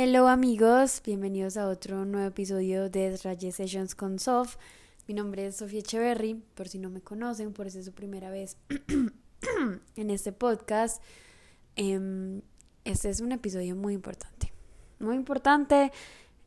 Hello 0.00 0.28
amigos, 0.28 1.02
bienvenidos 1.04 1.56
a 1.56 1.66
otro 1.66 2.04
nuevo 2.04 2.28
episodio 2.28 2.88
de 2.88 3.16
Raye 3.16 3.50
Sessions 3.50 3.96
con 3.96 4.20
Sof. 4.20 4.56
Mi 5.08 5.14
nombre 5.14 5.48
es 5.48 5.56
Sofía 5.56 5.80
Echeverry, 5.80 6.40
por 6.54 6.68
si 6.68 6.78
no 6.78 6.88
me 6.88 7.00
conocen, 7.00 7.52
por 7.52 7.68
si 7.68 7.80
es 7.80 7.86
su 7.86 7.90
primera 7.92 8.30
vez 8.30 8.56
en 9.96 10.10
este 10.10 10.30
podcast. 10.30 11.02
Em, 11.74 12.42
este 12.84 13.08
es 13.08 13.20
un 13.20 13.32
episodio 13.32 13.74
muy 13.74 13.92
importante, 13.92 14.52
muy 15.00 15.16
importante, 15.16 15.90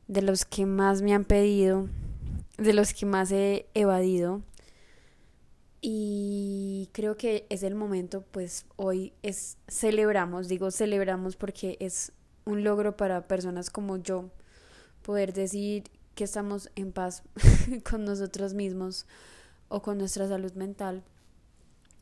de 0.08 0.22
los 0.22 0.46
que 0.46 0.66
más 0.66 1.02
me 1.02 1.14
han 1.14 1.26
pedido, 1.26 1.90
de 2.58 2.72
los 2.72 2.94
que 2.94 3.06
más 3.06 3.34
he 3.34 3.66
evadido. 3.74 4.44
Y 5.82 6.88
creo 6.94 7.18
que 7.18 7.48
es 7.50 7.64
el 7.64 7.76
momento, 7.76 8.24
pues 8.32 8.66
hoy 8.78 9.12
es 9.24 9.58
celebramos, 9.68 10.48
digo 10.48 10.72
celebramos 10.72 11.36
porque 11.36 11.76
es 11.82 12.14
un 12.52 12.64
logro 12.64 12.98
para 12.98 13.28
personas 13.28 13.70
como 13.70 13.98
yo 13.98 14.30
poder 15.02 15.34
decir 15.34 15.84
que 16.16 16.26
estamos 16.26 16.70
en 16.76 16.92
paz 16.92 17.24
con 17.90 18.04
nosotros 18.04 18.54
mismos 18.54 19.06
o 19.70 19.82
con 19.82 19.98
nuestra 19.98 20.28
salud 20.28 20.52
mental. 20.54 21.04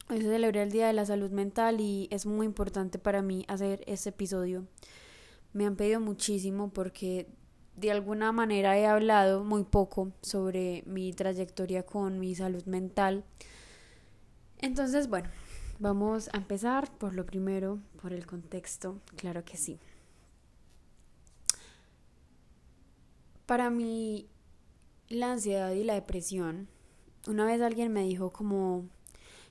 Hoy 0.10 0.22
se 0.22 0.28
celebra 0.28 0.64
el 0.64 0.72
Día 0.72 0.88
de 0.88 0.94
la 0.94 1.06
Salud 1.06 1.30
Mental 1.30 1.80
y 1.80 2.08
es 2.10 2.26
muy 2.26 2.48
importante 2.48 2.98
para 2.98 3.22
mí 3.22 3.46
hacer 3.48 3.84
este 3.86 4.10
episodio. 4.10 4.66
Me 5.54 5.68
han 5.68 5.76
pedido 5.76 6.00
muchísimo 6.00 6.72
porque 6.72 7.28
de 7.76 7.92
alguna 7.92 8.32
manera 8.32 8.76
he 8.78 8.88
hablado 8.88 9.44
muy 9.44 9.64
poco 9.64 10.12
sobre 10.22 10.82
mi 10.88 11.14
trayectoria 11.14 11.84
con 11.84 12.20
mi 12.20 12.34
salud 12.34 12.66
mental. 12.66 13.24
Entonces, 14.58 15.08
bueno, 15.08 15.30
vamos 15.78 16.30
a 16.34 16.38
empezar 16.38 16.92
por 16.98 17.14
lo 17.14 17.24
primero, 17.24 17.78
por 18.02 18.12
el 18.12 18.26
contexto, 18.26 19.00
claro 19.16 19.46
que 19.46 19.58
sí. 19.58 19.80
Para 23.50 23.72
mí, 23.72 24.28
la 25.08 25.32
ansiedad 25.32 25.72
y 25.72 25.84
la 25.84 25.96
depresión, 25.96 26.68
una 27.26 27.46
vez 27.46 27.60
alguien 27.64 27.92
me 27.92 28.04
dijo 28.04 28.30
como, 28.30 28.86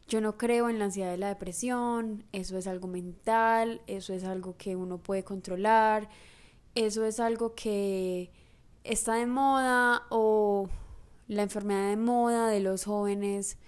yo 0.06 0.20
no 0.20 0.38
creo 0.38 0.70
en 0.70 0.78
la 0.78 0.84
ansiedad 0.84 1.12
y 1.12 1.16
la 1.16 1.26
depresión, 1.26 2.22
eso 2.30 2.56
es 2.56 2.68
algo 2.68 2.86
mental, 2.86 3.82
eso 3.88 4.14
es 4.14 4.22
algo 4.22 4.56
que 4.56 4.76
uno 4.76 4.98
puede 4.98 5.24
controlar, 5.24 6.08
eso 6.76 7.04
es 7.04 7.18
algo 7.18 7.56
que 7.56 8.30
está 8.84 9.14
de 9.14 9.26
moda 9.26 10.04
o 10.10 10.68
la 11.26 11.42
enfermedad 11.42 11.88
de 11.88 11.96
moda 11.96 12.46
de 12.46 12.60
los 12.60 12.84
jóvenes. 12.84 13.58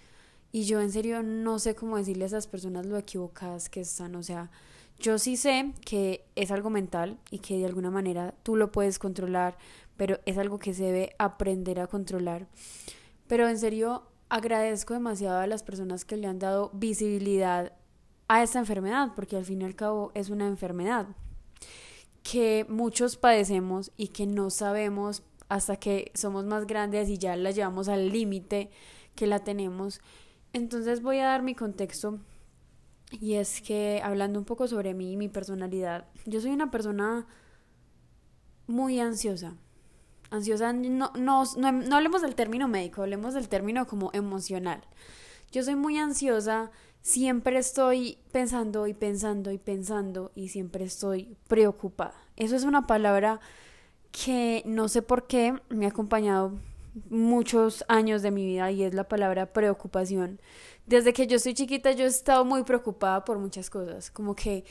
Y 0.52 0.62
yo 0.62 0.80
en 0.80 0.92
serio 0.92 1.24
no 1.24 1.58
sé 1.58 1.74
cómo 1.74 1.96
decirle 1.96 2.22
a 2.22 2.28
esas 2.28 2.46
personas 2.46 2.86
lo 2.86 2.96
equivocadas 2.96 3.68
que 3.68 3.80
están. 3.80 4.14
O 4.14 4.22
sea, 4.22 4.48
yo 5.00 5.18
sí 5.18 5.36
sé 5.36 5.72
que 5.84 6.24
es 6.36 6.52
algo 6.52 6.70
mental 6.70 7.18
y 7.32 7.38
que 7.38 7.58
de 7.58 7.66
alguna 7.66 7.90
manera 7.90 8.34
tú 8.44 8.54
lo 8.54 8.70
puedes 8.70 9.00
controlar, 9.00 9.56
pero 10.00 10.18
es 10.24 10.38
algo 10.38 10.58
que 10.58 10.72
se 10.72 10.84
debe 10.84 11.14
aprender 11.18 11.78
a 11.78 11.86
controlar. 11.86 12.48
Pero 13.26 13.46
en 13.50 13.58
serio, 13.58 14.04
agradezco 14.30 14.94
demasiado 14.94 15.40
a 15.40 15.46
las 15.46 15.62
personas 15.62 16.06
que 16.06 16.16
le 16.16 16.26
han 16.26 16.38
dado 16.38 16.70
visibilidad 16.72 17.74
a 18.26 18.42
esta 18.42 18.60
enfermedad, 18.60 19.12
porque 19.14 19.36
al 19.36 19.44
fin 19.44 19.60
y 19.60 19.66
al 19.66 19.76
cabo 19.76 20.10
es 20.14 20.30
una 20.30 20.46
enfermedad 20.46 21.08
que 22.22 22.64
muchos 22.70 23.18
padecemos 23.18 23.92
y 23.98 24.08
que 24.08 24.26
no 24.26 24.48
sabemos 24.48 25.22
hasta 25.50 25.76
que 25.76 26.12
somos 26.14 26.46
más 26.46 26.66
grandes 26.66 27.10
y 27.10 27.18
ya 27.18 27.36
la 27.36 27.50
llevamos 27.50 27.90
al 27.90 28.08
límite 28.08 28.70
que 29.14 29.26
la 29.26 29.40
tenemos. 29.40 30.00
Entonces 30.54 31.02
voy 31.02 31.18
a 31.18 31.26
dar 31.26 31.42
mi 31.42 31.54
contexto 31.54 32.20
y 33.10 33.34
es 33.34 33.60
que 33.60 34.00
hablando 34.02 34.38
un 34.38 34.46
poco 34.46 34.66
sobre 34.66 34.94
mí 34.94 35.12
y 35.12 35.16
mi 35.18 35.28
personalidad, 35.28 36.06
yo 36.24 36.40
soy 36.40 36.52
una 36.52 36.70
persona 36.70 37.26
muy 38.66 38.98
ansiosa, 38.98 39.58
Ansiosa, 40.30 40.72
no, 40.72 41.12
no, 41.16 41.44
no, 41.56 41.96
hablemos 41.96 42.22
del 42.22 42.34
término 42.34 42.68
médico, 42.68 43.02
hablemos 43.02 43.34
del 43.34 43.48
término 43.48 43.86
como 43.86 44.10
emocional. 44.12 44.80
Yo 45.50 45.62
soy 45.64 45.74
muy 45.74 45.98
ansiosa, 45.98 46.70
siempre 47.02 47.58
estoy 47.58 48.18
pensando 48.30 48.86
y 48.86 48.94
pensando 48.94 49.50
y 49.50 49.58
pensando 49.58 50.30
y 50.34 50.48
siempre 50.48 50.84
estoy 50.84 51.36
preocupada. 51.48 52.14
Eso 52.36 52.54
es 52.54 52.64
una 52.64 52.86
palabra 52.86 53.40
que 54.12 54.62
no 54.66 54.88
sé 54.88 55.02
por 55.02 55.26
qué 55.26 55.60
me 55.68 55.86
ha 55.86 55.90
acompañado 55.90 56.52
muchos 57.08 57.84
años 57.88 58.22
de 58.22 58.30
mi 58.30 58.44
vida 58.44 58.70
y 58.70 58.82
es 58.82 58.94
la 58.94 59.08
palabra 59.08 59.52
preocupación. 59.52 60.40
Desde 60.86 61.12
que 61.12 61.26
yo 61.26 61.38
soy 61.38 61.54
chiquita 61.54 61.92
yo 61.92 62.04
he 62.04 62.08
estado 62.08 62.44
muy 62.44 62.64
preocupada 62.64 63.24
por 63.24 63.38
muchas 63.38 63.70
cosas, 63.70 64.10
como 64.10 64.34
que 64.34 64.64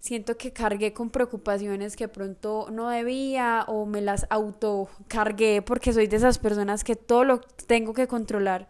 siento 0.00 0.36
que 0.36 0.52
cargué 0.52 0.92
con 0.92 1.10
preocupaciones 1.10 1.96
que 1.96 2.08
pronto 2.08 2.68
no 2.70 2.90
debía 2.90 3.64
o 3.66 3.86
me 3.86 4.00
las 4.00 4.26
autocargué 4.30 5.62
porque 5.62 5.92
soy 5.92 6.06
de 6.06 6.16
esas 6.16 6.38
personas 6.38 6.84
que 6.84 6.96
todo 6.96 7.24
lo 7.24 7.40
tengo 7.40 7.92
que 7.92 8.06
controlar 8.06 8.68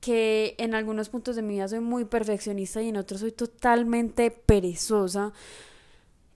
que 0.00 0.54
en 0.58 0.74
algunos 0.74 1.08
puntos 1.08 1.36
de 1.36 1.42
mi 1.42 1.54
vida 1.54 1.68
soy 1.68 1.80
muy 1.80 2.04
perfeccionista 2.04 2.80
y 2.82 2.88
en 2.88 2.96
otros 2.96 3.20
soy 3.20 3.32
totalmente 3.32 4.30
perezosa. 4.30 5.32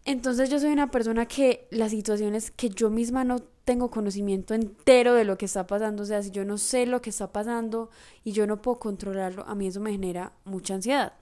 Entonces 0.05 0.51
yo 0.51 0.59
soy 0.59 0.73
una 0.73 0.91
persona 0.91 1.27
que 1.27 1.69
las 1.71 1.93
situaciones 1.93 2.51
que 2.51 2.71
yo 2.71 2.91
misma 2.91 3.23
no 3.23 3.39
tengo 3.65 3.91
conocimiento 3.91 4.55
entero 4.55 5.15
de 5.15 5.25
lo 5.25 5.39
que 5.39 5.45
está 5.45 5.69
pasando, 5.69 6.03
o 6.03 6.07
sea, 6.07 6.23
si 6.23 6.33
yo 6.33 6.45
no 6.45 6.59
sé 6.59 6.87
lo 6.87 7.01
que 7.01 7.11
está 7.11 7.33
pasando 7.33 7.91
y 8.25 8.33
yo 8.33 8.49
no 8.49 8.61
puedo 8.61 8.81
controlarlo, 8.81 9.45
a 9.47 9.55
mí 9.55 9.69
eso 9.69 9.81
me 9.81 9.93
genera 9.93 10.33
mucha 10.45 10.75
ansiedad. 10.75 11.13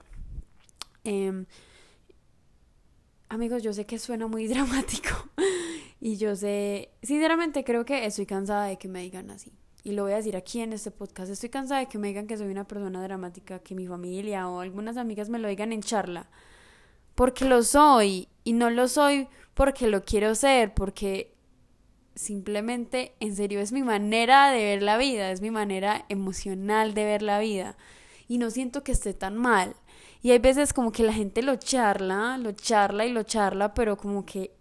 Eh, 1.03 1.45
Amigos, 3.31 3.63
yo 3.63 3.71
sé 3.71 3.85
que 3.85 3.97
suena 3.97 4.27
muy 4.27 4.45
dramático 4.49 5.29
y 6.01 6.17
yo 6.17 6.35
sé, 6.35 6.89
sinceramente 7.01 7.63
creo 7.63 7.85
que 7.85 8.05
estoy 8.05 8.25
cansada 8.25 8.65
de 8.65 8.77
que 8.77 8.89
me 8.89 9.01
digan 9.01 9.31
así. 9.31 9.53
Y 9.85 9.93
lo 9.93 10.03
voy 10.03 10.11
a 10.11 10.17
decir 10.17 10.35
aquí 10.35 10.59
en 10.59 10.73
este 10.73 10.91
podcast, 10.91 11.31
estoy 11.31 11.47
cansada 11.47 11.79
de 11.79 11.85
que 11.85 11.97
me 11.97 12.09
digan 12.09 12.27
que 12.27 12.35
soy 12.35 12.47
una 12.49 12.67
persona 12.67 13.01
dramática, 13.01 13.59
que 13.59 13.73
mi 13.73 13.87
familia 13.87 14.49
o 14.49 14.59
algunas 14.59 14.97
amigas 14.97 15.29
me 15.29 15.39
lo 15.39 15.47
digan 15.47 15.71
en 15.71 15.81
charla. 15.81 16.29
Porque 17.15 17.45
lo 17.45 17.63
soy 17.63 18.27
y 18.43 18.51
no 18.51 18.69
lo 18.69 18.89
soy 18.89 19.29
porque 19.53 19.87
lo 19.87 20.03
quiero 20.03 20.35
ser, 20.35 20.73
porque 20.73 21.33
simplemente, 22.15 23.13
en 23.21 23.33
serio, 23.37 23.61
es 23.61 23.71
mi 23.71 23.81
manera 23.81 24.51
de 24.51 24.61
ver 24.61 24.83
la 24.83 24.97
vida, 24.97 25.31
es 25.31 25.39
mi 25.39 25.51
manera 25.51 26.05
emocional 26.09 26.93
de 26.93 27.05
ver 27.05 27.21
la 27.21 27.39
vida. 27.39 27.77
Y 28.31 28.37
no 28.37 28.49
siento 28.49 28.81
que 28.81 28.93
esté 28.93 29.13
tan 29.13 29.35
mal. 29.35 29.75
Y 30.21 30.31
hay 30.31 30.39
veces 30.39 30.71
como 30.71 30.93
que 30.93 31.03
la 31.03 31.11
gente 31.11 31.41
lo 31.41 31.57
charla, 31.57 32.37
lo 32.37 32.53
charla 32.53 33.05
y 33.05 33.11
lo 33.11 33.23
charla, 33.23 33.73
pero 33.73 33.97
como 33.97 34.25
que 34.25 34.55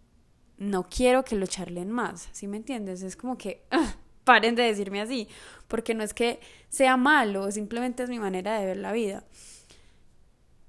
no 0.59 0.89
quiero 0.89 1.25
que 1.25 1.37
lo 1.37 1.47
charlen 1.47 1.89
más, 1.89 2.29
¿sí 2.33 2.49
me 2.49 2.57
entiendes? 2.57 3.05
Es 3.05 3.15
como 3.15 3.39
que 3.39 3.63
paren 4.25 4.57
de 4.57 4.65
decirme 4.65 5.01
así, 5.01 5.29
porque 5.69 5.95
no 5.95 6.03
es 6.03 6.15
que 6.15 6.41
sea 6.69 6.97
malo, 6.97 7.49
simplemente 7.53 8.03
es 8.03 8.09
mi 8.09 8.19
manera 8.19 8.59
de 8.59 8.67
ver 8.67 8.79
la 8.79 8.91
vida. 8.91 9.23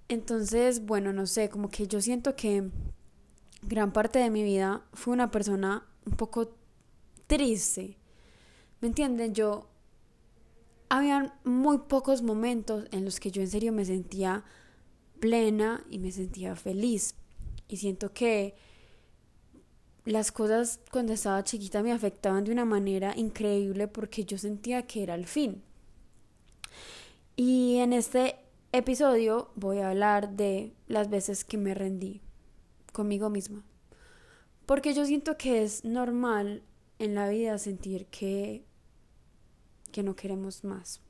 Entonces, 0.07 0.85
bueno, 0.85 1.11
no 1.11 1.25
sé, 1.25 1.50
como 1.50 1.72
que 1.72 1.88
yo 1.88 2.01
siento 2.01 2.35
que 2.35 2.69
gran 3.63 3.91
parte 3.94 4.19
de 4.19 4.29
mi 4.29 4.44
vida 4.44 4.84
fue 4.94 5.13
una 5.13 5.31
persona 5.31 5.88
un 6.06 6.17
poco 6.17 6.56
triste. 7.25 7.97
¿Me 8.79 8.90
entienden? 8.90 9.34
Yo 9.34 9.70
habían 10.91 11.31
muy 11.46 11.78
pocos 11.78 12.22
momentos 12.22 12.85
en 12.91 13.06
los 13.06 13.22
que 13.22 13.31
yo 13.31 13.41
en 13.41 13.47
serio 13.47 13.72
me 13.72 13.85
sentía 13.85 14.44
plena 15.22 15.85
y 15.90 16.00
me 16.00 16.12
sentía 16.12 16.53
feliz. 16.57 17.16
Y 17.69 17.78
siento 17.78 18.12
que 18.12 18.56
las 20.03 20.34
cosas 20.34 20.81
cuando 20.91 21.13
estaba 21.13 21.46
chiquita 21.46 21.81
me 21.81 21.94
afectaban 21.94 22.44
de 22.44 22.52
una 22.52 22.66
manera 22.66 23.13
increíble 23.16 23.88
porque 23.88 24.25
yo 24.25 24.38
sentía 24.38 24.85
que 24.85 25.02
era 25.03 25.16
el 25.16 25.28
fin. 25.28 25.63
Y 27.38 27.78
en 27.78 27.94
este 27.94 28.35
episodio 28.73 29.52
voy 29.56 29.78
a 29.78 29.91
hablar 29.91 30.31
de 30.31 30.73
las 30.88 31.09
veces 31.09 31.46
que 31.46 31.58
me 31.58 31.73
rendí 31.73 32.19
conmigo 32.91 33.29
misma. 33.29 33.63
Porque 34.66 34.94
yo 34.94 35.06
siento 35.06 35.38
que 35.38 35.64
es 35.64 35.85
normal 35.85 36.64
en 36.99 37.16
la 37.16 37.29
vida 37.29 37.58
sentir 37.59 38.08
que, 38.08 38.66
que 39.91 40.03
no 40.03 40.16
queremos 40.16 40.64
más. 40.64 41.02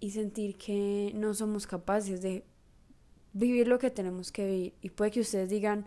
Y 0.00 0.10
sentir 0.10 0.56
que 0.56 1.12
no 1.14 1.32
somos 1.34 1.66
capaces 1.66 2.22
de 2.22 2.44
vivir 3.32 3.68
lo 3.68 3.78
que 3.78 3.90
tenemos 3.90 4.32
que 4.32 4.46
vivir. 4.46 4.74
Y 4.82 4.90
puede 4.90 5.10
que 5.10 5.20
ustedes 5.20 5.48
digan, 5.48 5.86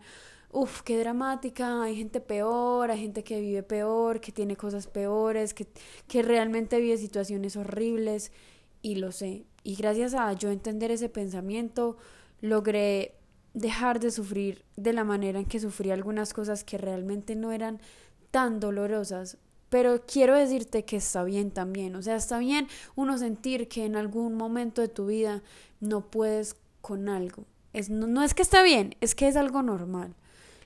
uff, 0.52 0.82
qué 0.82 0.98
dramática, 0.98 1.84
hay 1.84 1.96
gente 1.96 2.22
peor, 2.22 2.92
hay 2.92 3.00
gente 3.02 3.24
que 3.24 3.42
vive 3.42 3.64
peor, 3.64 4.22
que 4.22 4.32
tiene 4.32 4.56
cosas 4.56 4.88
peores, 4.88 5.54
que, 5.54 5.68
que 6.08 6.22
realmente 6.22 6.80
vive 6.80 6.98
situaciones 6.98 7.56
horribles. 7.56 8.32
Y 8.82 8.96
lo 8.96 9.12
sé. 9.12 9.46
Y 9.64 9.76
gracias 9.76 10.14
a 10.14 10.32
yo 10.34 10.52
entender 10.52 10.92
ese 10.92 11.10
pensamiento, 11.10 11.98
logré 12.40 13.16
dejar 13.54 14.00
de 14.00 14.12
sufrir 14.12 14.64
de 14.76 14.94
la 14.94 15.04
manera 15.04 15.40
en 15.40 15.46
que 15.46 15.60
sufrí 15.60 15.90
algunas 15.90 16.34
cosas 16.34 16.64
que 16.64 16.78
realmente 16.78 17.36
no 17.36 17.52
eran 17.52 17.80
tan 18.32 18.60
dolorosas. 18.60 19.38
Pero 19.76 20.06
quiero 20.06 20.38
decirte 20.38 20.86
que 20.86 20.96
está 20.96 21.26
bien 21.26 21.52
también. 21.52 21.98
O 21.98 22.02
sea, 22.02 22.16
está 22.16 22.40
bien 22.40 22.70
uno 22.96 23.18
sentir 23.18 23.68
que 23.68 23.84
en 23.84 23.98
algún 23.98 24.36
momento 24.36 24.82
de 24.82 24.88
tu 24.88 25.08
vida 25.08 25.44
no 25.82 26.10
puedes 26.10 26.56
con 26.80 27.10
algo. 27.10 27.44
Es, 27.74 27.90
no, 27.90 28.24
es 28.24 28.34
que 28.34 28.42
está 28.42 28.64
bien, 28.64 28.96
es 29.02 29.16
que 29.16 29.28
es 29.28 29.36
algo 29.36 29.64
normal. 29.64 30.16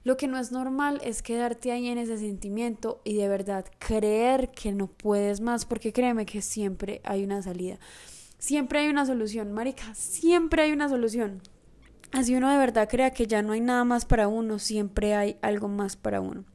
Lo 0.03 0.15
que 0.15 0.27
no 0.27 0.37
es 0.37 0.51
normal 0.51 1.01
es 1.03 1.23
quedarte 1.23 1.71
ahí 1.71 1.87
en 1.87 1.97
ese 1.97 2.19
sentimiento 2.19 3.01
y 3.03 3.15
de 3.15 3.27
verdad 3.27 3.65
creer 3.79 4.51
que 4.51 4.73
no 4.73 4.85
puedes 4.85 5.41
más, 5.41 5.65
porque 5.65 5.91
créeme 5.91 6.27
que 6.27 6.43
siempre 6.43 7.01
hay 7.03 7.23
una 7.23 7.41
salida. 7.41 7.79
Siempre 8.37 8.81
hay 8.81 8.89
una 8.89 9.07
solución, 9.07 9.53
marica, 9.53 9.95
siempre 9.95 10.61
hay 10.61 10.71
una 10.71 10.87
solución. 10.87 11.41
Así 12.11 12.35
uno 12.35 12.51
de 12.51 12.59
verdad 12.59 12.87
crea 12.87 13.09
que 13.09 13.25
ya 13.25 13.41
no 13.41 13.53
hay 13.53 13.61
nada 13.61 13.83
más 13.85 14.05
para 14.05 14.27
uno, 14.27 14.59
siempre 14.59 15.15
hay 15.15 15.37
algo 15.41 15.67
más 15.67 15.95
para 15.95 16.21
uno. 16.21 16.45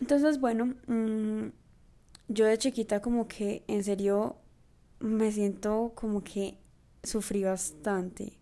Entonces, 0.00 0.40
bueno, 0.40 0.74
mm, 0.86 1.48
yo 2.28 2.46
de 2.46 2.58
chiquita 2.58 3.00
como 3.00 3.28
que 3.28 3.64
en 3.66 3.84
serio 3.84 4.36
me 5.00 5.32
siento 5.32 5.92
como 5.94 6.22
que 6.22 6.58
sufrí 7.02 7.42
bastante. 7.42 8.38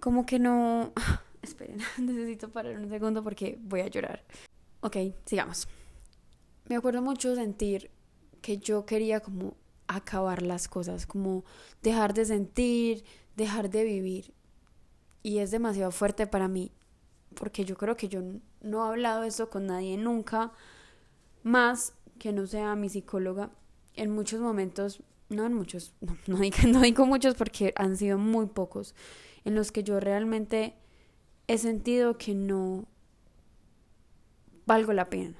Como 0.00 0.26
que 0.26 0.38
no... 0.38 0.92
Esperen, 1.42 1.78
necesito 1.98 2.50
parar 2.50 2.78
un 2.78 2.88
segundo 2.88 3.22
porque 3.22 3.58
voy 3.60 3.80
a 3.80 3.88
llorar. 3.88 4.24
Ok, 4.80 4.96
sigamos. 5.24 5.68
Me 6.68 6.76
acuerdo 6.76 7.02
mucho 7.02 7.34
sentir 7.34 7.90
que 8.42 8.58
yo 8.58 8.86
quería 8.86 9.20
como 9.20 9.56
acabar 9.86 10.42
las 10.42 10.68
cosas, 10.68 11.06
como 11.06 11.44
dejar 11.82 12.14
de 12.14 12.24
sentir, 12.24 13.04
dejar 13.36 13.70
de 13.70 13.84
vivir. 13.84 14.34
Y 15.22 15.38
es 15.38 15.50
demasiado 15.50 15.90
fuerte 15.90 16.26
para 16.26 16.48
mí, 16.48 16.72
porque 17.34 17.64
yo 17.64 17.76
creo 17.76 17.96
que 17.96 18.08
yo 18.08 18.20
no 18.66 18.84
he 18.84 18.88
hablado 18.88 19.22
eso 19.22 19.50
con 19.50 19.66
nadie 19.66 19.96
nunca, 19.96 20.52
más 21.42 21.94
que 22.18 22.32
no 22.32 22.46
sea 22.46 22.76
mi 22.76 22.88
psicóloga. 22.88 23.50
En 23.94 24.10
muchos 24.10 24.40
momentos, 24.40 25.02
no 25.28 25.46
en 25.46 25.54
muchos, 25.54 25.94
no, 26.00 26.16
no, 26.26 26.38
digo, 26.38 26.56
no 26.68 26.80
digo 26.80 27.06
muchos 27.06 27.34
porque 27.34 27.72
han 27.76 27.96
sido 27.96 28.18
muy 28.18 28.46
pocos, 28.46 28.94
en 29.44 29.54
los 29.54 29.72
que 29.72 29.82
yo 29.82 30.00
realmente 30.00 30.74
he 31.46 31.58
sentido 31.58 32.18
que 32.18 32.34
no 32.34 32.86
valgo 34.66 34.92
la 34.92 35.08
pena. 35.08 35.36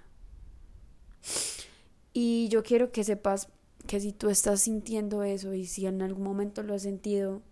Y 2.12 2.49
yo 2.49 2.62
quiero 2.62 2.93
que 2.93 3.05
sepas 3.05 3.49
que 3.87 4.00
si 4.00 4.12
tú 4.12 4.31
estás 4.31 4.62
sintiendo 4.62 5.23
eso 5.23 5.55
y 5.55 5.67
si 5.67 5.87
en 5.87 6.02
algún 6.02 6.25
momento 6.25 6.62
lo 6.62 6.75
has 6.75 6.82
sentido, 6.82 7.43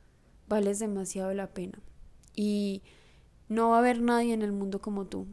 vales 0.49 0.79
demasiado 0.79 1.35
la 1.35 1.53
pena. 1.53 1.81
Y 2.35 2.83
no 3.49 3.71
va 3.71 3.77
a 3.77 3.79
haber 3.81 4.01
nadie 4.01 4.33
en 4.33 4.43
el 4.43 4.53
mundo 4.53 4.81
como 4.81 5.07
tú. 5.07 5.27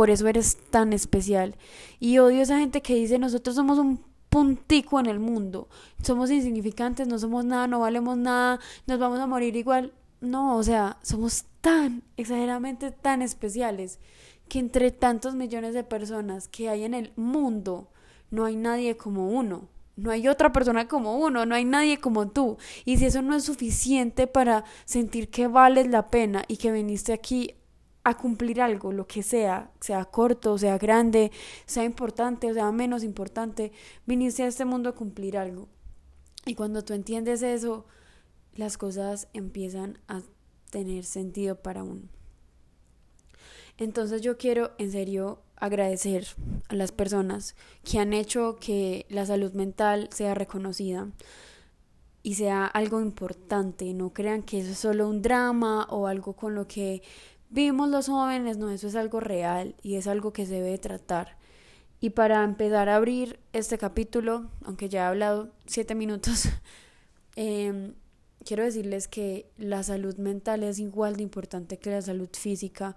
Por 0.00 0.08
eso 0.08 0.26
eres 0.28 0.56
tan 0.70 0.94
especial. 0.94 1.56
Y 1.98 2.20
odio 2.20 2.38
a 2.38 2.42
esa 2.44 2.58
gente 2.58 2.80
que 2.80 2.94
dice 2.94 3.18
nosotros 3.18 3.54
somos 3.54 3.78
un 3.78 4.02
puntico 4.30 4.98
en 4.98 5.04
el 5.04 5.20
mundo. 5.20 5.68
Somos 6.02 6.30
insignificantes, 6.30 7.06
no 7.06 7.18
somos 7.18 7.44
nada, 7.44 7.66
no 7.66 7.80
valemos 7.80 8.16
nada, 8.16 8.60
nos 8.86 8.98
vamos 8.98 9.20
a 9.20 9.26
morir 9.26 9.56
igual. 9.56 9.92
No, 10.22 10.56
o 10.56 10.62
sea, 10.62 10.96
somos 11.02 11.44
tan 11.60 12.02
exageradamente 12.16 12.92
tan 12.92 13.20
especiales 13.20 13.98
que 14.48 14.60
entre 14.60 14.90
tantos 14.90 15.34
millones 15.34 15.74
de 15.74 15.84
personas 15.84 16.48
que 16.48 16.70
hay 16.70 16.84
en 16.84 16.94
el 16.94 17.12
mundo, 17.16 17.90
no 18.30 18.46
hay 18.46 18.56
nadie 18.56 18.96
como 18.96 19.28
uno. 19.28 19.68
No 19.96 20.12
hay 20.12 20.28
otra 20.28 20.50
persona 20.50 20.88
como 20.88 21.18
uno, 21.18 21.44
no 21.44 21.54
hay 21.54 21.66
nadie 21.66 22.00
como 22.00 22.26
tú. 22.28 22.56
Y 22.86 22.96
si 22.96 23.04
eso 23.04 23.20
no 23.20 23.36
es 23.36 23.44
suficiente 23.44 24.26
para 24.26 24.64
sentir 24.86 25.28
que 25.28 25.46
vales 25.46 25.88
la 25.88 26.08
pena 26.08 26.42
y 26.48 26.56
que 26.56 26.72
viniste 26.72 27.12
aquí 27.12 27.59
a 28.02 28.16
cumplir 28.16 28.60
algo, 28.60 28.92
lo 28.92 29.06
que 29.06 29.22
sea, 29.22 29.70
sea 29.80 30.04
corto, 30.06 30.56
sea 30.58 30.78
grande, 30.78 31.30
sea 31.66 31.84
importante 31.84 32.50
o 32.50 32.54
sea 32.54 32.70
menos 32.72 33.04
importante, 33.04 33.72
viniste 34.06 34.42
a 34.42 34.46
este 34.46 34.64
mundo 34.64 34.88
a 34.88 34.94
cumplir 34.94 35.36
algo. 35.36 35.68
Y 36.46 36.54
cuando 36.54 36.82
tú 36.82 36.94
entiendes 36.94 37.42
eso, 37.42 37.86
las 38.54 38.78
cosas 38.78 39.28
empiezan 39.34 39.98
a 40.08 40.22
tener 40.70 41.04
sentido 41.04 41.56
para 41.56 41.82
uno. 41.82 42.08
Entonces 43.76 44.22
yo 44.22 44.36
quiero 44.36 44.72
en 44.78 44.92
serio 44.92 45.42
agradecer 45.56 46.26
a 46.68 46.74
las 46.74 46.92
personas 46.92 47.56
que 47.84 47.98
han 47.98 48.12
hecho 48.12 48.56
que 48.60 49.06
la 49.08 49.26
salud 49.26 49.52
mental 49.52 50.08
sea 50.12 50.34
reconocida 50.34 51.08
y 52.22 52.34
sea 52.34 52.66
algo 52.66 53.00
importante. 53.00 53.92
No 53.94 54.12
crean 54.12 54.42
que 54.42 54.60
eso 54.60 54.72
es 54.72 54.78
solo 54.78 55.08
un 55.08 55.22
drama 55.22 55.86
o 55.90 56.06
algo 56.06 56.34
con 56.34 56.54
lo 56.54 56.66
que 56.66 57.02
vivimos 57.50 57.88
los 57.90 58.08
jóvenes. 58.08 58.56
No, 58.56 58.70
eso 58.70 58.88
es 58.88 58.96
algo 58.96 59.20
real 59.20 59.74
y 59.82 59.96
es 59.96 60.06
algo 60.06 60.32
que 60.32 60.46
se 60.46 60.54
debe 60.54 60.78
tratar. 60.78 61.36
Y 62.00 62.10
para 62.10 62.42
empezar 62.44 62.88
a 62.88 62.96
abrir 62.96 63.38
este 63.52 63.76
capítulo, 63.76 64.48
aunque 64.64 64.88
ya 64.88 65.02
he 65.02 65.06
hablado 65.06 65.50
siete 65.66 65.94
minutos, 65.94 66.48
eh, 67.36 67.92
quiero 68.44 68.64
decirles 68.64 69.06
que 69.06 69.50
la 69.58 69.82
salud 69.82 70.16
mental 70.16 70.62
es 70.62 70.78
igual 70.78 71.16
de 71.16 71.22
importante 71.22 71.78
que 71.78 71.90
la 71.90 72.00
salud 72.00 72.30
física 72.32 72.96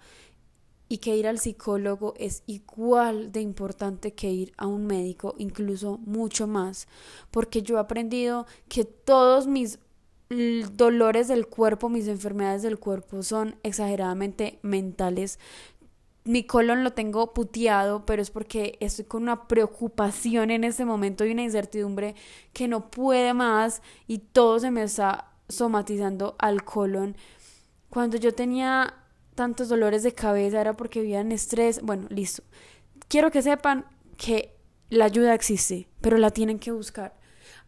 y 0.88 1.00
que 1.00 1.17
ir 1.17 1.27
al 1.27 1.39
psicólogo 1.39 2.13
es 2.17 2.44
igual 2.45 3.31
de 3.31 3.41
importante 3.41 4.13
que 4.13 4.31
ir 4.31 4.53
a 4.57 4.67
un 4.67 4.85
médico, 4.85 5.35
incluso 5.38 5.97
mucho 6.05 6.45
más, 6.45 6.88
porque 7.31 7.61
yo 7.61 7.77
he 7.77 7.79
aprendido 7.79 8.45
que 8.69 8.85
todos 8.85 9.47
mis 9.47 9.79
dolores 10.30 11.28
del 11.28 11.48
cuerpo, 11.48 11.90
mis 11.90 12.08
enfermedades 12.08 12.62
del 12.62 12.80
cuerpo 12.80 13.24
son 13.24 13.56
exageradamente 13.64 14.60
mentales. 14.62 15.40
Mi 16.25 16.46
colon 16.46 16.84
lo 16.84 16.94
tengo 16.94 17.34
puteado, 17.34 18.06
pero 18.06 18.22
es 18.22 18.31
porque 18.31 18.78
estoy 18.80 19.06
con 19.06 19.24
una 19.24 19.48
preocupación 19.48 20.52
en 20.52 20.64
este 20.64 20.86
momento 20.86 21.25
y 21.25 21.31
una 21.31 21.44
incertidumbre 21.44 22.16
que 22.54 22.68
no 22.68 22.90
puede 22.90 23.34
más 23.34 23.81
y 24.08 24.20
todo 24.20 24.60
se 24.60 24.72
me 24.72 24.84
está 24.84 25.31
somatizando 25.50 26.36
al 26.40 26.64
colon. 26.64 27.18
Cuando 27.90 28.18
yo 28.18 28.34
tenía 28.34 28.94
tantos 29.36 29.70
dolores 29.70 30.04
de 30.04 30.14
cabeza, 30.14 30.62
era 30.62 30.74
porque 30.74 31.02
vivía 31.02 31.20
en 31.20 31.31
estrés. 31.31 31.81
Bueno, 31.81 32.08
listo. 32.10 32.44
Quiero 33.08 33.30
que 33.30 33.42
sepan 33.42 33.86
que 34.18 34.56
la 34.90 35.06
ayuda 35.06 35.34
existe, 35.34 35.88
pero 36.02 36.18
la 36.18 36.31
tienen 36.31 36.60
que 36.60 36.72
buscar. 36.72 37.14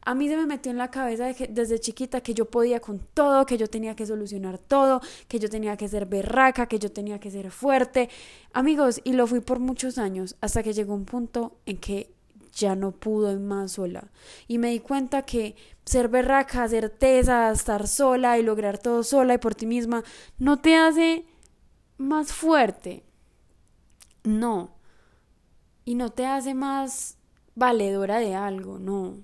A 0.06 0.13
mí 0.13 0.30
se 0.30 0.38
me 0.38 0.46
metió 0.46 0.72
en 0.72 0.78
la 0.78 0.92
cabeza 0.92 1.34
desde 1.50 1.80
chiquita 1.80 2.22
que 2.22 2.36
yo 2.36 2.46
podía 2.46 2.80
con 2.80 3.00
todo, 3.00 3.46
que 3.48 3.57
yo 3.57 3.68
tenía 3.68 3.96
que 3.96 4.06
solucionar 4.06 4.60
todo, 4.60 5.02
que 5.28 5.40
yo 5.40 5.50
tenía 5.50 5.78
que 5.78 5.88
ser 5.88 6.06
berraca, 6.06 6.68
que 6.68 6.78
yo 6.78 6.92
tenía 6.92 7.19
que 7.19 7.31
ser 7.31 7.50
fuerte. 7.50 8.10
Amigos, 8.54 9.02
y 9.04 9.13
lo 9.13 9.25
fui 9.25 9.40
por 9.40 9.60
muchos 9.60 9.98
años, 9.98 10.36
hasta 10.42 10.62
que 10.62 10.74
llegó 10.74 10.94
un 10.94 11.06
punto 11.06 11.57
en 11.66 11.78
que 11.78 12.13
ya 12.54 12.75
no 12.75 12.92
pudo 12.92 13.38
más 13.40 13.74
sola. 13.74 14.12
Y 14.48 14.60
me 14.60 14.69
di 14.69 14.80
cuenta 14.80 15.24
que 15.24 15.56
ser 15.86 16.07
berraca, 16.07 16.69
ser 16.69 16.92
tesa, 16.92 17.52
estar 17.52 17.88
sola 17.88 18.38
y 18.38 18.44
lograr 18.44 18.78
todo 18.78 19.04
sola 19.04 19.34
y 19.34 19.38
por 19.40 19.56
ti 19.56 19.66
misma, 19.66 20.04
no 20.38 20.60
te 20.60 20.75
hace 20.75 21.25
más 21.98 22.31
fuerte. 22.31 23.04
No. 24.24 24.75
Y 25.83 25.95
no 25.95 26.12
te 26.12 26.28
hace 26.28 26.54
más 26.54 27.18
valedora 27.56 28.19
de 28.19 28.35
algo, 28.35 28.78
no. 28.78 29.18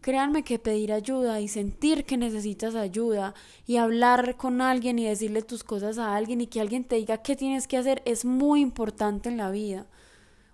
Créanme 0.00 0.44
que 0.44 0.58
pedir 0.58 0.92
ayuda 0.92 1.40
y 1.40 1.48
sentir 1.48 2.06
que 2.06 2.16
necesitas 2.16 2.74
ayuda 2.74 3.34
y 3.66 3.76
hablar 3.76 4.36
con 4.36 4.62
alguien 4.62 4.98
y 4.98 5.06
decirle 5.06 5.42
tus 5.42 5.62
cosas 5.62 5.98
a 5.98 6.16
alguien 6.16 6.40
y 6.40 6.46
que 6.46 6.60
alguien 6.60 6.84
te 6.84 6.96
diga 6.96 7.18
qué 7.18 7.36
tienes 7.36 7.68
que 7.68 7.76
hacer 7.76 8.02
es 8.06 8.24
muy 8.24 8.60
importante 8.60 9.28
en 9.28 9.36
la 9.36 9.50
vida. 9.50 9.86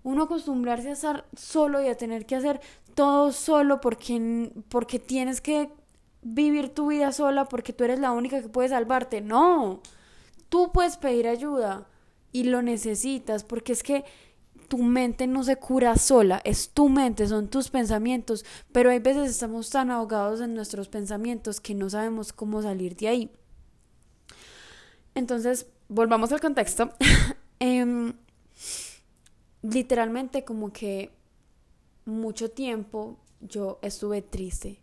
Uno 0.02 0.24
acostumbrarse 0.24 0.90
a 0.90 0.92
estar 0.92 1.26
solo 1.36 1.80
y 1.80 1.88
a 1.88 1.96
tener 1.96 2.26
que 2.26 2.36
hacer 2.36 2.60
todo 2.94 3.30
solo 3.32 3.80
porque, 3.80 4.50
porque 4.68 4.98
tienes 4.98 5.40
que 5.40 5.70
vivir 6.22 6.70
tu 6.70 6.88
vida 6.88 7.12
sola 7.12 7.44
porque 7.44 7.72
tú 7.72 7.84
eres 7.84 8.00
la 8.00 8.12
única 8.12 8.42
que 8.42 8.48
puede 8.48 8.68
salvarte. 8.68 9.20
No. 9.20 9.80
Tú 10.48 10.72
puedes 10.72 10.96
pedir 10.96 11.28
ayuda 11.28 11.86
y 12.32 12.44
lo 12.44 12.62
necesitas 12.62 13.44
porque 13.44 13.72
es 13.72 13.82
que 13.82 14.04
tu 14.68 14.78
mente 14.78 15.26
no 15.26 15.44
se 15.44 15.56
cura 15.56 15.96
sola, 15.96 16.40
es 16.44 16.70
tu 16.70 16.88
mente, 16.88 17.26
son 17.26 17.48
tus 17.48 17.70
pensamientos, 17.70 18.44
pero 18.72 18.90
hay 18.90 18.98
veces 18.98 19.30
estamos 19.30 19.70
tan 19.70 19.90
ahogados 19.90 20.40
en 20.40 20.54
nuestros 20.54 20.88
pensamientos 20.88 21.60
que 21.60 21.74
no 21.74 21.88
sabemos 21.90 22.32
cómo 22.32 22.62
salir 22.62 22.96
de 22.96 23.08
ahí. 23.08 23.30
Entonces, 25.14 25.66
volvamos 25.88 26.32
al 26.32 26.40
contexto. 26.40 26.92
Em, 27.58 28.12
literalmente 29.62 30.44
como 30.44 30.74
que 30.74 31.10
mucho 32.04 32.50
tiempo 32.50 33.18
yo 33.40 33.78
estuve 33.80 34.20
triste. 34.20 34.80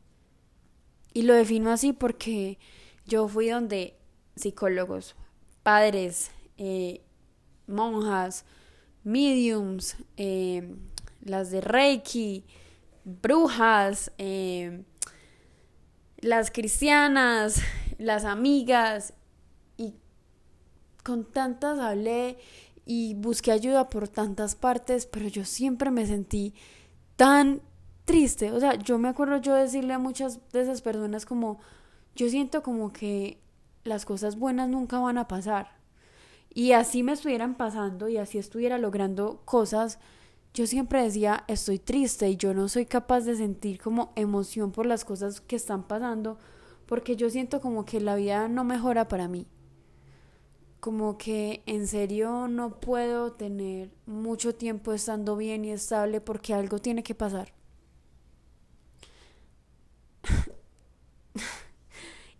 Y 1.14 1.22
lo 1.22 1.36
defino 1.36 1.72
así 1.72 1.94
porque 1.94 2.58
yo 3.06 3.28
fui 3.28 3.50
donde 3.50 3.96
psicólogos, 4.36 5.16
padres, 5.62 6.32
eh, 6.58 7.02
monjas, 7.68 8.46
mediums, 9.04 9.98
eh, 10.18 10.76
las 11.22 11.52
de 11.52 11.62
Reiki, 11.62 12.46
brujas, 13.04 14.12
eh, 14.18 14.84
las 16.18 16.52
cristianas, 16.52 17.62
las 17.98 18.26
amigas, 18.26 19.14
y 19.78 19.94
con 21.04 21.26
tantas 21.26 21.80
hablé 21.80 22.38
y 22.86 23.14
busqué 23.16 23.52
ayuda 23.52 23.90
por 23.90 24.08
tantas 24.08 24.56
partes, 24.56 25.06
pero 25.06 25.28
yo 25.28 25.46
siempre 25.46 25.92
me 25.92 26.06
sentí 26.06 26.54
tan 27.16 27.62
triste. 28.06 28.52
O 28.52 28.60
sea, 28.60 28.76
yo 28.76 28.98
me 28.98 29.10
acuerdo 29.10 29.38
yo 29.38 29.56
decirle 29.56 29.94
a 29.94 30.00
muchas 30.00 30.40
de 30.52 30.62
esas 30.62 30.82
personas 30.82 31.26
como, 31.26 31.60
yo 32.16 32.30
siento 32.30 32.64
como 32.64 32.92
que 32.92 33.40
las 33.84 34.06
cosas 34.06 34.38
buenas 34.38 34.70
nunca 34.70 35.00
van 35.00 35.18
a 35.18 35.28
pasar. 35.28 35.83
Y 36.54 36.74
así 36.74 37.04
me 37.04 37.14
estuvieran 37.14 37.56
pasando 37.56 38.10
y 38.10 38.18
así 38.18 38.38
estuviera 38.38 38.78
logrando 38.78 39.42
cosas, 39.46 40.00
yo 40.54 40.68
siempre 40.68 41.02
decía, 41.02 41.44
estoy 41.48 41.80
triste 41.80 42.30
y 42.30 42.38
yo 42.38 42.54
no 42.54 42.70
soy 42.70 42.86
capaz 42.86 43.22
de 43.22 43.36
sentir 43.36 43.82
como 43.82 44.14
emoción 44.16 44.72
por 44.72 44.86
las 44.86 45.04
cosas 45.04 45.42
que 45.42 45.56
están 45.56 45.84
pasando, 45.84 46.38
porque 46.86 47.16
yo 47.16 47.30
siento 47.32 47.60
como 47.60 47.86
que 47.86 48.00
la 48.00 48.16
vida 48.16 48.48
no 48.48 48.64
mejora 48.64 49.08
para 49.08 49.28
mí. 49.28 49.48
Como 50.80 51.18
que 51.18 51.64
en 51.66 51.88
serio 51.88 52.48
no 52.48 52.80
puedo 52.80 53.32
tener 53.32 53.90
mucho 54.06 54.54
tiempo 54.54 54.94
estando 54.94 55.36
bien 55.36 55.66
y 55.66 55.72
estable 55.72 56.22
porque 56.22 56.54
algo 56.54 56.78
tiene 56.78 57.02
que 57.02 57.16
pasar. 57.16 57.54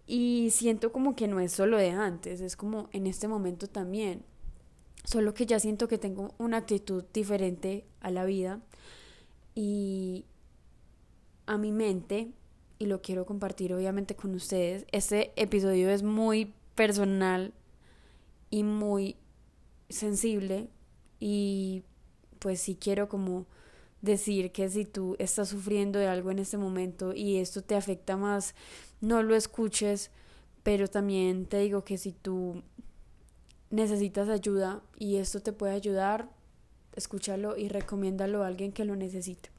Y 0.06 0.50
siento 0.52 0.92
como 0.92 1.16
que 1.16 1.28
no 1.28 1.40
es 1.40 1.52
solo 1.52 1.78
de 1.78 1.92
antes, 1.92 2.42
es 2.42 2.56
como 2.56 2.90
en 2.92 3.08
este 3.08 3.28
momento 3.28 3.68
también. 3.68 4.24
Solo 5.06 5.34
que 5.34 5.46
ya 5.46 5.60
siento 5.60 5.88
que 5.88 5.98
tengo 5.98 6.34
una 6.38 6.58
actitud 6.58 7.04
diferente 7.14 7.86
a 8.02 8.10
la 8.10 8.26
vida 8.26 8.62
y 9.54 10.26
a 11.46 11.58
mi 11.58 11.72
mente, 11.72 12.32
y 12.80 12.86
lo 12.86 13.02
quiero 13.02 13.26
compartir 13.26 13.74
obviamente 13.74 14.16
con 14.16 14.34
ustedes. 14.34 14.86
Este 14.92 15.32
episodio 15.36 15.90
es 15.90 16.04
muy 16.04 16.54
personal 16.76 17.54
y 18.50 18.64
muy 18.64 19.16
sensible 19.90 20.70
y 21.20 21.84
pues 22.40 22.60
sí 22.60 22.76
quiero 22.76 23.08
como 23.08 23.46
decir 24.02 24.52
que 24.52 24.70
si 24.70 24.84
tú 24.86 25.16
estás 25.18 25.50
sufriendo 25.50 25.98
de 25.98 26.08
algo 26.08 26.30
en 26.30 26.40
este 26.40 26.58
momento 26.58 27.14
y 27.14 27.38
esto 27.38 27.62
te 27.62 27.76
afecta 27.76 28.18
más, 28.18 28.54
no 29.04 29.22
lo 29.22 29.36
escuches, 29.36 30.12
pero 30.64 30.88
también 30.88 31.46
te 31.46 31.60
digo 31.60 31.84
que 31.84 31.98
si 31.98 32.14
tú 32.14 32.64
necesitas 33.70 34.30
ayuda 34.30 34.82
y 34.98 35.18
esto 35.18 35.42
te 35.42 35.52
puede 35.52 35.74
ayudar, 35.74 36.30
escúchalo 36.96 37.58
y 37.58 37.68
recomiéndalo 37.68 38.44
a 38.44 38.48
alguien 38.48 38.72
que 38.72 38.86
lo 38.86 38.96
necesite. 38.96 39.50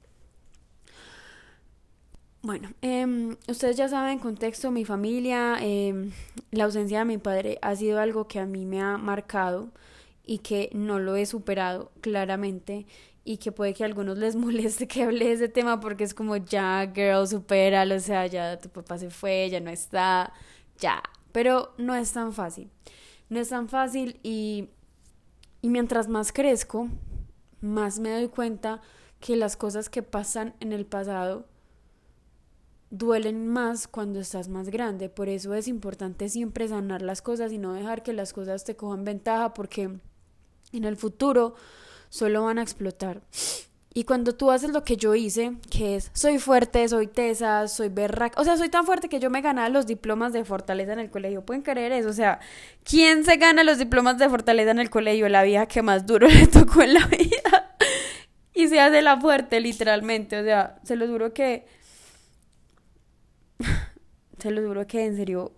Bueno, 2.40 2.72
eh, 2.80 3.36
ustedes 3.46 3.76
ya 3.76 3.88
saben, 3.88 4.18
contexto, 4.18 4.70
mi 4.70 4.86
familia, 4.86 5.58
eh, 5.60 6.10
la 6.50 6.64
ausencia 6.64 7.00
de 7.00 7.04
mi 7.04 7.18
padre 7.18 7.58
ha 7.60 7.76
sido 7.76 8.00
algo 8.00 8.26
que 8.26 8.40
a 8.40 8.46
mí 8.46 8.64
me 8.64 8.80
ha 8.80 8.96
marcado 8.96 9.68
y 10.24 10.38
que 10.38 10.70
no 10.72 10.98
lo 10.98 11.16
he 11.16 11.26
superado 11.26 11.92
claramente 12.00 12.86
y 13.24 13.38
que 13.38 13.52
puede 13.52 13.74
que 13.74 13.84
a 13.84 13.86
algunos 13.86 14.18
les 14.18 14.36
moleste 14.44 14.86
que 14.86 15.02
hable 15.02 15.26
de 15.26 15.32
ese 15.32 15.48
tema 15.48 15.80
porque 15.80 16.04
es 16.04 16.14
como 16.14 16.36
ya, 16.36 16.92
girl, 16.94 17.26
supéralo, 17.26 17.96
o 17.96 18.00
sea, 18.00 18.26
ya 18.26 18.58
tu 18.58 18.68
papá 18.68 18.98
se 18.98 19.10
fue, 19.10 19.48
ya 19.50 19.60
no 19.60 19.70
está, 19.70 20.32
ya, 20.78 21.02
pero 21.32 21.74
no 21.78 21.94
es 21.94 22.12
tan 22.12 22.32
fácil 22.32 22.70
no 23.28 23.40
es 23.40 23.48
tan 23.48 23.68
fácil 23.68 24.20
y, 24.22 24.70
y 25.62 25.68
mientras 25.68 26.08
más 26.08 26.32
crezco, 26.32 26.88
más 27.60 27.98
me 27.98 28.10
doy 28.10 28.28
cuenta 28.28 28.80
que 29.20 29.36
las 29.36 29.56
cosas 29.56 29.88
que 29.88 30.02
pasan 30.02 30.54
en 30.60 30.72
el 30.72 30.86
pasado 30.86 31.46
duelen 32.90 33.48
más 33.48 33.88
cuando 33.88 34.20
estás 34.20 34.48
más 34.48 34.68
grande. 34.68 35.08
Por 35.08 35.28
eso 35.28 35.54
es 35.54 35.66
importante 35.66 36.28
siempre 36.28 36.68
sanar 36.68 37.02
las 37.02 37.22
cosas 37.22 37.50
y 37.52 37.58
no 37.58 37.72
dejar 37.72 38.02
que 38.02 38.12
las 38.12 38.32
cosas 38.32 38.64
te 38.64 38.76
cojan 38.76 39.04
ventaja 39.04 39.54
porque 39.54 39.98
en 40.72 40.84
el 40.84 40.96
futuro 40.96 41.54
solo 42.14 42.44
van 42.44 42.58
a 42.58 42.62
explotar. 42.62 43.22
Y 43.92 44.04
cuando 44.04 44.36
tú 44.36 44.52
haces 44.52 44.70
lo 44.70 44.84
que 44.84 44.96
yo 44.96 45.16
hice, 45.16 45.54
que 45.68 45.96
es 45.96 46.12
soy 46.14 46.38
fuerte, 46.38 46.86
soy 46.88 47.08
tesa, 47.08 47.66
soy 47.66 47.88
berraca, 47.88 48.40
o 48.40 48.44
sea, 48.44 48.56
soy 48.56 48.68
tan 48.68 48.86
fuerte 48.86 49.08
que 49.08 49.18
yo 49.18 49.30
me 49.30 49.40
ganaba 49.40 49.68
los 49.68 49.84
diplomas 49.86 50.32
de 50.32 50.44
fortaleza 50.44 50.92
en 50.92 51.00
el 51.00 51.10
colegio. 51.10 51.44
¿Pueden 51.44 51.62
creer 51.62 51.90
eso? 51.90 52.08
O 52.08 52.12
sea, 52.12 52.38
¿quién 52.84 53.24
se 53.24 53.36
gana 53.36 53.64
los 53.64 53.78
diplomas 53.78 54.18
de 54.18 54.28
fortaleza 54.28 54.70
en 54.70 54.78
el 54.78 54.90
colegio? 54.90 55.28
La 55.28 55.42
vieja 55.42 55.66
que 55.66 55.82
más 55.82 56.06
duro 56.06 56.28
le 56.30 56.46
tocó 56.46 56.82
en 56.82 56.94
la 56.94 57.06
vida. 57.06 57.76
y 58.54 58.68
se 58.68 58.78
hace 58.78 59.02
la 59.02 59.20
fuerte, 59.20 59.60
literalmente. 59.60 60.40
O 60.40 60.44
sea, 60.44 60.78
se 60.84 60.94
lo 60.94 61.08
juro 61.08 61.34
que. 61.34 61.66
se 64.38 64.50
lo 64.52 64.64
juro 64.68 64.86
que 64.86 65.04
en 65.04 65.16
serio. 65.16 65.52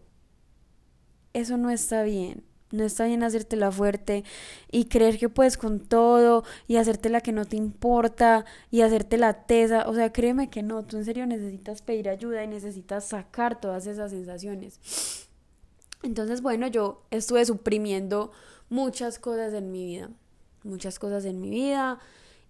Eso 1.35 1.59
no 1.59 1.69
está 1.69 2.03
bien. 2.03 2.46
No 2.73 2.83
está 2.85 3.07
bien 3.07 3.23
hacerte 3.23 3.55
la 3.55 3.71
fuerte 3.71 4.25
y 4.73 4.87
creer 4.87 5.19
que 5.19 5.29
puedes 5.29 5.57
con 5.57 5.79
todo 5.79 6.43
y 6.67 6.77
hacerte 6.77 7.11
la 7.11 7.21
que 7.21 7.31
no 7.31 7.45
te 7.45 7.57
importa 7.57 8.45
y 8.73 8.81
hacerte 8.81 9.19
la 9.19 9.47
tesa. 9.47 9.89
O 9.89 9.95
sea, 9.95 10.13
créeme 10.13 10.51
que 10.51 10.63
no, 10.63 10.85
tú 10.85 10.97
en 10.97 11.05
serio 11.05 11.27
necesitas 11.27 11.81
pedir 11.83 12.09
ayuda 12.09 12.43
y 12.43 12.49
necesitas 12.49 13.05
sacar 13.05 13.61
todas 13.61 13.87
esas 13.87 14.11
sensaciones. 14.11 14.81
Entonces, 16.03 16.43
bueno, 16.43 16.67
yo 16.67 17.03
estuve 17.11 17.45
suprimiendo 17.45 18.33
muchas 18.69 19.21
cosas 19.21 19.55
en 19.55 19.71
mi 19.71 19.85
vida, 19.87 20.11
muchas 20.65 20.99
cosas 20.99 21.25
en 21.25 21.41
mi 21.41 21.51
vida 21.51 22.01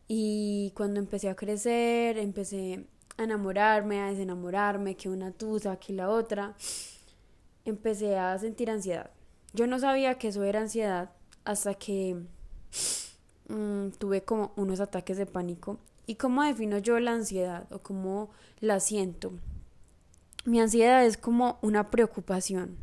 y 0.08 0.72
cuando 0.74 0.98
empecé 0.98 1.28
a 1.28 1.36
crecer, 1.36 2.16
empecé 2.16 2.86
a 3.18 3.24
enamorarme, 3.24 4.00
a 4.00 4.10
desenamorarme, 4.10 4.96
que 4.96 5.10
una 5.10 5.30
tusa, 5.32 5.76
que 5.76 5.92
la 5.92 6.08
otra, 6.08 6.54
empecé 7.66 8.16
a 8.16 8.38
sentir 8.38 8.70
ansiedad 8.70 9.10
yo 9.56 9.66
no 9.66 9.78
sabía 9.78 10.18
que 10.18 10.28
eso 10.28 10.44
era 10.44 10.60
ansiedad 10.60 11.10
hasta 11.44 11.74
que 11.74 12.14
mm, 13.48 13.88
tuve 13.98 14.22
como 14.22 14.52
unos 14.56 14.80
ataques 14.80 15.16
de 15.16 15.24
pánico. 15.24 15.78
¿Y 16.06 16.16
cómo 16.16 16.44
defino 16.44 16.78
yo 16.78 17.00
la 17.00 17.12
ansiedad 17.12 17.66
o 17.72 17.78
cómo 17.78 18.30
la 18.60 18.78
siento? 18.80 19.32
Mi 20.44 20.60
ansiedad 20.60 21.04
es 21.04 21.16
como 21.16 21.58
una 21.62 21.90
preocupación, 21.90 22.76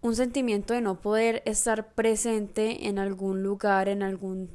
un 0.00 0.16
sentimiento 0.16 0.72
de 0.72 0.80
no 0.80 1.00
poder 1.00 1.42
estar 1.44 1.92
presente 1.92 2.88
en 2.88 2.98
algún 2.98 3.42
lugar, 3.42 3.88
en 3.88 4.02
algún 4.02 4.50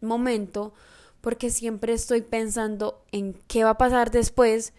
momento, 0.00 0.72
porque 1.20 1.50
siempre 1.50 1.92
estoy 1.92 2.22
pensando 2.22 3.04
en 3.10 3.34
qué 3.48 3.64
va 3.64 3.70
a 3.70 3.78
pasar 3.78 4.12
después 4.12 4.72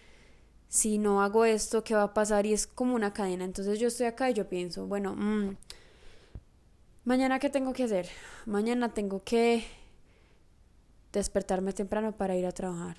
si 0.74 0.98
no 0.98 1.22
hago 1.22 1.46
esto, 1.46 1.84
¿qué 1.84 1.94
va 1.94 2.02
a 2.02 2.14
pasar? 2.16 2.48
Y 2.48 2.54
es 2.54 2.66
como 2.66 2.96
una 2.96 3.14
cadena. 3.14 3.46
Entonces 3.46 3.80
yo 3.80 3.90
estoy 3.90 4.08
acá 4.08 4.32
y 4.32 4.34
yo 4.34 4.50
pienso, 4.50 4.88
bueno, 4.88 5.16
mm, 5.16 5.56
mañana 7.06 7.38
qué 7.38 7.52
tengo 7.52 7.74
que 7.74 7.84
hacer? 7.84 8.10
Mañana 8.48 8.92
tengo 8.92 9.24
que 9.24 9.64
despertarme 11.12 11.74
temprano 11.74 12.14
para 12.14 12.36
ir 12.36 12.48
a 12.48 12.52
trabajar. 12.52 12.98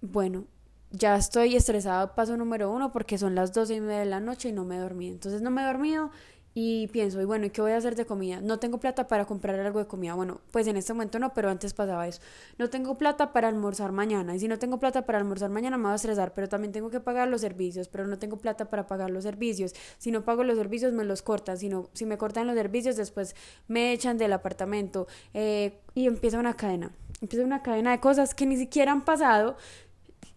Bueno, 0.00 0.46
ya 0.90 1.16
estoy 1.16 1.54
estresada, 1.54 2.14
paso 2.14 2.34
número 2.38 2.72
uno, 2.72 2.92
porque 2.92 3.18
son 3.18 3.34
las 3.34 3.52
doce 3.52 3.74
y 3.74 3.82
media 3.82 3.98
de 3.98 4.06
la 4.06 4.20
noche 4.20 4.48
y 4.48 4.52
no 4.52 4.64
me 4.64 4.76
he 4.76 4.80
dormido. 4.80 5.12
Entonces 5.12 5.42
no 5.42 5.50
me 5.50 5.60
he 5.60 5.66
dormido 5.66 6.10
y 6.54 6.88
pienso, 6.88 7.20
y 7.20 7.24
bueno, 7.24 7.46
¿y 7.46 7.50
qué 7.50 7.60
voy 7.60 7.72
a 7.72 7.76
hacer 7.76 7.94
de 7.94 8.04
comida? 8.04 8.40
No 8.40 8.58
tengo 8.58 8.78
plata 8.78 9.06
para 9.06 9.26
comprar 9.26 9.60
algo 9.60 9.78
de 9.78 9.86
comida. 9.86 10.14
Bueno, 10.14 10.40
pues 10.50 10.66
en 10.66 10.76
este 10.76 10.92
momento 10.92 11.18
no, 11.18 11.32
pero 11.32 11.50
antes 11.50 11.72
pasaba 11.72 12.08
eso. 12.08 12.20
No 12.58 12.68
tengo 12.68 12.98
plata 12.98 13.32
para 13.32 13.48
almorzar 13.48 13.92
mañana. 13.92 14.34
Y 14.34 14.40
si 14.40 14.48
no 14.48 14.58
tengo 14.58 14.78
plata 14.78 15.06
para 15.06 15.18
almorzar 15.18 15.50
mañana 15.50 15.76
me 15.76 15.84
voy 15.84 15.92
a 15.92 15.96
estresar, 15.96 16.34
pero 16.34 16.48
también 16.48 16.72
tengo 16.72 16.90
que 16.90 17.00
pagar 17.00 17.28
los 17.28 17.42
servicios, 17.42 17.88
pero 17.88 18.06
no 18.06 18.18
tengo 18.18 18.38
plata 18.38 18.70
para 18.70 18.86
pagar 18.86 19.10
los 19.10 19.24
servicios. 19.24 19.74
Si 19.98 20.10
no 20.10 20.24
pago 20.24 20.42
los 20.42 20.56
servicios 20.56 20.92
me 20.92 21.04
los 21.04 21.22
cortan. 21.22 21.58
Si, 21.58 21.68
no, 21.68 21.90
si 21.92 22.06
me 22.06 22.18
cortan 22.18 22.46
los 22.46 22.56
servicios 22.56 22.96
después 22.96 23.36
me 23.68 23.92
echan 23.92 24.18
del 24.18 24.32
apartamento. 24.32 25.06
Eh, 25.34 25.78
y 25.94 26.06
empieza 26.06 26.38
una 26.40 26.54
cadena. 26.54 26.90
Empieza 27.20 27.44
una 27.44 27.62
cadena 27.62 27.92
de 27.92 28.00
cosas 28.00 28.34
que 28.34 28.46
ni 28.46 28.56
siquiera 28.56 28.92
han 28.92 29.04
pasado 29.04 29.56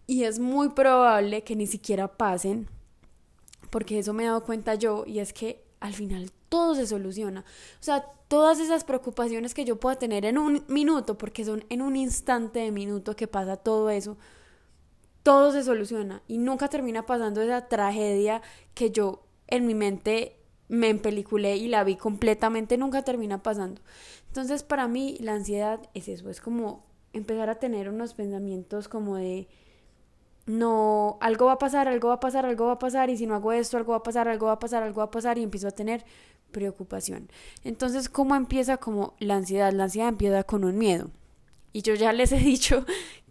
y 0.06 0.24
es 0.24 0.38
muy 0.38 0.68
probable 0.70 1.42
que 1.42 1.56
ni 1.56 1.66
siquiera 1.66 2.08
pasen 2.08 2.68
porque 3.72 3.98
eso 3.98 4.12
me 4.12 4.24
he 4.24 4.26
dado 4.26 4.44
cuenta 4.44 4.74
yo 4.74 5.04
y 5.06 5.20
es 5.20 5.32
que 5.32 5.61
al 5.82 5.94
final 5.94 6.30
todo 6.48 6.74
se 6.76 6.86
soluciona. 6.86 7.40
O 7.40 7.82
sea, 7.82 8.04
todas 8.28 8.60
esas 8.60 8.84
preocupaciones 8.84 9.52
que 9.52 9.64
yo 9.64 9.80
pueda 9.80 9.96
tener 9.96 10.24
en 10.24 10.38
un 10.38 10.64
minuto, 10.68 11.18
porque 11.18 11.44
son 11.44 11.64
en 11.68 11.82
un 11.82 11.96
instante 11.96 12.60
de 12.60 12.70
minuto 12.70 13.16
que 13.16 13.26
pasa 13.26 13.56
todo 13.56 13.90
eso, 13.90 14.16
todo 15.24 15.50
se 15.50 15.64
soluciona 15.64 16.22
y 16.28 16.38
nunca 16.38 16.68
termina 16.68 17.04
pasando 17.04 17.42
esa 17.42 17.68
tragedia 17.68 18.42
que 18.74 18.90
yo 18.90 19.24
en 19.48 19.66
mi 19.66 19.74
mente 19.74 20.36
me 20.68 20.88
empeliculé 20.88 21.56
y 21.56 21.68
la 21.68 21.84
vi 21.84 21.96
completamente, 21.96 22.78
nunca 22.78 23.02
termina 23.02 23.42
pasando. 23.42 23.82
Entonces, 24.28 24.62
para 24.62 24.86
mí 24.86 25.18
la 25.20 25.34
ansiedad 25.34 25.80
es 25.94 26.06
eso, 26.08 26.30
es 26.30 26.40
como 26.40 26.86
empezar 27.12 27.50
a 27.50 27.56
tener 27.56 27.88
unos 27.88 28.14
pensamientos 28.14 28.88
como 28.88 29.16
de 29.16 29.48
no, 30.46 31.18
algo 31.20 31.46
va 31.46 31.52
a 31.52 31.58
pasar, 31.58 31.88
algo 31.88 32.08
va 32.08 32.14
a 32.14 32.20
pasar, 32.20 32.46
algo 32.46 32.66
va 32.66 32.72
a 32.72 32.78
pasar, 32.78 33.10
y 33.10 33.16
si 33.16 33.26
no 33.26 33.34
hago 33.34 33.52
esto, 33.52 33.76
algo 33.76 33.92
va 33.92 33.98
a 33.98 34.02
pasar, 34.02 34.28
algo 34.28 34.46
va 34.46 34.52
a 34.52 34.58
pasar, 34.58 34.82
algo 34.82 34.98
va 34.98 35.04
a 35.04 35.10
pasar, 35.10 35.38
y 35.38 35.42
empiezo 35.42 35.68
a 35.68 35.72
tener 35.72 36.04
preocupación. 36.50 37.28
Entonces, 37.64 38.08
¿cómo 38.08 38.34
empieza 38.34 38.76
como 38.76 39.14
la 39.18 39.36
ansiedad? 39.36 39.72
La 39.72 39.84
ansiedad 39.84 40.08
empieza 40.08 40.44
con 40.44 40.64
un 40.64 40.78
miedo. 40.78 41.10
Y 41.72 41.82
yo 41.82 41.94
ya 41.94 42.12
les 42.12 42.32
he 42.32 42.38
dicho 42.38 42.84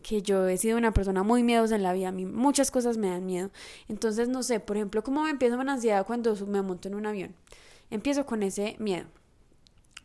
que 0.04 0.22
yo 0.22 0.48
he 0.48 0.58
sido 0.58 0.78
una 0.78 0.94
persona 0.94 1.24
muy 1.24 1.44
miedosa 1.44 1.76
en 1.76 1.84
la 1.84 1.94
vida, 1.94 2.10
a 2.10 2.12
mí 2.12 2.26
muchas 2.26 2.72
cosas 2.72 2.98
me 2.98 3.10
dan 3.10 3.26
miedo. 3.26 3.52
Entonces, 3.88 4.30
no 4.30 4.44
sé, 4.44 4.60
por 4.60 4.78
ejemplo, 4.78 5.04
¿cómo 5.04 5.24
me 5.24 5.30
empieza 5.30 5.58
una 5.58 5.74
ansiedad 5.74 6.06
cuando 6.06 6.36
me 6.48 6.62
monto 6.62 6.88
en 6.88 6.96
un 6.96 7.06
avión? 7.06 7.36
Empiezo 7.90 8.26
con 8.26 8.42
ese 8.42 8.76
miedo. 8.80 9.08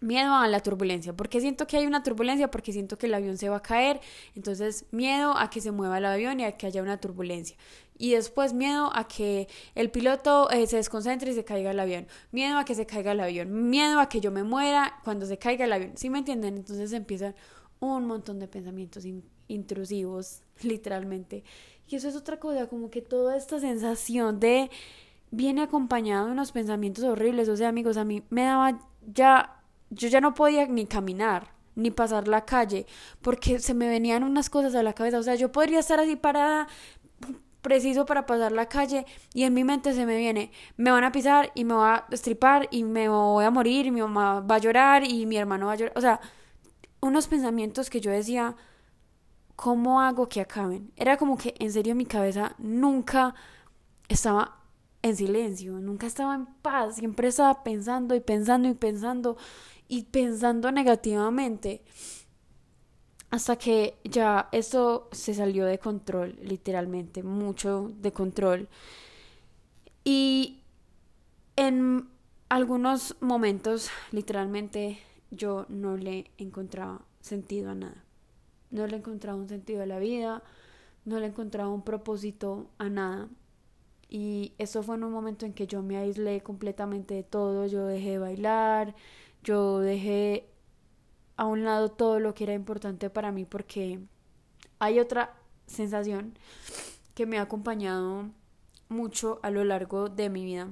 Miedo 0.01 0.35
a 0.35 0.47
la 0.47 0.61
turbulencia. 0.61 1.15
porque 1.15 1.41
siento 1.41 1.67
que 1.67 1.79
hay 1.79 1.87
una 1.87 2.03
turbulencia? 2.03 2.51
Porque 2.51 2.73
siento 2.73 2.99
que 2.99 3.07
el 3.07 3.15
avión 3.15 3.39
se 3.39 3.49
va 3.49 3.57
a 3.57 3.63
caer. 3.63 4.01
Entonces, 4.35 4.85
miedo 4.91 5.37
a 5.37 5.49
que 5.49 5.61
se 5.61 5.71
mueva 5.71 5.99
el 5.99 6.05
avión 6.05 6.41
y 6.41 6.45
a 6.45 6.53
que 6.53 6.67
haya 6.67 6.83
una 6.83 6.99
turbulencia. 7.01 7.57
Y 7.99 8.11
después, 8.13 8.53
miedo 8.53 8.91
a 8.95 9.09
que 9.09 9.49
el 9.75 9.91
piloto 9.91 10.51
eh, 10.51 10.67
se 10.67 10.77
desconcentre 10.77 11.31
y 11.31 11.35
se 11.35 11.45
caiga 11.45 11.71
el 11.71 11.81
avión. 11.81 12.07
Miedo 12.31 12.59
a 12.59 12.65
que 12.65 12.75
se 12.75 12.85
caiga 12.85 13.13
el 13.13 13.21
avión. 13.21 13.71
Miedo 13.71 14.01
a 14.01 14.09
que 14.09 14.21
yo 14.21 14.31
me 14.31 14.43
muera 14.43 15.01
cuando 15.03 15.25
se 15.25 15.39
caiga 15.39 15.65
el 15.65 15.73
avión. 15.73 15.93
¿Sí 15.97 16.11
me 16.11 16.19
entienden? 16.19 16.57
Entonces 16.57 16.93
empiezan 16.93 17.35
un 17.81 18.07
montón 18.07 18.39
de 18.39 18.49
pensamientos 18.49 19.05
intrusivos, 19.49 20.43
literalmente. 20.63 21.45
Y 21.89 21.97
eso 21.97 22.09
es 22.09 22.17
otra 22.17 22.39
cosa, 22.39 22.67
como 22.67 22.91
que 22.91 23.01
toda 23.01 23.37
esta 23.37 23.61
sensación 23.61 24.41
de 24.41 24.71
viene 25.31 25.63
acompañado 25.63 26.27
de 26.27 26.33
unos 26.33 26.53
pensamientos 26.53 27.05
horribles. 27.05 27.49
O 27.49 27.57
sea, 27.57 27.69
amigos, 27.69 27.97
a 27.97 28.05
mí 28.05 28.23
me 28.29 28.43
daba 28.43 28.79
ya 29.07 29.63
yo 29.91 30.09
ya 30.09 30.21
no 30.21 30.35
podía 30.35 30.67
ni 30.67 30.87
caminar, 30.87 31.55
ni 31.75 31.91
pasar 31.91 32.27
la 32.29 32.45
calle, 32.45 32.87
porque 33.23 33.59
se 33.59 33.75
me 33.75 33.89
venían 33.89 34.25
unas 34.25 34.51
cosas 34.51 34.75
a 34.75 34.83
la 34.83 34.95
cabeza. 34.95 35.19
O 35.19 35.23
sea, 35.23 35.35
yo 35.35 35.53
podría 35.53 35.81
estar 35.81 36.01
así 36.01 36.17
parada, 36.17 36.69
preciso 37.61 38.07
para 38.07 38.27
pasar 38.27 38.53
la 38.53 38.69
calle, 38.69 39.07
y 39.35 39.43
en 39.43 39.53
mi 39.55 39.65
mente 39.65 39.93
se 39.93 40.07
me 40.07 40.17
viene, 40.17 40.53
me 40.77 40.91
van 40.91 41.05
a 41.05 41.13
pisar 41.13 41.51
y 41.55 41.65
me 41.65 41.75
va 41.75 41.95
a 41.97 42.07
estripar 42.11 42.69
y 42.71 42.85
me 42.85 43.09
voy 43.09 43.45
a 43.45 43.51
morir, 43.51 43.87
y 43.87 43.91
mi 43.91 44.01
mamá 44.01 44.41
va 44.41 44.55
a 44.57 44.59
llorar 44.59 45.05
y 45.05 45.27
mi 45.27 45.37
hermano 45.37 45.67
va 45.67 45.73
a 45.73 45.77
llorar. 45.77 45.97
O 45.97 46.01
sea, 46.01 46.21
unos 47.01 47.27
pensamientos 47.27 47.91
que 47.91 48.01
yo 48.01 48.11
decía, 48.11 48.57
¿cómo 49.57 50.01
hago 50.01 50.29
que 50.29 50.41
acaben? 50.41 50.93
Era 50.97 51.17
como 51.17 51.37
que 51.37 51.55
en 51.59 51.73
serio 51.73 51.95
mi 51.95 52.07
cabeza 52.07 52.55
nunca 52.59 53.35
estaba 54.09 54.61
en 55.03 55.17
silencio, 55.17 55.73
nunca 55.73 56.07
estaba 56.07 56.35
en 56.35 56.47
paz, 56.47 56.97
siempre 56.97 57.29
estaba 57.29 57.63
pensando 57.63 58.15
y 58.15 58.21
pensando 58.21 58.69
y 58.69 58.75
pensando 58.75 59.37
y 59.89 60.05
pensando 60.05 60.71
negativamente 60.73 61.83
hasta 63.31 63.57
que 63.57 63.99
ya 64.05 64.49
eso 64.53 65.09
se 65.13 65.35
salió 65.35 65.67
de 65.67 65.79
control, 65.79 66.37
literalmente, 66.43 67.23
mucho 67.23 67.93
de 68.01 68.13
control. 68.13 68.69
Y 70.05 70.63
en 71.57 72.09
algunos 72.49 73.17
momentos, 73.21 73.91
literalmente, 74.13 74.99
yo 75.31 75.67
no 75.69 75.97
le 75.97 76.31
encontraba 76.39 77.03
sentido 77.21 77.71
a 77.71 77.75
nada. 77.75 78.05
No 78.71 78.87
le 78.87 78.97
encontraba 78.97 79.37
un 79.37 79.49
sentido 79.49 79.83
a 79.83 79.87
la 79.87 79.99
vida, 79.99 80.43
no 81.05 81.19
le 81.19 81.27
encontraba 81.27 81.71
un 81.71 81.83
propósito 81.83 82.71
a 82.79 82.89
nada. 82.89 83.29
Y 84.09 84.53
eso 84.59 84.83
fue 84.83 84.95
en 84.95 85.05
un 85.05 85.13
momento 85.13 85.47
en 85.47 85.53
que 85.53 85.67
yo 85.67 85.83
me 85.83 85.97
aislé 85.97 86.41
completamente 86.41 87.15
de 87.15 87.25
todo, 87.25 87.67
yo 87.67 87.87
dejé 87.87 88.11
de 88.11 88.19
bailar, 88.19 88.95
yo 89.47 89.79
dejé 89.79 90.51
a 91.37 91.47
un 91.47 91.65
lado 91.65 91.91
todo 91.91 92.19
lo 92.19 92.35
que 92.35 92.45
era 92.45 92.53
importante 92.53 93.09
para 93.11 93.31
mí 93.31 93.45
porque 93.45 94.01
hay 94.81 94.99
otra 94.99 95.35
sensación 95.67 96.37
que 97.15 97.27
me 97.27 97.39
ha 97.39 97.43
acompañado 97.43 98.29
mucho 98.89 99.39
a 99.43 99.51
lo 99.51 99.65
largo 99.65 100.09
de 100.09 100.29
mi 100.31 100.45
vida 100.45 100.69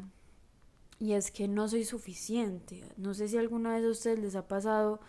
y 0.99 1.12
es 1.12 1.31
que 1.31 1.49
no 1.49 1.69
soy 1.69 1.85
suficiente. 1.85 2.85
No 2.97 3.14
sé 3.14 3.28
si 3.28 3.37
alguna 3.37 3.75
vez 3.75 3.85
a 3.85 3.90
ustedes 3.90 4.19
les 4.19 4.37
ha 4.37 4.49
pasado. 4.49 5.00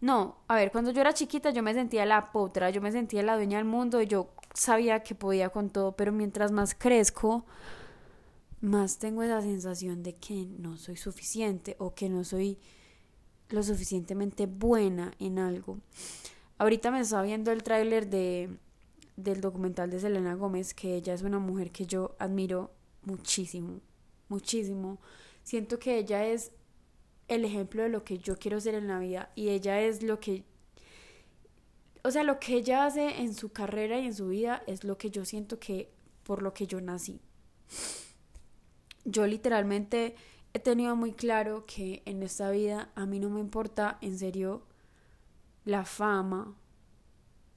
No, 0.00 0.38
a 0.48 0.56
ver, 0.56 0.72
cuando 0.72 0.90
yo 0.90 1.00
era 1.00 1.14
chiquita 1.14 1.50
yo 1.50 1.62
me 1.62 1.74
sentía 1.74 2.04
la 2.04 2.32
potra, 2.32 2.70
yo 2.70 2.80
me 2.80 2.90
sentía 2.90 3.22
la 3.22 3.36
dueña 3.36 3.58
del 3.58 3.66
mundo 3.66 4.02
yo 4.02 4.32
sabía 4.54 5.02
que 5.02 5.14
podía 5.14 5.50
con 5.50 5.70
todo, 5.70 5.92
pero 5.92 6.12
mientras 6.12 6.50
más 6.50 6.74
crezco, 6.74 7.44
más 8.62 8.98
tengo 8.98 9.24
esa 9.24 9.42
sensación 9.42 10.02
de 10.02 10.14
que 10.14 10.46
no 10.46 10.76
soy 10.76 10.96
suficiente 10.96 11.74
o 11.78 11.94
que 11.94 12.08
no 12.08 12.24
soy 12.24 12.58
lo 13.48 13.62
suficientemente 13.62 14.46
buena 14.46 15.12
en 15.18 15.38
algo. 15.38 15.78
Ahorita 16.58 16.90
me 16.92 17.00
estaba 17.00 17.22
viendo 17.22 17.50
el 17.50 17.62
tráiler 17.62 18.08
de 18.08 18.56
del 19.16 19.42
documental 19.42 19.90
de 19.90 20.00
Selena 20.00 20.34
Gómez, 20.34 20.72
que 20.72 20.94
ella 20.96 21.12
es 21.12 21.22
una 21.22 21.38
mujer 21.38 21.70
que 21.70 21.84
yo 21.86 22.16
admiro 22.18 22.72
muchísimo, 23.02 23.80
muchísimo. 24.28 24.98
Siento 25.42 25.78
que 25.78 25.98
ella 25.98 26.24
es 26.26 26.50
el 27.28 27.44
ejemplo 27.44 27.82
de 27.82 27.90
lo 27.90 28.04
que 28.04 28.18
yo 28.18 28.36
quiero 28.38 28.58
ser 28.60 28.74
en 28.74 28.88
la 28.88 28.98
vida 29.00 29.30
y 29.34 29.50
ella 29.50 29.82
es 29.82 30.02
lo 30.02 30.18
que 30.18 30.44
o 32.04 32.10
sea, 32.10 32.24
lo 32.24 32.40
que 32.40 32.56
ella 32.56 32.84
hace 32.84 33.20
en 33.20 33.32
su 33.34 33.50
carrera 33.50 34.00
y 34.00 34.06
en 34.06 34.14
su 34.14 34.28
vida 34.28 34.62
es 34.66 34.82
lo 34.82 34.98
que 34.98 35.10
yo 35.10 35.24
siento 35.24 35.58
que 35.60 35.88
por 36.24 36.42
lo 36.42 36.54
que 36.54 36.66
yo 36.66 36.80
nací 36.80 37.20
yo 39.04 39.26
literalmente 39.26 40.14
he 40.54 40.58
tenido 40.58 40.96
muy 40.96 41.12
claro 41.12 41.64
que 41.66 42.02
en 42.04 42.22
esta 42.22 42.50
vida 42.50 42.90
a 42.94 43.06
mí 43.06 43.18
no 43.18 43.30
me 43.30 43.40
importa 43.40 43.98
en 44.00 44.18
serio 44.18 44.62
la 45.64 45.84
fama 45.84 46.54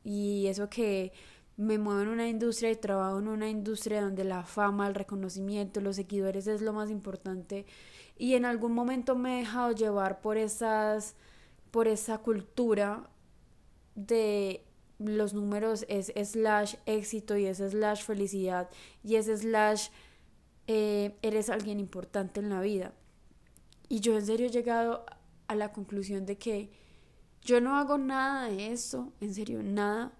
y 0.04 0.48
eso 0.48 0.70
que 0.70 1.12
me 1.58 1.78
muevo 1.78 2.02
en 2.02 2.10
una 2.10 2.28
industria 2.28 2.72
y 2.72 2.76
trabajo 2.76 3.20
en 3.20 3.28
una 3.28 3.50
industria 3.50 4.02
donde 4.02 4.24
la 4.24 4.44
fama, 4.44 4.88
el 4.88 4.96
reconocimiento, 4.96 5.82
los 5.82 5.96
seguidores 5.96 6.48
es 6.48 6.62
lo 6.62 6.74
más 6.74 6.90
importante 6.90 7.66
y 8.18 8.36
en 8.36 8.46
algún 8.46 8.74
momento 8.74 9.16
me 9.16 9.38
he 9.38 9.40
dejado 9.40 9.72
llevar 9.72 10.22
por 10.22 10.38
esas 10.38 11.16
por 11.72 11.88
esa 11.88 12.20
cultura 12.20 13.10
de 13.96 14.64
los 15.00 15.34
números 15.34 15.86
es 15.90 16.12
slash 16.30 16.76
éxito 16.86 17.36
y 17.36 17.46
es 17.46 17.58
slash 17.58 18.04
felicidad 18.04 18.70
y 19.04 19.16
es 19.16 19.26
slash 19.26 19.90
eh, 20.68 21.18
eres 21.22 21.50
alguien 21.50 21.80
importante 21.80 22.40
en 22.40 22.50
la 22.50 22.62
vida. 22.62 22.94
Y 23.88 24.00
yo 24.00 24.16
en 24.16 24.26
serio 24.26 24.48
he 24.48 24.52
llegado 24.52 25.06
a 25.48 25.56
la 25.56 25.72
conclusión 25.72 26.26
de 26.26 26.38
que 26.38 26.72
yo 27.42 27.62
no 27.62 27.78
hago 27.78 27.98
nada 27.98 28.50
de 28.50 28.72
eso, 28.72 29.14
en 29.22 29.34
serio, 29.34 29.62
nada 29.62 30.12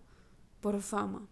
por 0.62 0.82
fama. 0.82 1.28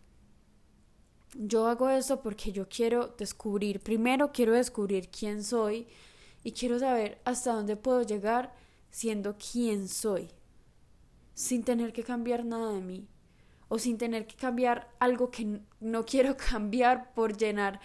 Yo 1.36 1.68
hago 1.68 1.90
eso 1.90 2.22
porque 2.22 2.52
yo 2.52 2.68
quiero 2.68 3.08
descubrir, 3.18 3.80
primero 3.80 4.32
quiero 4.32 4.54
descubrir 4.54 5.10
quién 5.10 5.44
soy 5.44 5.88
y 6.44 6.52
quiero 6.52 6.80
saber 6.80 7.20
hasta 7.26 7.54
dónde 7.54 7.76
puedo 7.76 8.02
llegar 8.04 8.54
siendo 8.90 9.36
quien 9.38 9.88
soy, 9.88 10.30
sin 11.34 11.64
tener 11.64 11.94
que 11.94 12.04
cambiar 12.04 12.46
nada 12.46 12.72
de 12.74 12.82
mí 12.82 13.08
o 13.68 13.80
sin 13.80 13.98
tener 13.98 14.28
que 14.28 14.36
cambiar 14.36 14.88
algo 15.00 15.32
que 15.32 15.62
no 15.80 16.06
quiero 16.06 16.38
cambiar 16.50 17.14
por 17.16 17.36
llenar 17.38 17.80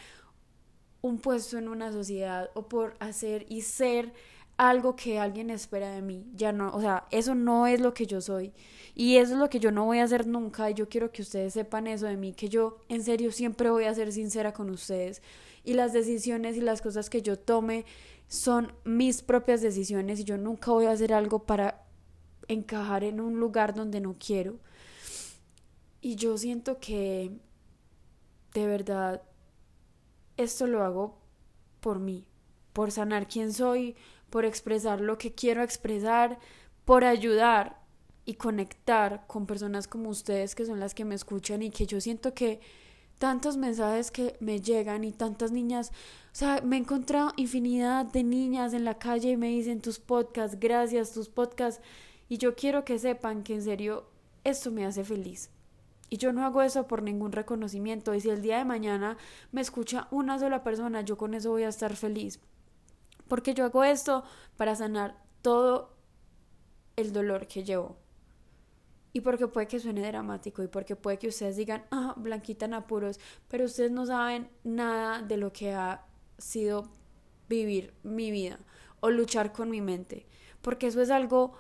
un 1.00 1.18
puesto 1.18 1.58
en 1.58 1.68
una 1.68 1.92
sociedad 1.92 2.50
o 2.54 2.68
por 2.68 2.94
hacer 3.00 3.46
y 3.48 3.62
ser 3.62 4.12
algo 4.56 4.96
que 4.96 5.20
alguien 5.20 5.50
espera 5.50 5.92
de 5.92 6.02
mí. 6.02 6.26
Ya 6.34 6.52
no, 6.52 6.74
o 6.74 6.80
sea, 6.80 7.06
eso 7.10 7.34
no 7.34 7.66
es 7.66 7.80
lo 7.80 7.94
que 7.94 8.06
yo 8.06 8.20
soy. 8.20 8.52
Y 8.94 9.16
eso 9.16 9.34
es 9.34 9.38
lo 9.38 9.48
que 9.48 9.60
yo 9.60 9.70
no 9.70 9.84
voy 9.84 9.98
a 10.00 10.04
hacer 10.04 10.26
nunca. 10.26 10.68
Y 10.68 10.74
yo 10.74 10.88
quiero 10.88 11.12
que 11.12 11.22
ustedes 11.22 11.54
sepan 11.54 11.86
eso 11.86 12.06
de 12.06 12.16
mí, 12.16 12.32
que 12.32 12.48
yo 12.48 12.78
en 12.88 13.04
serio 13.04 13.30
siempre 13.30 13.70
voy 13.70 13.84
a 13.84 13.94
ser 13.94 14.12
sincera 14.12 14.52
con 14.52 14.68
ustedes. 14.70 15.22
Y 15.64 15.74
las 15.74 15.92
decisiones 15.92 16.56
y 16.56 16.60
las 16.60 16.82
cosas 16.82 17.08
que 17.08 17.22
yo 17.22 17.38
tome 17.38 17.84
son 18.26 18.72
mis 18.84 19.22
propias 19.22 19.62
decisiones 19.62 20.20
y 20.20 20.24
yo 20.24 20.36
nunca 20.36 20.72
voy 20.72 20.86
a 20.86 20.92
hacer 20.92 21.12
algo 21.12 21.44
para 21.44 21.84
encajar 22.48 23.04
en 23.04 23.20
un 23.20 23.38
lugar 23.38 23.74
donde 23.74 24.00
no 24.00 24.16
quiero. 24.18 24.58
Y 26.00 26.16
yo 26.16 26.36
siento 26.36 26.80
que 26.80 27.30
de 28.54 28.66
verdad 28.66 29.22
esto 30.38 30.66
lo 30.66 30.82
hago 30.82 31.18
por 31.80 31.98
mí, 31.98 32.26
por 32.72 32.90
sanar 32.90 33.28
quién 33.28 33.52
soy, 33.52 33.96
por 34.30 34.44
expresar 34.44 35.00
lo 35.00 35.18
que 35.18 35.34
quiero 35.34 35.62
expresar, 35.62 36.38
por 36.84 37.04
ayudar 37.04 37.82
y 38.24 38.34
conectar 38.34 39.26
con 39.26 39.46
personas 39.46 39.88
como 39.88 40.08
ustedes 40.08 40.54
que 40.54 40.64
son 40.64 40.80
las 40.80 40.94
que 40.94 41.04
me 41.04 41.14
escuchan 41.14 41.62
y 41.62 41.70
que 41.70 41.86
yo 41.86 42.00
siento 42.00 42.34
que 42.34 42.60
tantos 43.18 43.56
mensajes 43.56 44.10
que 44.10 44.36
me 44.40 44.60
llegan 44.60 45.02
y 45.02 45.12
tantas 45.12 45.50
niñas, 45.50 45.90
o 46.32 46.36
sea, 46.36 46.60
me 46.62 46.76
he 46.76 46.78
encontrado 46.78 47.32
infinidad 47.36 48.06
de 48.06 48.22
niñas 48.22 48.72
en 48.74 48.84
la 48.84 48.98
calle 48.98 49.30
y 49.30 49.36
me 49.36 49.48
dicen 49.48 49.80
tus 49.80 49.98
podcasts, 49.98 50.58
gracias, 50.60 51.12
tus 51.12 51.28
podcasts, 51.28 51.82
y 52.28 52.38
yo 52.38 52.54
quiero 52.54 52.84
que 52.84 52.98
sepan 52.98 53.42
que 53.42 53.54
en 53.54 53.62
serio 53.62 54.04
esto 54.44 54.70
me 54.70 54.86
hace 54.86 55.04
feliz. 55.04 55.50
Y 56.10 56.16
yo 56.16 56.32
no 56.32 56.44
hago 56.44 56.62
eso 56.62 56.86
por 56.86 57.02
ningún 57.02 57.32
reconocimiento. 57.32 58.14
Y 58.14 58.20
si 58.20 58.30
el 58.30 58.42
día 58.42 58.58
de 58.58 58.64
mañana 58.64 59.16
me 59.52 59.60
escucha 59.60 60.08
una 60.10 60.38
sola 60.38 60.62
persona, 60.62 61.02
yo 61.02 61.16
con 61.16 61.34
eso 61.34 61.50
voy 61.50 61.64
a 61.64 61.68
estar 61.68 61.94
feliz. 61.96 62.40
Porque 63.28 63.54
yo 63.54 63.64
hago 63.64 63.84
esto 63.84 64.24
para 64.56 64.74
sanar 64.74 65.22
todo 65.42 65.94
el 66.96 67.12
dolor 67.12 67.46
que 67.46 67.62
llevo. 67.62 67.96
Y 69.12 69.20
porque 69.20 69.48
puede 69.48 69.66
que 69.66 69.80
suene 69.80 70.06
dramático 70.06 70.62
y 70.62 70.68
porque 70.68 70.96
puede 70.96 71.18
que 71.18 71.28
ustedes 71.28 71.56
digan, 71.56 71.84
ah, 71.90 72.14
Blanquita 72.16 72.66
en 72.66 72.74
apuros, 72.74 73.18
pero 73.48 73.64
ustedes 73.64 73.90
no 73.90 74.06
saben 74.06 74.48
nada 74.64 75.22
de 75.22 75.36
lo 75.36 75.52
que 75.52 75.72
ha 75.72 76.06
sido 76.36 76.88
vivir 77.48 77.94
mi 78.02 78.30
vida 78.30 78.58
o 79.00 79.10
luchar 79.10 79.52
con 79.52 79.70
mi 79.70 79.80
mente. 79.80 80.26
Porque 80.62 80.88
eso 80.88 81.00
es 81.00 81.10
algo 81.10 81.54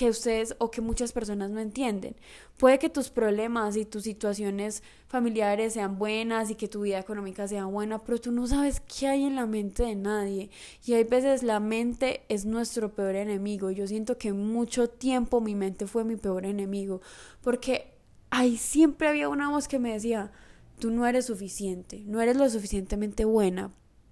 que 0.00 0.08
ustedes 0.08 0.54
o 0.56 0.70
que 0.70 0.80
muchas 0.80 1.12
personas 1.12 1.50
no 1.50 1.60
entienden. 1.60 2.16
Puede 2.56 2.78
que 2.78 2.88
tus 2.88 3.10
problemas 3.10 3.76
y 3.76 3.84
tus 3.84 4.04
situaciones 4.04 4.82
familiares 5.08 5.74
sean 5.74 5.98
buenas 5.98 6.48
y 6.48 6.54
que 6.54 6.68
tu 6.68 6.80
vida 6.80 6.98
económica 6.98 7.46
sea 7.46 7.66
buena, 7.66 7.98
pero 7.98 8.18
tú 8.18 8.32
no 8.32 8.46
sabes 8.46 8.80
qué 8.80 9.08
hay 9.08 9.24
en 9.24 9.36
la 9.36 9.44
mente 9.44 9.82
de 9.82 9.96
nadie. 9.96 10.48
Y 10.86 10.94
hay 10.94 11.04
veces 11.04 11.42
la 11.42 11.60
mente 11.60 12.22
es 12.30 12.46
nuestro 12.46 12.94
peor 12.94 13.14
enemigo. 13.14 13.70
Yo 13.70 13.86
siento 13.86 14.16
que 14.16 14.32
mucho 14.32 14.88
tiempo 14.88 15.42
mi 15.42 15.54
mente 15.54 15.86
fue 15.86 16.02
mi 16.02 16.16
peor 16.16 16.46
enemigo, 16.46 17.02
porque 17.42 17.92
ahí 18.30 18.56
siempre 18.56 19.06
había 19.06 19.28
una 19.28 19.50
voz 19.50 19.68
que 19.68 19.78
me 19.78 19.92
decía, 19.92 20.32
tú 20.78 20.90
no 20.90 21.06
eres 21.06 21.26
suficiente, 21.26 22.02
no 22.06 22.22
eres 22.22 22.38
lo 22.38 22.48
suficientemente 22.48 23.26
buena 23.26 23.70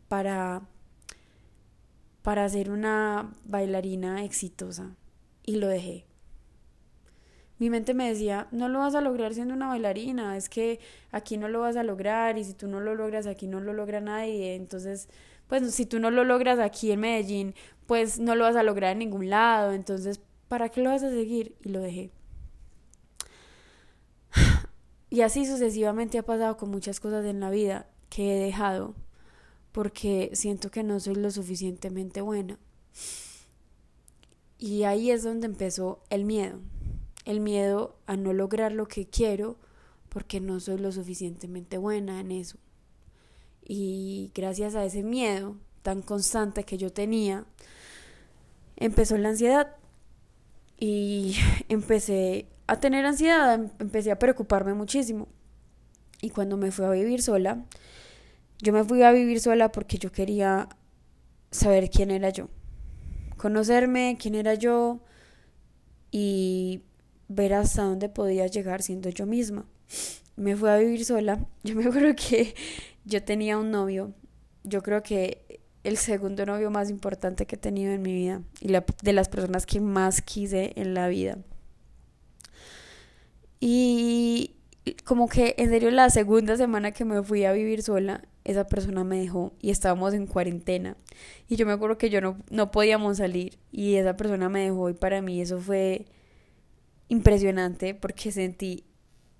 para 0.08 0.68
para 2.20 2.46
ser 2.50 2.70
una 2.70 3.32
bailarina 3.46 4.22
exitosa 4.22 4.94
y 5.48 5.56
lo 5.56 5.66
dejé. 5.66 6.04
Mi 7.58 7.70
mente 7.70 7.94
me 7.94 8.06
decía, 8.06 8.48
no 8.50 8.68
lo 8.68 8.80
vas 8.80 8.94
a 8.94 9.00
lograr 9.00 9.32
siendo 9.32 9.54
una 9.54 9.68
bailarina, 9.68 10.36
es 10.36 10.50
que 10.50 10.78
aquí 11.10 11.38
no 11.38 11.48
lo 11.48 11.60
vas 11.60 11.76
a 11.76 11.82
lograr 11.82 12.36
y 12.36 12.44
si 12.44 12.52
tú 12.52 12.68
no 12.68 12.80
lo 12.80 12.94
logras 12.94 13.26
aquí 13.26 13.46
no 13.46 13.58
lo 13.58 13.72
logra 13.72 14.02
nadie, 14.02 14.54
entonces, 14.54 15.08
pues 15.46 15.74
si 15.74 15.86
tú 15.86 16.00
no 16.00 16.10
lo 16.10 16.22
logras 16.24 16.58
aquí 16.58 16.92
en 16.92 17.00
Medellín, 17.00 17.54
pues 17.86 18.20
no 18.20 18.34
lo 18.34 18.44
vas 18.44 18.56
a 18.56 18.62
lograr 18.62 18.92
en 18.92 18.98
ningún 18.98 19.30
lado, 19.30 19.72
entonces, 19.72 20.20
¿para 20.48 20.68
qué 20.68 20.82
lo 20.82 20.90
vas 20.90 21.02
a 21.02 21.08
seguir? 21.08 21.56
Y 21.64 21.70
lo 21.70 21.80
dejé. 21.80 22.10
Y 25.10 25.22
así 25.22 25.46
sucesivamente 25.46 26.18
ha 26.18 26.22
pasado 26.22 26.58
con 26.58 26.70
muchas 26.70 27.00
cosas 27.00 27.24
en 27.24 27.40
la 27.40 27.48
vida 27.48 27.86
que 28.10 28.36
he 28.36 28.44
dejado 28.44 28.94
porque 29.72 30.30
siento 30.34 30.70
que 30.70 30.82
no 30.82 31.00
soy 31.00 31.14
lo 31.14 31.30
suficientemente 31.30 32.20
buena. 32.20 32.58
Y 34.58 34.82
ahí 34.82 35.10
es 35.10 35.22
donde 35.22 35.46
empezó 35.46 36.02
el 36.10 36.24
miedo. 36.24 36.58
El 37.24 37.40
miedo 37.40 37.96
a 38.06 38.16
no 38.16 38.32
lograr 38.32 38.72
lo 38.72 38.86
que 38.86 39.06
quiero 39.06 39.56
porque 40.08 40.40
no 40.40 40.58
soy 40.60 40.78
lo 40.78 40.90
suficientemente 40.90 41.78
buena 41.78 42.20
en 42.20 42.32
eso. 42.32 42.58
Y 43.62 44.32
gracias 44.34 44.74
a 44.74 44.84
ese 44.84 45.02
miedo 45.02 45.56
tan 45.82 46.02
constante 46.02 46.64
que 46.64 46.78
yo 46.78 46.92
tenía, 46.92 47.44
empezó 48.76 49.16
la 49.16 49.30
ansiedad. 49.30 49.76
Y 50.78 51.36
empecé 51.68 52.46
a 52.66 52.80
tener 52.80 53.04
ansiedad, 53.04 53.60
empecé 53.78 54.10
a 54.10 54.18
preocuparme 54.18 54.74
muchísimo. 54.74 55.28
Y 56.20 56.30
cuando 56.30 56.56
me 56.56 56.70
fui 56.70 56.84
a 56.84 56.90
vivir 56.90 57.22
sola, 57.22 57.64
yo 58.60 58.72
me 58.72 58.84
fui 58.84 59.02
a 59.02 59.12
vivir 59.12 59.40
sola 59.40 59.70
porque 59.70 59.98
yo 59.98 60.10
quería 60.10 60.68
saber 61.50 61.90
quién 61.90 62.10
era 62.10 62.30
yo, 62.30 62.48
conocerme, 63.38 64.18
quién 64.20 64.34
era 64.34 64.54
yo 64.54 65.00
y 66.10 66.82
ver 67.28 67.54
hasta 67.54 67.84
dónde 67.84 68.10
podía 68.10 68.46
llegar 68.46 68.82
siendo 68.82 69.08
yo 69.08 69.24
misma. 69.24 69.64
Me 70.36 70.54
fui 70.54 70.68
a 70.68 70.76
vivir 70.76 71.04
sola. 71.04 71.46
Yo 71.64 71.74
me 71.74 71.86
acuerdo 71.86 72.14
que 72.14 72.54
yo 73.04 73.22
tenía 73.22 73.56
un 73.56 73.70
novio, 73.70 74.12
yo 74.64 74.82
creo 74.82 75.02
que 75.02 75.60
el 75.82 75.96
segundo 75.96 76.44
novio 76.44 76.70
más 76.70 76.90
importante 76.90 77.46
que 77.46 77.56
he 77.56 77.58
tenido 77.58 77.90
en 77.92 78.02
mi 78.02 78.12
vida 78.12 78.42
y 78.60 78.68
la, 78.68 78.84
de 79.02 79.12
las 79.14 79.30
personas 79.30 79.64
que 79.64 79.80
más 79.80 80.20
quise 80.20 80.72
en 80.76 80.92
la 80.92 81.08
vida. 81.08 81.38
Y 83.60 84.56
como 85.04 85.28
que 85.28 85.54
en 85.58 85.70
serio 85.70 85.90
la 85.90 86.10
segunda 86.10 86.56
semana 86.56 86.92
que 86.92 87.06
me 87.06 87.22
fui 87.22 87.44
a 87.44 87.52
vivir 87.52 87.82
sola, 87.82 88.22
esa 88.48 88.66
persona 88.66 89.04
me 89.04 89.20
dejó 89.20 89.52
y 89.60 89.70
estábamos 89.70 90.14
en 90.14 90.26
cuarentena. 90.26 90.96
Y 91.48 91.56
yo 91.56 91.66
me 91.66 91.72
acuerdo 91.72 91.98
que 91.98 92.08
yo 92.08 92.20
no, 92.20 92.38
no 92.50 92.70
podíamos 92.70 93.18
salir 93.18 93.58
y 93.70 93.96
esa 93.96 94.16
persona 94.16 94.48
me 94.48 94.64
dejó 94.64 94.88
y 94.88 94.94
para 94.94 95.20
mí 95.20 95.40
eso 95.40 95.58
fue 95.58 96.06
impresionante 97.08 97.94
porque 97.94 98.32
sentí 98.32 98.84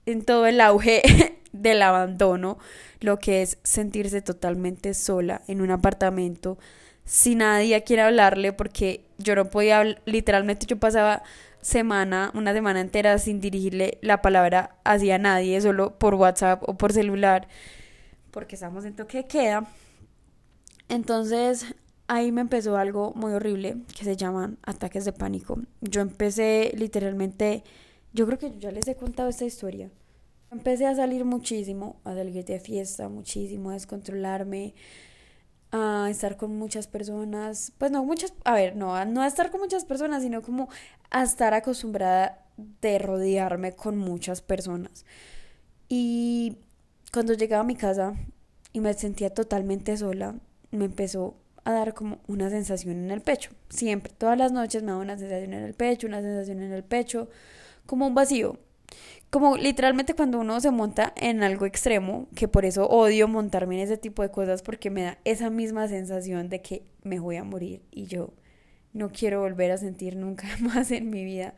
en 0.05 0.25
todo 0.25 0.47
el 0.47 0.61
auge 0.61 1.03
del 1.53 1.81
abandono 1.81 2.59
lo 3.01 3.19
que 3.19 3.41
es 3.41 3.59
sentirse 3.63 4.21
totalmente 4.21 4.93
sola 4.93 5.41
en 5.49 5.63
un 5.63 5.71
apartamento 5.71 6.59
sin 7.05 7.39
nadie 7.39 7.75
a 7.77 7.81
quien 7.81 8.01
hablarle 8.01 8.53
porque 8.53 9.07
yo 9.17 9.35
no 9.35 9.47
podía, 9.47 9.83
literalmente 10.05 10.67
yo 10.67 10.79
pasaba 10.79 11.23
semana, 11.63 12.31
una 12.35 12.53
semana 12.53 12.83
entera 12.83 13.19
sin 13.19 13.41
dirigirle 13.41 13.97
la 14.03 14.21
palabra 14.21 14.77
hacia 14.85 15.17
nadie, 15.19 15.59
solo 15.63 15.99
por 15.99 16.15
WhatsApp 16.15 16.63
o 16.69 16.77
por 16.77 16.93
celular, 16.93 17.49
porque 18.31 18.57
estamos 18.57 18.85
en 18.85 18.95
toque 18.95 19.27
queda. 19.27 19.67
Entonces 20.89 21.67
ahí 22.09 22.33
me 22.33 22.41
empezó 22.41 22.77
algo 22.77 23.13
muy 23.15 23.33
horrible 23.33 23.77
que 23.97 24.05
se 24.05 24.17
llaman 24.17 24.59
ataques 24.63 25.05
de 25.05 25.13
pánico. 25.13 25.59
Yo 25.81 26.01
empecé 26.01 26.73
literalmente, 26.75 27.63
yo 28.13 28.27
creo 28.27 28.39
que 28.39 28.59
ya 28.59 28.73
les 28.73 28.89
he 28.89 28.97
contado 28.97 29.29
esta 29.29 29.45
historia. 29.45 29.91
Empecé 30.51 30.87
a 30.87 30.97
salir 30.97 31.27
muchísimo, 31.27 32.01
a 32.05 32.15
salir 32.15 32.45
de 32.45 32.59
fiesta 32.59 33.11
muchísimo, 33.11 33.71
a 33.71 33.75
descontrolarme, 33.75 34.75
a 35.71 36.09
estar 36.11 36.39
con 36.39 36.57
muchas 36.57 36.87
personas, 36.87 37.73
pues 37.77 37.91
no 37.91 38.03
muchas, 38.03 38.33
a 38.45 38.55
ver, 38.55 38.75
no, 38.75 39.05
no 39.05 39.21
a 39.21 39.27
estar 39.27 39.51
con 39.51 39.61
muchas 39.61 39.85
personas, 39.85 40.23
sino 40.23 40.41
como 40.41 40.71
a 41.11 41.23
estar 41.23 41.53
acostumbrada 41.53 42.47
de 42.81 42.99
rodearme 42.99 43.73
con 43.73 43.99
muchas 43.99 44.41
personas. 44.41 45.05
Y 45.91 46.57
cuando 47.13 47.35
llegaba 47.35 47.63
a 47.63 47.67
mi 47.67 47.77
casa 47.77 48.15
y 48.73 48.81
me 48.81 48.93
sentía 48.95 49.31
totalmente 49.31 49.97
sola, 49.97 50.35
me 50.71 50.85
empezó 50.87 51.37
a 51.65 51.73
dar 51.73 51.95
como 51.95 52.19
una 52.27 52.51
sensación 52.51 52.97
en 53.05 53.11
el 53.11 53.21
pecho. 53.21 53.51
Siempre, 53.69 54.13
todas 54.17 54.39
las 54.39 54.53
noches 54.53 54.83
me 54.83 54.93
daba 54.93 55.03
una 55.03 55.19
sensación 55.19 55.55
en 55.55 55.65
el 55.65 55.75
pecho, 55.75 56.07
una 56.07 56.21
sensación 56.21 56.63
en 56.63 56.73
el 56.73 56.85
pecho, 56.85 57.29
como 57.87 58.07
un 58.07 58.15
vacío 58.15 58.59
como 59.31 59.59
literalmente 59.59 60.15
cuando 60.15 60.39
uno 60.41 60.61
se 60.61 60.71
monta 60.71 61.13
en 61.17 61.43
algo 61.43 61.67
extremo, 61.67 62.29
que 62.35 62.49
por 62.49 62.65
eso 62.65 62.89
odio 62.89 63.29
montarme 63.29 63.77
en 63.77 63.83
ese 63.83 63.99
tipo 63.99 64.23
de 64.23 64.31
cosas 64.31 64.63
porque 64.63 64.91
me 64.91 65.03
da 65.03 65.19
esa 65.25 65.51
misma 65.51 65.87
sensación 65.89 66.49
de 66.49 66.63
que 66.63 66.83
me 67.03 67.21
voy 67.21 67.37
a 67.37 67.45
morir 67.45 67.83
y 67.91 68.07
yo 68.07 68.33
no 68.95 69.11
quiero 69.11 69.41
volver 69.41 69.71
a 69.71 69.77
sentir 69.77 70.17
nunca 70.17 70.47
más 70.61 70.91
en 70.91 71.11
mi 71.11 71.25
vida 71.25 71.55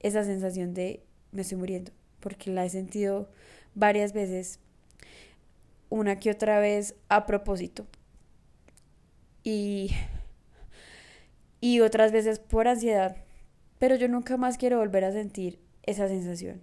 esa 0.00 0.22
sensación 0.22 0.74
de 0.74 1.02
me 1.32 1.42
estoy 1.42 1.58
muriendo, 1.58 1.90
porque 2.20 2.50
la 2.50 2.64
he 2.64 2.70
sentido 2.70 3.28
varias 3.74 4.12
veces, 4.12 4.60
una 5.88 6.18
que 6.18 6.30
otra 6.30 6.60
vez 6.60 6.94
a 7.08 7.26
propósito. 7.26 7.86
Y, 9.42 9.90
y 11.60 11.80
otras 11.80 12.12
veces 12.12 12.38
por 12.38 12.68
ansiedad, 12.68 13.16
pero 13.78 13.96
yo 13.96 14.08
nunca 14.08 14.36
más 14.36 14.58
quiero 14.58 14.78
volver 14.78 15.04
a 15.04 15.12
sentir 15.12 15.60
esa 15.84 16.08
sensación 16.08 16.62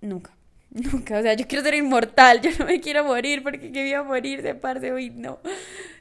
Nunca. 0.00 0.36
Nunca. 0.70 1.18
O 1.18 1.22
sea, 1.22 1.34
yo 1.34 1.46
quiero 1.46 1.64
ser 1.64 1.74
inmortal. 1.74 2.40
Yo 2.40 2.50
no 2.58 2.66
me 2.66 2.80
quiero 2.80 3.04
morir 3.04 3.42
porque 3.42 3.72
quería 3.72 4.02
morir 4.02 4.42
de 4.42 4.54
parte. 4.54 4.92
Uy, 4.92 5.10
no. 5.10 5.38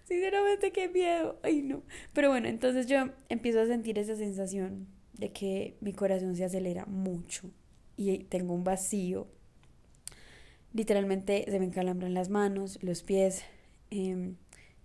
Sinceramente, 0.04 0.72
qué 0.72 0.90
miedo. 0.90 1.40
Ay, 1.44 1.62
no. 1.62 1.84
Pero 2.14 2.30
bueno, 2.30 2.48
entonces 2.48 2.88
yo 2.88 3.10
empiezo 3.30 3.62
a 3.62 3.66
sentir 3.66 3.98
esa 3.98 4.16
sensación 4.16 4.88
de 5.14 5.32
que 5.32 5.78
mi 5.82 5.94
corazón 5.94 6.36
se 6.36 6.44
acelera 6.44 6.86
mucho 6.86 7.50
y 7.96 8.18
tengo 8.26 8.54
un 8.54 8.64
vacío. 8.64 9.28
Literalmente 10.76 11.46
se 11.50 11.58
me 11.58 11.66
encalambran 11.66 12.14
las 12.14 12.28
manos, 12.28 12.84
los 12.84 13.02
pies. 13.02 13.44
Em, 13.92 14.36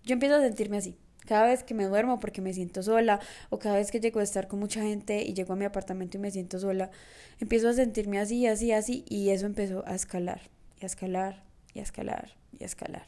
yo 0.04 0.12
empiezo 0.12 0.36
a 0.36 0.40
sentirme 0.40 0.76
así 0.76 0.96
cada 1.26 1.46
vez 1.46 1.64
que 1.64 1.74
me 1.74 1.84
duermo 1.84 2.20
porque 2.20 2.40
me 2.40 2.54
siento 2.54 2.80
sola 2.84 3.18
o 3.50 3.58
cada 3.58 3.74
vez 3.74 3.90
que 3.90 3.98
llego 3.98 4.20
a 4.20 4.22
estar 4.22 4.46
con 4.46 4.60
mucha 4.60 4.82
gente 4.82 5.22
y 5.24 5.34
llego 5.34 5.52
a 5.52 5.56
mi 5.56 5.64
apartamento 5.64 6.16
y 6.16 6.20
me 6.20 6.30
siento 6.30 6.60
sola, 6.60 6.92
empiezo 7.40 7.68
a 7.68 7.72
sentirme 7.72 8.20
así, 8.20 8.46
así, 8.46 8.70
así 8.70 9.04
y 9.08 9.30
eso 9.30 9.46
empezó 9.46 9.84
a 9.84 9.96
escalar 9.96 10.42
y 10.80 10.84
a 10.84 10.86
escalar 10.86 11.42
y 11.74 11.80
a 11.80 11.82
escalar 11.82 12.36
y 12.56 12.62
a 12.62 12.66
escalar 12.66 13.04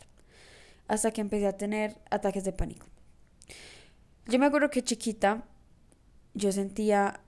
hasta 0.89 1.13
que 1.13 1.21
empecé 1.21 1.47
a 1.47 1.57
tener 1.57 1.97
ataques 2.11 2.43
de 2.43 2.53
pánico. 2.53 2.87
Yo 4.27 4.41
me 4.41 4.47
acuerdo 4.47 4.71
que 4.71 4.83
chiquita 4.83 5.45
yo 6.35 6.51
sentía 6.51 7.21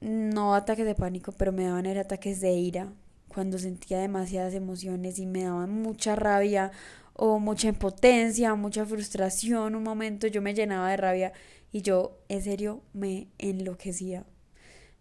no 0.00 0.54
ataques 0.54 0.84
de 0.84 0.94
pánico, 0.94 1.32
pero 1.32 1.50
me 1.50 1.64
daban 1.64 1.86
ataques 1.96 2.42
de 2.42 2.52
ira 2.52 2.92
cuando 3.38 3.56
sentía 3.56 4.00
demasiadas 4.00 4.52
emociones 4.52 5.20
y 5.20 5.26
me 5.26 5.44
daban 5.44 5.70
mucha 5.70 6.16
rabia 6.16 6.72
o 7.12 7.38
mucha 7.38 7.68
impotencia, 7.68 8.52
mucha 8.56 8.84
frustración, 8.84 9.76
un 9.76 9.84
momento 9.84 10.26
yo 10.26 10.42
me 10.42 10.54
llenaba 10.54 10.90
de 10.90 10.96
rabia 10.96 11.32
y 11.70 11.82
yo 11.82 12.18
en 12.28 12.42
serio 12.42 12.82
me 12.94 13.28
enloquecía. 13.38 14.26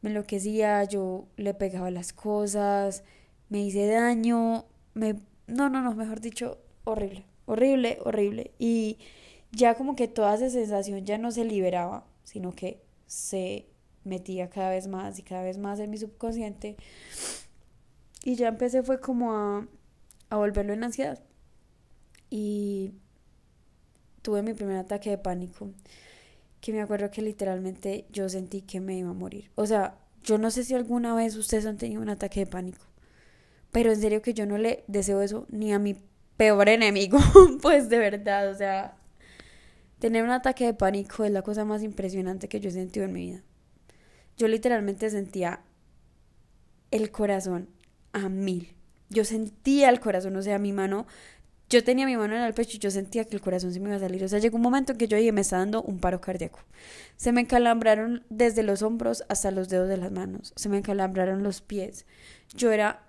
Me 0.02 0.12
enloquecía, 0.12 0.84
yo 0.84 1.26
le 1.36 1.56
pegaba 1.56 1.90
las 1.90 2.14
cosas, 2.14 3.04
me 3.50 3.64
hice 3.64 3.88
daño, 3.88 4.66
me 4.94 5.16
no, 5.48 5.72
no, 5.72 5.82
no, 5.82 5.96
mejor 5.96 6.22
dicho, 6.22 6.60
horrible, 6.84 7.26
horrible, 7.48 7.98
horrible 8.06 8.52
y 8.60 9.00
ya 9.52 9.74
como 9.74 9.96
que 9.96 10.08
toda 10.08 10.36
esa 10.36 10.52
sensación 10.52 11.08
ya 11.08 11.18
no 11.18 11.32
se 11.32 11.44
liberaba, 11.44 12.06
sino 12.24 12.52
que 12.52 12.84
se 13.08 13.66
metía 14.04 14.52
cada 14.52 14.70
vez 14.70 14.86
más 14.86 15.18
y 15.18 15.24
cada 15.24 15.42
vez 15.42 15.58
más 15.58 15.80
en 15.80 15.90
mi 15.90 15.98
subconsciente 15.98 16.78
y 18.28 18.36
ya 18.36 18.50
empecé 18.50 18.84
fue 18.84 19.00
como 19.00 19.32
a, 19.32 19.66
a 20.30 20.36
volverlo 20.36 20.74
en 20.74 20.84
ansiedad 20.84 21.18
y 22.30 22.92
tuve 24.22 24.42
mi 24.42 24.54
primer 24.54 24.76
ataque 24.76 25.12
de 25.12 25.18
pánico 25.18 25.72
que 26.60 26.74
me 26.74 26.82
acuerdo 26.82 27.10
que 27.10 27.22
literalmente 27.22 28.06
yo 28.12 28.28
sentí 28.28 28.64
que 28.64 28.82
me 28.82 28.98
iba 28.98 29.12
a 29.12 29.14
morir. 29.14 29.50
O 29.56 29.66
sea, 29.66 29.98
Yo 30.24 30.38
no 30.38 30.52
sé 30.52 30.66
si 30.66 30.74
alguna 30.76 31.16
vez 31.16 31.38
ustedes 31.38 31.66
han 31.66 31.78
tenido 31.78 32.02
un 32.02 32.10
ataque 32.10 32.42
de 32.42 32.48
pánico, 32.48 32.84
pero 33.72 33.92
en 33.94 34.02
serio 34.02 34.22
que 34.22 34.34
yo 34.34 34.46
no 34.46 34.58
le 34.58 34.84
deseo 34.88 35.22
eso 35.22 35.46
ni 35.50 35.72
a 35.72 35.80
mi 35.80 35.96
peor 36.36 36.68
enemigo, 36.68 37.20
pues 37.62 37.88
de 37.88 37.98
verdad, 37.98 38.50
o 38.50 38.56
sea, 38.56 38.98
tener 40.00 40.26
un 40.26 40.32
ataque 40.32 40.66
de 40.66 40.74
pánico 40.74 41.24
es 41.24 41.32
la 41.32 41.44
cosa 41.44 41.64
más 41.64 41.82
impresionante 41.82 42.50
que 42.50 42.60
yo 42.60 42.68
he 42.70 42.74
sentido 42.74 43.06
en 43.06 43.14
mi 43.14 43.22
vida. 43.32 43.44
Yo 44.38 44.50
literalmente 44.50 45.10
sentía 45.10 45.62
el 46.92 47.10
corazón 47.12 47.70
a 48.24 48.30
mil. 48.30 48.74
Yo 49.10 49.24
sentía 49.24 49.90
el 49.90 50.00
corazón, 50.00 50.36
o 50.36 50.42
sea, 50.42 50.60
mi 50.60 50.74
mano 50.74 51.08
yo 51.70 51.84
tenía 51.84 52.06
mi 52.06 52.16
mano 52.16 52.36
en 52.36 52.44
el 52.44 52.54
pecho 52.54 52.78
y 52.78 52.80
yo 52.80 52.92
sentía 52.92 53.26
que 53.26 53.36
el 53.36 53.42
corazón 53.42 53.74
se 53.74 53.80
me 53.80 53.90
iba 53.90 53.98
a 53.98 54.00
salir. 54.00 54.24
O 54.24 54.28
sea, 54.28 54.40
llegó 54.40 54.56
un 54.56 54.62
momento 54.62 54.94
en 54.94 54.98
que 54.98 55.08
yo 55.08 55.18
dije, 55.18 55.34
me 55.34 55.42
está 55.42 55.58
dando 55.58 55.82
un 55.82 56.00
paro 56.00 56.22
cardíaco. 56.22 56.60
Se 57.18 57.34
me 57.34 57.42
encalambraron 57.42 58.24
desde 58.30 58.64
los 58.64 58.82
hombros 58.82 59.26
hasta 59.28 59.52
los 59.52 59.68
dedos 59.68 59.90
de 59.90 59.98
las 59.98 60.12
manos. 60.12 60.54
Se 60.56 60.70
me 60.70 60.78
encalambraron 60.78 61.44
los 61.44 61.60
pies. 61.62 62.06
Yo 62.56 62.72
era, 62.72 63.04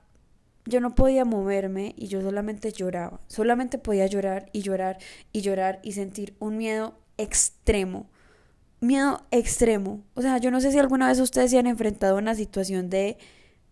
yo 0.64 0.80
no 0.80 0.96
podía 0.96 1.24
moverme 1.24 1.94
y 1.96 2.08
yo 2.08 2.20
solamente 2.20 2.72
lloraba. 2.72 3.20
Solamente 3.28 3.78
podía 3.78 4.06
llorar 4.06 4.50
y 4.52 4.62
llorar 4.62 4.98
y 5.32 5.42
llorar 5.42 5.78
y 5.84 5.92
sentir 5.92 6.34
un 6.40 6.56
miedo 6.56 6.98
extremo. 7.16 8.10
Miedo 8.80 9.24
extremo. 9.30 10.02
O 10.14 10.22
sea, 10.22 10.38
yo 10.38 10.50
no 10.50 10.60
sé 10.60 10.72
si 10.72 10.78
alguna 10.78 11.06
vez 11.06 11.20
ustedes 11.20 11.52
se 11.52 11.58
han 11.58 11.68
enfrentado 11.68 12.16
a 12.16 12.18
una 12.18 12.34
situación 12.34 12.90
de 12.90 13.18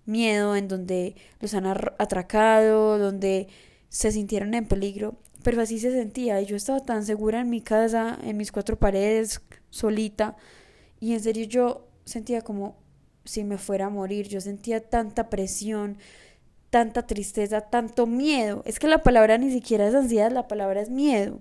miedo 0.07 0.57
en 0.57 0.69
donde 0.69 1.17
los 1.41 1.55
han 1.55 1.67
atracado, 1.67 2.99
donde 2.99 3.49
se 3.89 4.13
sintieron 4.13 4.55
en 4.55 4.67
peligro, 4.67 5.17
pero 5.43 5.61
así 5.61 5.79
se 5.79 5.93
sentía. 5.93 6.41
Y 6.41 6.47
yo 6.47 6.57
estaba 6.57 6.81
tan 6.81 7.05
segura 7.05 7.41
en 7.41 7.51
mi 7.51 7.61
casa, 7.61 8.19
en 8.23 8.37
mis 8.37 8.53
cuatro 8.53 8.79
paredes, 8.79 9.41
solita, 9.71 10.37
y 11.01 11.13
en 11.13 11.21
serio 11.21 11.45
yo 11.47 11.89
sentía 12.05 12.41
como 12.41 12.77
si 13.25 13.45
me 13.45 13.59
fuera 13.59 13.87
a 13.87 13.91
morir, 13.91 14.29
yo 14.29 14.41
sentía 14.41 14.81
tanta 14.81 15.29
presión, 15.29 15.99
tanta 16.71 17.07
tristeza, 17.07 17.61
tanto 17.61 18.07
miedo, 18.07 18.63
es 18.65 18.79
que 18.79 18.89
la 18.89 19.03
palabra 19.03 19.39
ni 19.39 19.51
siquiera 19.51 19.87
es 19.89 19.95
ansiedad, 19.95 20.31
la 20.31 20.49
palabra 20.49 20.81
es 20.81 20.91
miedo. 20.91 21.41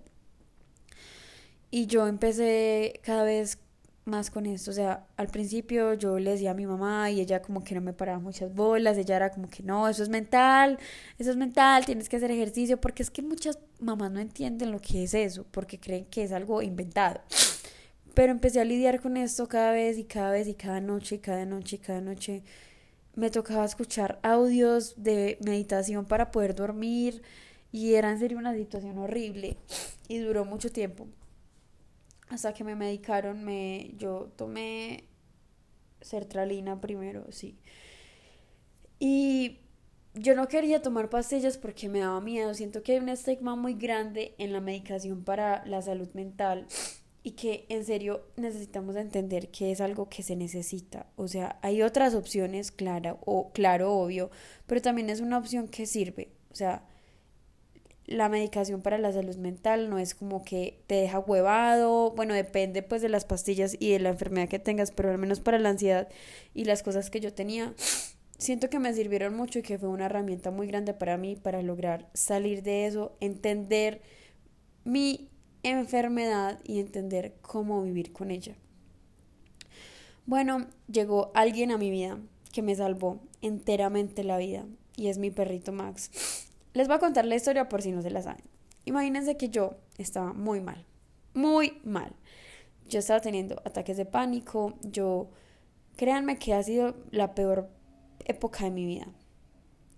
Y 1.71 1.87
yo 1.87 2.07
empecé 2.07 2.99
cada 3.03 3.23
vez 3.23 3.59
más 4.05 4.29
con 4.29 4.45
esto. 4.45 4.71
O 4.71 4.73
sea, 4.73 5.07
al 5.17 5.27
principio 5.27 5.93
yo 5.95 6.19
le 6.19 6.31
decía 6.31 6.51
a 6.51 6.53
mi 6.53 6.65
mamá 6.65 7.11
y 7.11 7.19
ella 7.19 7.41
como 7.41 7.63
que 7.63 7.75
no 7.75 7.81
me 7.81 7.93
paraba 7.93 8.19
muchas 8.19 8.53
bolas, 8.53 8.97
ella 8.97 9.15
era 9.17 9.31
como 9.31 9.49
que 9.49 9.63
no, 9.63 9.87
eso 9.89 10.03
es 10.03 10.09
mental, 10.09 10.79
eso 11.17 11.31
es 11.31 11.37
mental, 11.37 11.85
tienes 11.85 12.07
que 12.07 12.17
hacer 12.17 12.31
ejercicio, 12.31 12.79
porque 12.79 13.03
es 13.03 13.11
que 13.11 13.21
muchas 13.21 13.59
mamás 13.79 14.11
no 14.11 14.19
entienden 14.19 14.71
lo 14.71 14.79
que 14.79 15.03
es 15.03 15.13
eso, 15.13 15.45
porque 15.51 15.79
creen 15.79 16.05
que 16.05 16.23
es 16.23 16.31
algo 16.31 16.61
inventado. 16.61 17.21
Pero 18.13 18.31
empecé 18.31 18.61
a 18.61 18.65
lidiar 18.65 19.01
con 19.01 19.17
esto 19.17 19.47
cada 19.47 19.71
vez 19.71 19.97
y 19.97 20.05
cada 20.05 20.31
vez 20.31 20.47
y 20.47 20.53
cada 20.53 20.79
noche 20.81 21.15
y 21.15 21.19
cada 21.19 21.45
noche 21.45 21.75
y 21.77 21.79
cada 21.79 22.01
noche. 22.01 22.43
Me 23.15 23.29
tocaba 23.29 23.65
escuchar 23.65 24.19
audios 24.23 24.95
de 24.97 25.37
meditación 25.41 26.05
para 26.05 26.31
poder 26.31 26.53
dormir 26.55 27.21
y 27.71 27.95
era 27.95 28.11
en 28.11 28.19
serio 28.19 28.37
una 28.37 28.53
situación 28.53 28.97
horrible 28.97 29.57
y 30.07 30.19
duró 30.19 30.45
mucho 30.45 30.71
tiempo 30.71 31.07
hasta 32.29 32.53
que 32.53 32.63
me 32.63 32.75
medicaron, 32.75 33.43
me, 33.43 33.91
yo 33.97 34.31
tomé 34.35 35.05
sertralina 36.01 36.81
primero, 36.81 37.31
sí. 37.31 37.57
Y 38.99 39.59
yo 40.13 40.35
no 40.35 40.47
quería 40.47 40.81
tomar 40.81 41.09
pastillas 41.09 41.57
porque 41.57 41.89
me 41.89 41.99
daba 41.99 42.21
miedo. 42.21 42.53
Siento 42.53 42.83
que 42.83 42.93
hay 42.93 42.99
un 42.99 43.09
estigma 43.09 43.55
muy 43.55 43.73
grande 43.73 44.33
en 44.37 44.53
la 44.53 44.61
medicación 44.61 45.23
para 45.23 45.65
la 45.65 45.81
salud 45.81 46.09
mental 46.13 46.67
y 47.21 47.31
que 47.31 47.65
en 47.69 47.83
serio 47.83 48.23
necesitamos 48.37 48.95
entender 48.95 49.49
que 49.49 49.71
es 49.71 49.81
algo 49.81 50.09
que 50.09 50.23
se 50.23 50.35
necesita. 50.35 51.07
O 51.15 51.27
sea, 51.27 51.59
hay 51.61 51.81
otras 51.81 52.15
opciones, 52.15 52.71
claro, 52.71 53.19
o 53.25 53.51
claro, 53.51 53.93
obvio, 53.93 54.29
pero 54.67 54.81
también 54.81 55.09
es 55.09 55.21
una 55.21 55.37
opción 55.37 55.67
que 55.67 55.85
sirve. 55.85 56.29
O 56.51 56.55
sea, 56.55 56.85
la 58.07 58.29
medicación 58.29 58.81
para 58.81 58.97
la 58.97 59.11
salud 59.11 59.35
mental 59.37 59.89
no 59.89 59.97
es 59.97 60.13
como 60.13 60.43
que 60.43 60.79
te 60.87 60.95
deja 60.95 61.19
huevado, 61.19 62.11
bueno, 62.11 62.33
depende 62.33 62.83
pues 62.83 63.01
de 63.01 63.09
las 63.09 63.25
pastillas 63.25 63.75
y 63.79 63.91
de 63.91 63.99
la 63.99 64.09
enfermedad 64.09 64.47
que 64.47 64.59
tengas, 64.59 64.91
pero 64.91 65.09
al 65.09 65.17
menos 65.17 65.39
para 65.39 65.59
la 65.59 65.69
ansiedad 65.69 66.07
y 66.53 66.65
las 66.65 66.83
cosas 66.83 67.09
que 67.09 67.19
yo 67.19 67.33
tenía, 67.33 67.73
siento 68.37 68.69
que 68.69 68.79
me 68.79 68.93
sirvieron 68.93 69.35
mucho 69.35 69.59
y 69.59 69.63
que 69.63 69.79
fue 69.79 69.89
una 69.89 70.05
herramienta 70.05 70.51
muy 70.51 70.67
grande 70.67 70.93
para 70.93 71.17
mí 71.17 71.35
para 71.35 71.61
lograr 71.61 72.07
salir 72.13 72.61
de 72.61 72.85
eso, 72.85 73.15
entender 73.19 74.01
mi 74.83 75.29
enfermedad 75.63 76.59
y 76.63 76.79
entender 76.79 77.35
cómo 77.41 77.81
vivir 77.81 78.13
con 78.13 78.29
ella. 78.29 78.55
Bueno, 80.27 80.67
llegó 80.87 81.31
alguien 81.33 81.71
a 81.71 81.77
mi 81.77 81.89
vida 81.89 82.19
que 82.51 82.61
me 82.61 82.75
salvó 82.75 83.19
enteramente 83.41 84.23
la 84.23 84.37
vida 84.37 84.65
y 84.95 85.07
es 85.07 85.17
mi 85.17 85.31
perrito 85.31 85.71
Max. 85.71 86.44
Les 86.75 86.89
voy 86.89 86.97
a 86.97 86.99
contar 86.99 87.23
la 87.25 87.35
historia 87.35 87.69
por 87.69 87.81
si 87.81 87.93
no 87.93 88.01
se 88.01 88.09
la 88.09 88.21
saben. 88.21 88.43
Imagínense 88.83 89.37
que 89.37 89.47
yo 89.47 89.77
estaba 89.97 90.33
muy 90.33 90.59
mal, 90.59 90.85
muy 91.33 91.79
mal. 91.85 92.13
Yo 92.89 92.99
estaba 92.99 93.21
teniendo 93.21 93.61
ataques 93.63 93.95
de 93.95 94.05
pánico, 94.05 94.73
yo, 94.81 95.29
créanme 95.95 96.37
que 96.37 96.53
ha 96.53 96.61
sido 96.61 96.97
la 97.11 97.33
peor 97.33 97.69
época 98.25 98.65
de 98.65 98.71
mi 98.71 98.85
vida. 98.85 99.07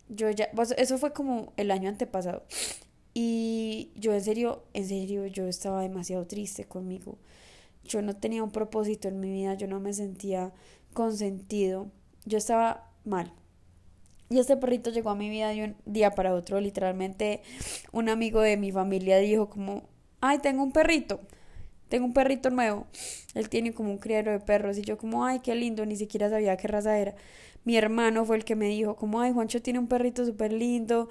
Yo 0.08 0.30
ya, 0.30 0.52
eso 0.78 1.00
fue 1.00 1.14
como 1.14 1.52
el 1.58 1.72
año 1.72 1.90
antepasado. 1.90 2.44
Y 3.16 3.92
yo 3.96 4.14
en 4.14 4.22
serio, 4.22 4.64
en 4.74 4.88
serio, 4.88 5.26
yo 5.26 5.48
estaba 5.48 5.82
demasiado 5.82 6.28
triste 6.28 6.66
conmigo. 6.66 7.18
Yo 7.86 8.04
no 8.04 8.16
tenía 8.16 8.44
un 8.44 8.52
propósito 8.52 9.08
en 9.08 9.20
mi 9.20 9.32
vida, 9.32 9.56
yo 9.56 9.66
no 9.66 9.80
me 9.80 9.94
sentía 9.94 10.54
consentido. 10.94 11.88
Yo 12.26 12.38
estaba 12.38 12.92
mal. 13.04 13.34
Y 14.30 14.40
este 14.40 14.58
perrito 14.58 14.90
llegó 14.90 15.10
a 15.10 15.16
mi 15.16 15.30
vida 15.30 15.50
de 15.50 15.64
un 15.64 15.76
día 15.86 16.12
para 16.12 16.34
otro. 16.34 16.60
Literalmente 16.60 17.42
un 17.92 18.10
amigo 18.10 18.42
de 18.42 18.58
mi 18.58 18.72
familia 18.72 19.18
dijo 19.20 19.50
como, 19.50 19.84
ay, 20.20 20.40
tengo 20.40 20.64
un 20.64 20.72
perrito. 20.72 21.22
Tengo 21.90 22.06
un 22.06 22.14
perrito 22.14 22.50
nuevo. 22.50 22.88
Él 23.34 23.50
tiene 23.50 23.74
como 23.74 23.92
un 23.92 23.98
criadero 23.98 24.32
de 24.32 24.40
perros. 24.40 24.78
Y 24.78 24.82
yo 24.82 24.98
como, 24.98 25.26
ay, 25.26 25.40
qué 25.40 25.56
lindo. 25.56 25.86
Ni 25.86 25.96
siquiera 25.96 26.30
sabía 26.30 26.58
qué 26.58 26.68
raza 26.68 26.98
era. 26.98 27.16
Mi 27.64 27.78
hermano 27.78 28.26
fue 28.26 28.38
el 28.38 28.46
que 28.46 28.56
me 28.56 28.68
dijo 28.68 28.96
como, 28.96 29.22
ay, 29.22 29.32
Juancho 29.34 29.62
tiene 29.62 29.80
un 29.80 29.88
perrito 29.88 30.26
súper 30.26 30.52
lindo. 30.52 31.08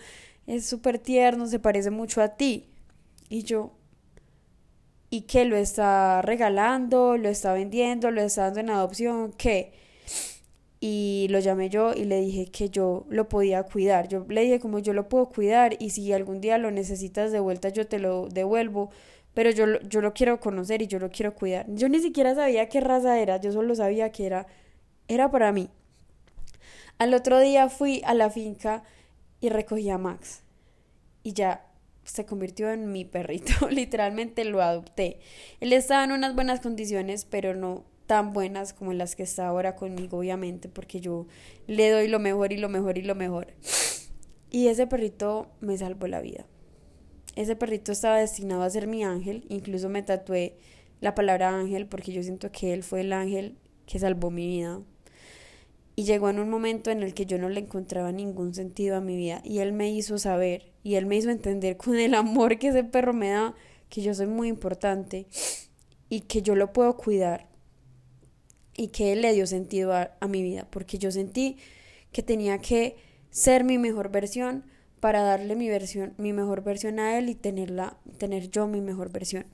Es 0.46 0.66
súper 0.66 0.98
tierno. 0.98 1.46
Se 1.46 1.58
parece 1.58 1.90
mucho 1.90 2.20
a 2.20 2.36
ti. 2.36 2.68
Y 3.30 3.44
yo, 3.44 3.72
¿y 5.10 5.22
qué? 5.22 5.46
¿Lo 5.46 5.56
está 5.56 6.20
regalando? 6.22 7.16
¿Lo 7.16 7.28
está 7.30 7.52
vendiendo? 7.54 8.10
¿Lo 8.10 8.20
está 8.20 8.44
dando 8.44 8.60
en 8.60 8.70
adopción? 8.70 9.32
¿Qué? 9.32 9.72
Y 10.80 11.26
lo 11.30 11.38
llamé 11.38 11.70
yo 11.70 11.92
y 11.94 12.04
le 12.04 12.20
dije 12.20 12.46
que 12.46 12.68
yo 12.68 13.06
lo 13.08 13.28
podía 13.28 13.62
cuidar. 13.62 14.08
Yo 14.08 14.26
le 14.28 14.42
dije 14.42 14.60
como 14.60 14.78
yo 14.78 14.92
lo 14.92 15.08
puedo 15.08 15.26
cuidar 15.26 15.76
y 15.78 15.90
si 15.90 16.12
algún 16.12 16.40
día 16.40 16.58
lo 16.58 16.70
necesitas 16.70 17.32
de 17.32 17.40
vuelta 17.40 17.70
yo 17.70 17.86
te 17.86 17.98
lo 17.98 18.28
devuelvo, 18.28 18.90
pero 19.34 19.50
yo, 19.50 19.80
yo 19.82 20.00
lo 20.00 20.12
quiero 20.12 20.40
conocer 20.40 20.82
y 20.82 20.86
yo 20.86 20.98
lo 20.98 21.10
quiero 21.10 21.34
cuidar. 21.34 21.66
Yo 21.68 21.88
ni 21.88 22.00
siquiera 22.00 22.34
sabía 22.34 22.68
qué 22.68 22.80
raza 22.80 23.18
era, 23.18 23.40
yo 23.40 23.52
solo 23.52 23.74
sabía 23.74 24.12
que 24.12 24.26
era, 24.26 24.46
era 25.08 25.30
para 25.30 25.52
mí. 25.52 25.68
Al 26.98 27.12
otro 27.14 27.40
día 27.40 27.68
fui 27.68 28.02
a 28.04 28.14
la 28.14 28.30
finca 28.30 28.82
y 29.40 29.50
recogí 29.50 29.90
a 29.90 29.98
Max 29.98 30.42
y 31.22 31.32
ya 31.32 31.66
se 32.04 32.24
convirtió 32.24 32.70
en 32.70 32.92
mi 32.92 33.04
perrito, 33.04 33.52
literalmente 33.70 34.44
lo 34.44 34.62
adopté. 34.62 35.20
Él 35.60 35.72
estaba 35.72 36.04
en 36.04 36.12
unas 36.12 36.34
buenas 36.34 36.60
condiciones, 36.60 37.24
pero 37.24 37.54
no 37.54 37.84
tan 38.06 38.32
buenas 38.32 38.72
como 38.72 38.92
las 38.92 39.16
que 39.16 39.24
está 39.24 39.48
ahora 39.48 39.76
conmigo, 39.76 40.18
obviamente, 40.18 40.68
porque 40.68 41.00
yo 41.00 41.26
le 41.66 41.90
doy 41.90 42.08
lo 42.08 42.18
mejor 42.18 42.52
y 42.52 42.56
lo 42.56 42.68
mejor 42.68 42.98
y 42.98 43.02
lo 43.02 43.14
mejor. 43.14 43.48
Y 44.50 44.68
ese 44.68 44.86
perrito 44.86 45.48
me 45.60 45.76
salvó 45.76 46.06
la 46.06 46.20
vida. 46.20 46.46
Ese 47.34 47.56
perrito 47.56 47.92
estaba 47.92 48.18
destinado 48.18 48.62
a 48.62 48.70
ser 48.70 48.86
mi 48.86 49.04
ángel, 49.04 49.44
incluso 49.48 49.88
me 49.88 50.02
tatué 50.02 50.56
la 51.00 51.14
palabra 51.14 51.50
ángel 51.50 51.86
porque 51.86 52.12
yo 52.12 52.22
siento 52.22 52.50
que 52.50 52.72
él 52.72 52.82
fue 52.82 53.02
el 53.02 53.12
ángel 53.12 53.58
que 53.84 53.98
salvó 53.98 54.30
mi 54.30 54.46
vida. 54.46 54.80
Y 55.96 56.04
llegó 56.04 56.30
en 56.30 56.38
un 56.38 56.48
momento 56.48 56.90
en 56.90 57.02
el 57.02 57.14
que 57.14 57.26
yo 57.26 57.38
no 57.38 57.48
le 57.48 57.60
encontraba 57.60 58.12
ningún 58.12 58.54
sentido 58.54 58.96
a 58.96 59.00
mi 59.00 59.16
vida 59.16 59.40
y 59.44 59.58
él 59.58 59.72
me 59.72 59.90
hizo 59.90 60.18
saber 60.18 60.72
y 60.82 60.94
él 60.94 61.06
me 61.06 61.16
hizo 61.16 61.30
entender 61.30 61.76
con 61.78 61.96
el 61.96 62.14
amor 62.14 62.58
que 62.58 62.68
ese 62.68 62.84
perro 62.84 63.12
me 63.12 63.30
da 63.30 63.54
que 63.88 64.02
yo 64.02 64.14
soy 64.14 64.26
muy 64.26 64.48
importante 64.48 65.26
y 66.08 66.20
que 66.20 66.42
yo 66.42 66.54
lo 66.54 66.72
puedo 66.72 66.96
cuidar 66.96 67.48
y 68.76 68.88
que 68.88 69.16
le 69.16 69.32
dio 69.32 69.46
sentido 69.46 69.94
a, 69.94 70.10
mi 70.28 70.42
vida, 70.42 70.66
porque 70.70 70.98
yo 70.98 71.10
sentí 71.10 71.56
que 72.12 72.22
tenía 72.22 72.58
que 72.58 72.96
ser 73.30 73.64
mi 73.64 73.78
mejor 73.78 74.10
versión 74.10 74.64
para 75.00 75.22
darle 75.22 75.56
mi 75.56 75.68
versión, 75.68 76.14
mi 76.18 76.32
mejor 76.32 76.62
versión 76.62 76.98
a 76.98 77.18
él 77.18 77.28
y 77.28 77.34
tenerla, 77.34 77.96
tener 78.18 78.50
yo 78.50 78.66
mi 78.66 78.80
mejor 78.80 79.10
versión. 79.10 79.46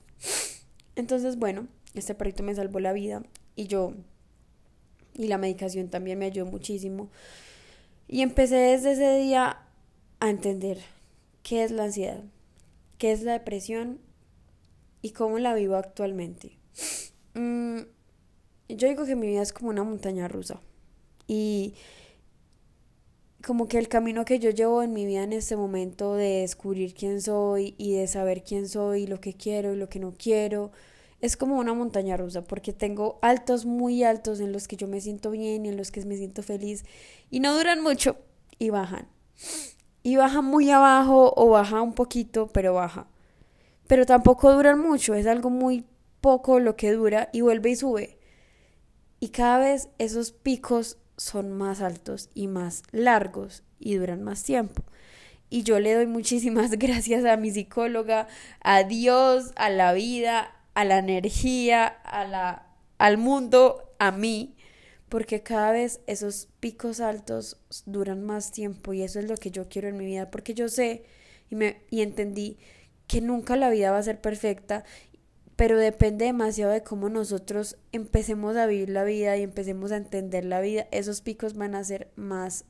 Entonces, 0.95 1.37
bueno, 1.37 1.67
este 1.93 2.15
perrito 2.15 2.43
me 2.43 2.55
salvó 2.55 2.79
la 2.79 2.93
vida 2.93 3.23
y 3.55 3.67
yo 3.67 3.93
y 5.15 5.27
la 5.27 5.37
medicación 5.37 5.89
también 5.89 6.19
me 6.19 6.25
ayudó 6.25 6.45
muchísimo. 6.45 7.09
Y 8.07 8.21
empecé 8.21 8.55
desde 8.55 8.93
ese 8.93 9.17
día 9.19 9.59
a 10.19 10.29
entender 10.29 10.79
qué 11.43 11.63
es 11.63 11.71
la 11.71 11.85
ansiedad, 11.85 12.23
qué 12.97 13.11
es 13.11 13.21
la 13.21 13.33
depresión 13.33 13.99
y 15.01 15.11
cómo 15.11 15.39
la 15.39 15.53
vivo 15.53 15.75
actualmente. 15.75 16.57
Mm, 17.33 17.81
yo 18.69 18.87
digo 18.87 19.05
que 19.05 19.15
mi 19.15 19.27
vida 19.27 19.41
es 19.41 19.53
como 19.53 19.69
una 19.69 19.83
montaña 19.83 20.27
rusa. 20.27 20.61
Y 21.27 21.75
como 23.45 23.67
que 23.67 23.77
el 23.77 23.89
camino 23.89 24.23
que 24.23 24.39
yo 24.39 24.51
llevo 24.51 24.83
en 24.83 24.93
mi 24.93 25.05
vida 25.05 25.23
en 25.23 25.33
este 25.33 25.57
momento 25.57 26.15
de 26.15 26.41
descubrir 26.41 26.93
quién 26.93 27.21
soy 27.21 27.75
y 27.77 27.93
de 27.93 28.07
saber 28.07 28.43
quién 28.43 28.69
soy, 28.69 29.05
lo 29.05 29.19
que 29.19 29.33
quiero 29.33 29.73
y 29.73 29.77
lo 29.77 29.89
que 29.89 29.99
no 29.99 30.13
quiero, 30.17 30.71
es 31.19 31.35
como 31.37 31.57
una 31.57 31.73
montaña 31.73 32.17
rusa, 32.17 32.43
porque 32.43 32.73
tengo 32.73 33.19
altos 33.21 33.65
muy 33.65 34.03
altos 34.03 34.39
en 34.39 34.51
los 34.51 34.67
que 34.67 34.77
yo 34.77 34.87
me 34.87 35.01
siento 35.01 35.31
bien 35.31 35.65
y 35.65 35.69
en 35.69 35.77
los 35.77 35.91
que 35.91 36.03
me 36.05 36.17
siento 36.17 36.41
feliz 36.41 36.85
y 37.29 37.39
no 37.41 37.55
duran 37.55 37.81
mucho 37.81 38.17
y 38.59 38.69
bajan. 38.69 39.07
Y 40.03 40.17
baja 40.17 40.41
muy 40.41 40.69
abajo 40.69 41.33
o 41.35 41.49
baja 41.49 41.81
un 41.81 41.93
poquito, 41.93 42.47
pero 42.47 42.73
baja. 42.73 43.07
Pero 43.87 44.05
tampoco 44.05 44.53
duran 44.53 44.79
mucho, 44.79 45.15
es 45.15 45.27
algo 45.27 45.49
muy 45.49 45.85
poco 46.21 46.59
lo 46.59 46.75
que 46.75 46.91
dura 46.93 47.29
y 47.33 47.41
vuelve 47.41 47.71
y 47.71 47.75
sube. 47.75 48.17
Y 49.23 49.29
cada 49.29 49.57
vez 49.57 49.87
esos 49.99 50.33
picos 50.33 50.97
son 51.15 51.53
más 51.53 51.79
altos 51.79 52.29
y 52.33 52.47
más 52.47 52.83
largos 52.91 53.63
y 53.79 53.95
duran 53.95 54.21
más 54.21 54.43
tiempo. 54.43 54.83
Y 55.49 55.63
yo 55.63 55.79
le 55.79 55.93
doy 55.93 56.07
muchísimas 56.07 56.71
gracias 56.77 57.23
a 57.23 57.37
mi 57.37 57.49
psicóloga, 57.49 58.27
a 58.59 58.83
Dios, 58.83 59.53
a 59.55 59.69
la 59.69 59.93
vida, 59.93 60.53
a 60.73 60.83
la 60.83 60.97
energía, 60.97 61.85
a 61.87 62.27
la, 62.27 62.67
al 62.97 63.17
mundo, 63.17 63.95
a 63.97 64.11
mí, 64.11 64.57
porque 65.07 65.41
cada 65.41 65.71
vez 65.71 66.01
esos 66.05 66.49
picos 66.59 66.99
altos 66.99 67.55
duran 67.85 68.25
más 68.25 68.51
tiempo 68.51 68.91
y 68.91 69.03
eso 69.03 69.19
es 69.19 69.29
lo 69.29 69.37
que 69.37 69.51
yo 69.51 69.69
quiero 69.69 69.87
en 69.87 69.95
mi 69.95 70.05
vida, 70.05 70.31
porque 70.31 70.53
yo 70.53 70.67
sé 70.67 71.05
y, 71.49 71.55
me, 71.55 71.77
y 71.89 72.01
entendí 72.01 72.57
que 73.07 73.21
nunca 73.21 73.55
la 73.55 73.69
vida 73.69 73.91
va 73.91 73.99
a 73.99 74.03
ser 74.03 74.19
perfecta 74.19 74.83
pero 75.55 75.77
depende 75.77 76.25
demasiado 76.25 76.71
de 76.71 76.83
cómo 76.83 77.09
nosotros 77.09 77.77
empecemos 77.91 78.55
a 78.55 78.65
vivir 78.65 78.89
la 78.89 79.03
vida 79.03 79.37
y 79.37 79.43
empecemos 79.43 79.91
a 79.91 79.97
entender 79.97 80.45
la 80.45 80.61
vida, 80.61 80.87
esos 80.91 81.21
picos 81.21 81.53
van 81.55 81.75
a 81.75 81.83
ser 81.83 82.11
más 82.15 82.65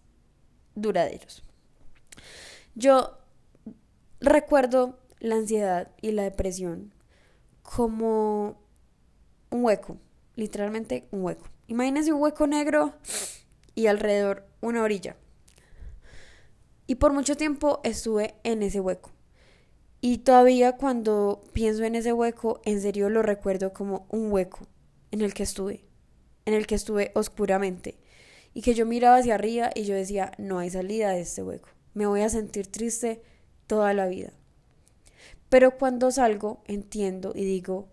duraderos. 0.76 1.44
Yo 2.76 3.18
recuerdo 4.20 5.00
la 5.20 5.36
ansiedad 5.36 5.92
y 6.02 6.12
la 6.12 6.24
depresión 6.24 6.94
como 7.62 8.62
un 9.50 9.64
hueco, 9.64 9.98
literalmente 10.36 11.08
un 11.12 11.24
hueco. 11.24 11.46
Imagínense 11.68 12.12
un 12.12 12.22
hueco 12.22 12.48
negro 12.48 12.94
y 13.76 13.88
alrededor 13.88 14.46
una 14.62 14.84
orilla. 14.84 15.16
Y 16.86 16.96
por 16.96 17.14
mucho 17.14 17.38
tiempo 17.38 17.80
estuve 17.84 18.36
en 18.44 18.62
ese 18.62 18.82
hueco. 18.82 19.13
Y 20.06 20.18
todavía 20.18 20.74
cuando 20.74 21.40
pienso 21.54 21.86
en 21.86 21.96
ese 21.96 22.12
hueco, 22.12 22.60
en 22.66 22.82
serio 22.82 23.10
lo 23.10 23.22
recuerdo 23.22 23.72
como 23.72 24.06
un 24.10 24.34
hueco 24.34 24.68
en 25.12 25.22
el 25.22 25.34
que 25.34 25.44
estuve, 25.44 25.86
en 26.44 26.54
el 26.54 26.68
que 26.68 26.76
estuve 26.76 27.14
oscuramente. 27.16 27.98
Y 28.54 28.64
que 28.64 28.74
yo 28.74 28.86
miraba 28.86 29.16
hacia 29.16 29.36
arriba 29.36 29.70
y 29.74 29.86
yo 29.86 29.96
decía, 29.96 30.34
no 30.38 30.60
hay 30.60 30.70
salida 30.70 31.12
de 31.12 31.22
este 31.22 31.42
hueco. 31.42 31.70
Me 31.94 32.06
voy 32.06 32.20
a 32.20 32.28
sentir 32.28 32.68
triste 32.68 33.22
toda 33.66 33.94
la 33.94 34.08
vida. 34.08 34.34
Pero 35.48 35.78
cuando 35.78 36.12
salgo, 36.12 36.62
entiendo 36.68 37.32
y 37.34 37.46
digo, 37.46 37.88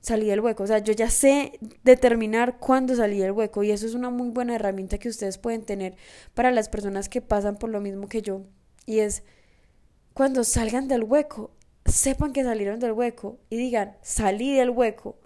salí 0.00 0.26
del 0.26 0.40
hueco. 0.40 0.62
O 0.62 0.66
sea, 0.66 0.80
yo 0.80 0.92
ya 0.92 1.08
sé 1.08 1.58
determinar 1.84 2.58
cuándo 2.58 2.94
salí 2.94 3.18
del 3.18 3.32
hueco 3.32 3.62
y 3.62 3.70
eso 3.70 3.86
es 3.86 3.94
una 3.94 4.10
muy 4.10 4.28
buena 4.28 4.56
herramienta 4.56 4.98
que 4.98 5.08
ustedes 5.08 5.38
pueden 5.38 5.62
tener 5.62 5.96
para 6.34 6.50
las 6.50 6.68
personas 6.68 7.08
que 7.08 7.22
pasan 7.22 7.56
por 7.56 7.70
lo 7.70 7.80
mismo 7.80 8.10
que 8.10 8.20
yo. 8.20 8.42
Y 8.84 8.98
es 8.98 9.22
cuando 10.16 10.44
salgan 10.44 10.88
del 10.88 11.04
hueco, 11.04 11.50
sepan 11.84 12.32
que 12.32 12.42
salieron 12.42 12.80
del 12.80 12.92
hueco 12.92 13.38
y 13.50 13.58
digan, 13.58 13.98
salí 14.00 14.54
del 14.54 14.70
hueco. 14.70 15.18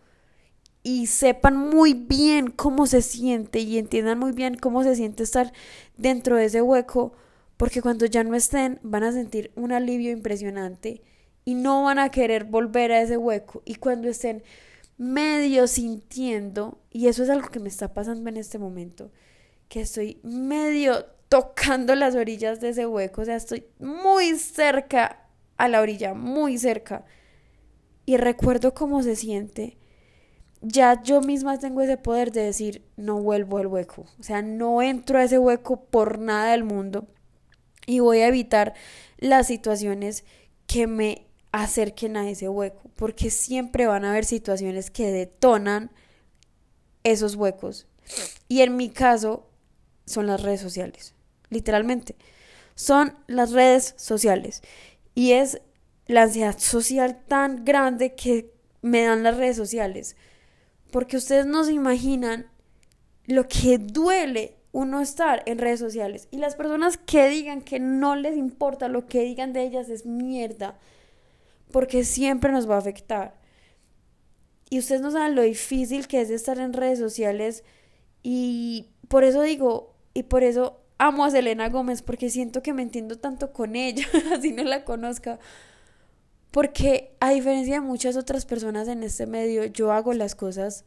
Y 0.83 1.07
sepan 1.07 1.57
muy 1.57 1.95
bien 1.95 2.51
cómo 2.51 2.89
se 2.89 3.01
siente 3.01 3.61
y 3.61 3.79
entiendan 3.79 4.19
muy 4.19 4.33
bien 4.33 4.57
cómo 4.57 4.83
se 4.83 4.97
siente 4.97 5.23
estar 5.23 5.53
dentro 5.97 6.35
de 6.35 6.47
ese 6.47 6.61
hueco, 6.61 7.13
porque 7.57 7.83
cuando 7.83 8.05
ya 8.07 8.25
no 8.25 8.35
estén 8.35 8.81
van 8.83 9.05
a 9.05 9.13
sentir 9.13 9.53
un 9.55 9.71
alivio 9.71 10.11
impresionante 10.11 11.03
y 11.45 11.55
no 11.55 11.85
van 11.85 12.01
a 12.01 12.09
querer 12.09 12.43
volver 12.43 12.91
a 12.91 13.01
ese 13.01 13.17
hueco. 13.17 13.63
Y 13.65 13.77
cuando 13.77 14.09
estén 14.09 14.43
medio 14.99 15.69
sintiendo, 15.69 16.81
y 16.91 17.07
eso 17.07 17.23
es 17.23 17.31
algo 17.31 17.51
que 17.51 17.61
me 17.61 17.69
está 17.69 17.95
pasando 17.95 18.29
en 18.29 18.39
este 18.39 18.59
momento, 18.59 19.13
que 19.69 19.83
estoy 19.83 20.19
medio 20.25 21.07
tocando 21.31 21.95
las 21.95 22.17
orillas 22.17 22.61
de 22.61 22.71
ese 22.71 22.87
hueco, 22.87 23.23
o 23.23 23.25
sea, 23.25 23.37
estoy 23.37 23.65
muy 23.79 24.37
cerca 24.37 25.29
a 25.57 25.69
la 25.69 25.81
orilla, 25.81 26.13
muy 26.13 26.59
cerca. 26.59 27.05
Y 28.05 28.17
recuerdo 28.17 28.75
cómo 28.75 29.05
se 29.05 29.15
siente. 29.15 29.79
Ya 30.61 31.01
yo 31.05 31.21
misma 31.21 31.59
tengo 31.59 31.83
ese 31.83 31.97
poder 31.97 32.33
de 32.33 32.43
decir, 32.43 32.85
no 32.97 33.23
vuelvo 33.23 33.59
al 33.59 33.69
hueco, 33.69 34.07
o 34.19 34.23
sea, 34.25 34.43
no 34.43 34.83
entro 34.83 35.19
a 35.19 35.25
ese 35.25 35.39
hueco 35.39 35.85
por 35.85 36.19
nada 36.19 36.51
del 36.51 36.65
mundo 36.65 37.07
y 37.87 38.01
voy 38.01 38.19
a 38.19 38.29
evitar 38.29 38.75
las 39.19 39.47
situaciones 39.47 40.25
que 40.67 40.89
me 40.89 41.29
acerquen 41.53 42.17
a 42.17 42.29
ese 42.29 42.49
hueco, 42.49 42.91
porque 42.97 43.31
siempre 43.31 43.87
van 43.87 44.05
a 44.05 44.11
haber 44.11 44.25
situaciones 44.25 44.91
que 44.91 45.13
detonan 45.13 45.93
esos 47.05 47.37
huecos. 47.37 47.87
Y 48.49 48.63
en 48.63 48.77
mi 48.77 48.91
caso 48.91 49.49
son 50.05 50.27
las 50.27 50.43
redes 50.43 50.61
sociales 50.61 51.15
literalmente. 51.51 52.17
Son 52.75 53.15
las 53.27 53.53
redes 53.53 53.95
sociales. 53.99 54.63
Y 55.15 55.33
es 55.33 55.61
la 56.07 56.23
ansiedad 56.23 56.59
social 56.59 57.21
tan 57.29 57.65
grande 57.65 58.15
que 58.15 58.53
me 58.83 59.03
dan 59.03 59.23
las 59.23 59.37
redes 59.37 59.57
sociales. 59.57 60.17
Porque 60.91 61.17
ustedes 61.17 61.47
no 61.47 61.65
se 61.65 61.73
imaginan 61.73 62.51
lo 63.27 63.47
que 63.49 63.79
duele 63.79 64.57
uno 64.73 65.01
estar 65.01 65.43
en 65.47 65.59
redes 65.59 65.81
sociales. 65.81 66.29
Y 66.31 66.39
las 66.39 66.55
personas 66.55 66.97
que 66.97 67.29
digan 67.29 67.63
que 67.63 67.81
no 67.81 68.17
les 68.17 68.37
importa 68.37 68.89
lo 68.89 69.07
que 69.07 69.21
digan 69.23 69.53
de 69.53 69.63
ellas 69.63 69.89
es 69.89 70.07
mierda. 70.07 70.79
Porque 71.71 72.05
siempre 72.05 72.53
nos 72.53 72.69
va 72.69 72.77
a 72.77 72.79
afectar. 72.79 73.35
Y 74.69 74.79
ustedes 74.79 75.01
no 75.01 75.11
saben 75.11 75.35
lo 75.35 75.43
difícil 75.43 76.07
que 76.07 76.21
es 76.21 76.31
estar 76.31 76.59
en 76.59 76.73
redes 76.73 76.99
sociales. 76.99 77.65
Y 78.23 78.91
por 79.09 79.25
eso 79.25 79.43
digo, 79.43 79.95
y 80.15 80.25
por 80.25 80.45
eso 80.45 80.81
amo 81.01 81.25
a 81.25 81.31
Selena 81.31 81.71
Gómez 81.71 82.03
porque 82.03 82.29
siento 82.29 82.63
que 82.63 82.75
me 82.75 82.83
entiendo 82.83 83.19
tanto 83.19 83.53
con 83.53 83.75
ella, 83.75 84.07
así 84.37 84.53
no 84.53 84.63
la 84.63 84.85
conozca. 84.85 85.39
Porque 86.51 87.17
a 87.21 87.31
diferencia 87.31 87.77
de 87.77 87.81
muchas 87.81 88.17
otras 88.17 88.45
personas 88.45 88.87
en 88.87 89.03
este 89.03 89.27
medio, 89.27 89.65
yo 89.65 89.93
hago 89.93 90.13
las 90.13 90.35
cosas 90.35 90.85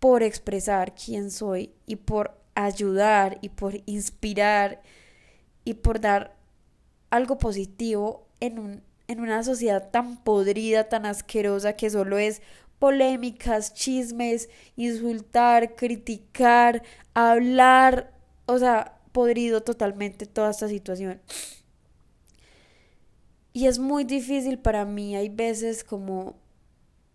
por 0.00 0.22
expresar 0.22 0.94
quién 0.94 1.30
soy 1.30 1.72
y 1.86 1.96
por 1.96 2.36
ayudar 2.54 3.38
y 3.40 3.48
por 3.48 3.80
inspirar 3.86 4.82
y 5.64 5.74
por 5.74 6.00
dar 6.00 6.36
algo 7.08 7.38
positivo 7.38 8.28
en, 8.40 8.58
un, 8.58 8.82
en 9.08 9.20
una 9.20 9.42
sociedad 9.44 9.90
tan 9.90 10.22
podrida, 10.22 10.88
tan 10.88 11.06
asquerosa 11.06 11.74
que 11.74 11.88
solo 11.88 12.18
es 12.18 12.42
polémicas, 12.78 13.72
chismes, 13.72 14.50
insultar, 14.76 15.74
criticar, 15.74 16.82
hablar, 17.14 18.12
o 18.46 18.58
sea, 18.58 18.98
podrido 19.12 19.62
totalmente 19.62 20.26
toda 20.26 20.50
esta 20.50 20.68
situación. 20.68 21.20
Y 23.52 23.66
es 23.66 23.78
muy 23.78 24.04
difícil 24.04 24.58
para 24.58 24.84
mí, 24.84 25.14
hay 25.14 25.28
veces 25.28 25.84
como 25.84 26.36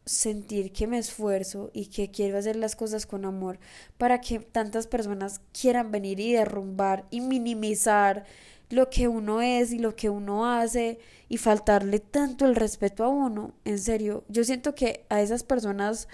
sentir 0.05 0.71
que 0.71 0.88
me 0.88 0.97
esfuerzo 0.97 1.69
y 1.73 1.88
que 1.88 2.12
quiero 2.12 2.38
hacer 2.38 2.55
las 2.55 2.75
cosas 2.75 3.05
con 3.05 3.25
amor 3.25 3.60
para 3.97 4.21
que 4.21 4.39
tantas 4.39 4.88
personas 4.88 5.41
quieran 5.60 5.91
venir 5.91 6.19
y 6.19 6.33
derrumbar 6.33 7.05
y 7.12 7.21
minimizar 7.21 8.25
lo 8.69 8.89
que 8.89 9.07
uno 9.07 9.41
es 9.41 9.71
y 9.71 9.79
lo 9.79 9.95
que 9.95 10.10
uno 10.10 10.51
hace 10.51 10.99
y 11.29 11.38
faltarle 11.38 11.99
tanto 11.99 12.45
el 12.45 12.55
respeto 12.55 13.03
a 13.03 13.10
uno. 13.10 13.53
En 13.65 13.79
serio, 13.79 14.23
yo 14.27 14.43
siento 14.43 14.75
que 14.75 15.05
a 15.10 15.21
esas 15.21 15.43
personas 15.43 16.07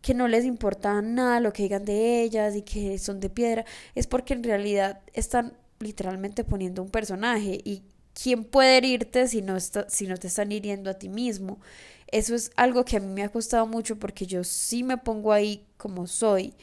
que 0.00 0.14
no 0.14 0.28
les 0.28 0.44
importa 0.44 1.00
nada 1.02 1.40
lo 1.40 1.52
que 1.52 1.64
digan 1.64 1.84
de 1.84 2.22
ellas 2.22 2.56
y 2.56 2.62
que 2.62 2.98
son 2.98 3.20
de 3.20 3.30
piedra, 3.30 3.64
es 3.94 4.06
porque 4.06 4.34
en 4.34 4.44
realidad 4.44 5.00
están 5.12 5.56
literalmente 5.80 6.44
poniendo 6.44 6.82
un 6.82 6.90
personaje 6.90 7.60
y 7.64 7.82
quién 8.20 8.44
puede 8.44 8.78
herirte 8.78 9.28
si 9.28 9.42
no, 9.42 9.56
está, 9.56 9.88
si 9.88 10.06
no 10.06 10.16
te 10.16 10.26
están 10.28 10.52
hiriendo 10.52 10.90
a 10.90 10.94
ti 10.94 11.08
mismo. 11.08 11.58
Eso 12.08 12.34
es 12.34 12.50
algo 12.56 12.84
que 12.84 12.96
a 12.96 13.00
mí 13.00 13.06
me 13.06 13.22
ha 13.22 13.28
costado 13.28 13.66
mucho 13.66 13.98
porque 13.98 14.26
yo 14.26 14.44
sí 14.44 14.82
me 14.82 14.96
pongo 14.96 15.32
ahí 15.32 15.66
como 15.76 16.06
soy 16.06 16.54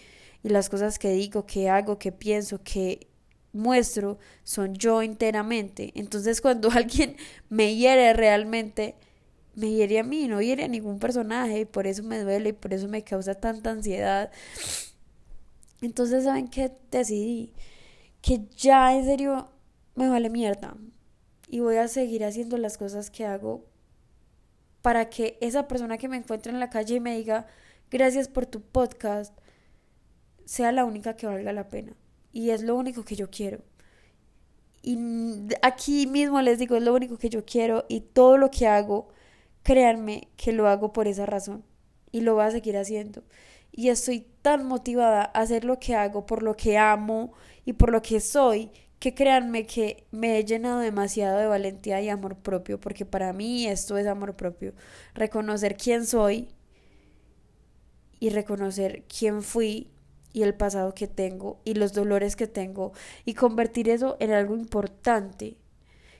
y 0.43 0.49
las 0.49 0.69
cosas 0.69 0.99
que 0.99 1.11
digo, 1.11 1.45
que 1.45 1.69
hago, 1.69 1.97
que 1.97 2.11
pienso, 2.11 2.61
que 2.63 3.07
muestro 3.53 4.17
son 4.43 4.75
yo 4.75 5.01
enteramente. 5.01 5.91
Entonces 5.95 6.41
cuando 6.41 6.69
alguien 6.73 7.17
me 7.49 7.75
hiere 7.75 8.13
realmente, 8.13 8.95
me 9.55 9.71
hiere 9.71 9.99
a 9.99 10.03
mí, 10.03 10.27
no 10.27 10.41
hiere 10.41 10.65
a 10.65 10.67
ningún 10.67 10.99
personaje, 10.99 11.61
y 11.61 11.65
por 11.65 11.87
eso 11.87 12.03
me 12.03 12.19
duele 12.19 12.49
y 12.49 12.53
por 12.53 12.73
eso 12.73 12.87
me 12.87 13.03
causa 13.03 13.35
tanta 13.35 13.71
ansiedad. 13.71 14.31
Entonces, 15.81 16.23
¿saben 16.25 16.47
qué? 16.49 16.71
Decidí 16.91 17.53
que 18.21 18.47
ya 18.57 18.95
en 18.95 19.05
serio 19.05 19.49
me 19.95 20.09
vale 20.09 20.29
mierda 20.29 20.75
y 21.47 21.59
voy 21.59 21.77
a 21.77 21.87
seguir 21.87 22.25
haciendo 22.25 22.57
las 22.57 22.77
cosas 22.77 23.11
que 23.11 23.25
hago 23.25 23.65
para 24.81 25.09
que 25.09 25.37
esa 25.41 25.67
persona 25.67 25.97
que 25.97 26.09
me 26.09 26.17
encuentre 26.17 26.51
en 26.51 26.59
la 26.59 26.69
calle 26.69 26.95
y 26.95 26.99
me 26.99 27.15
diga 27.17 27.47
gracias 27.91 28.27
por 28.27 28.45
tu 28.45 28.61
podcast 28.61 29.37
sea 30.45 30.71
la 30.71 30.85
única 30.85 31.15
que 31.15 31.27
valga 31.27 31.53
la 31.53 31.69
pena. 31.69 31.95
y 32.31 32.49
es 32.49 32.61
lo 32.63 32.75
único 32.75 33.03
que 33.05 33.15
yo 33.15 33.29
quiero. 33.29 33.63
Y 34.83 34.97
aquí 35.61 36.05
mismo 36.05 36.41
les 36.41 36.59
digo, 36.59 36.75
es 36.75 36.83
lo 36.83 36.93
único 36.93 37.17
que 37.17 37.29
yo 37.29 37.45
quiero 37.45 37.85
y 37.87 38.01
todo 38.01 38.37
lo 38.37 38.51
que 38.51 38.67
hago, 38.67 39.07
créanme 39.65 40.29
que 40.37 40.53
lo 40.53 40.67
hago 40.67 40.93
por 40.93 41.07
esa 41.07 41.25
razón 41.25 41.65
y 42.11 42.21
lo 42.21 42.35
voy 42.35 42.45
a 42.45 42.51
seguir 42.51 42.77
haciendo. 42.77 43.23
Y 43.71 43.89
estoy 43.89 44.27
tan 44.43 44.63
motivada 44.63 45.23
a 45.23 45.41
hacer 45.41 45.65
lo 45.65 45.79
que 45.79 45.95
hago 45.95 46.27
por 46.27 46.43
lo 46.43 46.55
que 46.55 46.77
amo 46.77 47.33
y 47.65 47.73
por 47.73 47.91
lo 47.91 48.03
que 48.03 48.19
soy, 48.19 48.71
que 48.99 49.15
créanme 49.15 49.65
que 49.65 50.05
me 50.11 50.37
he 50.37 50.45
llenado 50.45 50.79
demasiado 50.79 51.39
de 51.39 51.47
valentía 51.47 51.99
y 51.99 52.09
amor 52.09 52.37
propio, 52.37 52.79
porque 52.79 53.05
para 53.05 53.33
mí 53.33 53.65
esto 53.65 53.97
es 53.97 54.05
amor 54.05 54.35
propio. 54.35 54.75
Reconocer 55.15 55.75
quién 55.77 56.05
soy 56.05 56.47
y 58.19 58.29
reconocer 58.29 59.03
quién 59.07 59.41
fui 59.41 59.91
y 60.31 60.43
el 60.43 60.53
pasado 60.53 60.93
que 60.93 61.07
tengo 61.07 61.59
y 61.65 61.73
los 61.73 61.93
dolores 61.93 62.35
que 62.35 62.45
tengo 62.45 62.93
y 63.25 63.33
convertir 63.33 63.89
eso 63.89 64.15
en 64.19 64.31
algo 64.31 64.55
importante. 64.55 65.57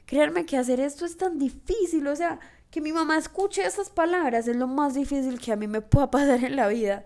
Créanme 0.07 0.47
que 0.47 0.57
hacer 0.57 0.79
esto 0.79 1.05
es 1.05 1.15
tan 1.15 1.37
difícil, 1.37 2.07
o 2.07 2.15
sea, 2.15 2.39
que 2.75 2.81
mi 2.81 2.91
mamá 2.91 3.17
escuche 3.17 3.65
esas 3.65 3.89
palabras 3.89 4.49
es 4.49 4.57
lo 4.57 4.67
más 4.67 4.95
difícil 4.95 5.39
que 5.39 5.53
a 5.53 5.55
mí 5.55 5.65
me 5.65 5.79
pueda 5.79 6.11
pasar 6.11 6.43
en 6.43 6.57
la 6.57 6.67
vida, 6.67 7.05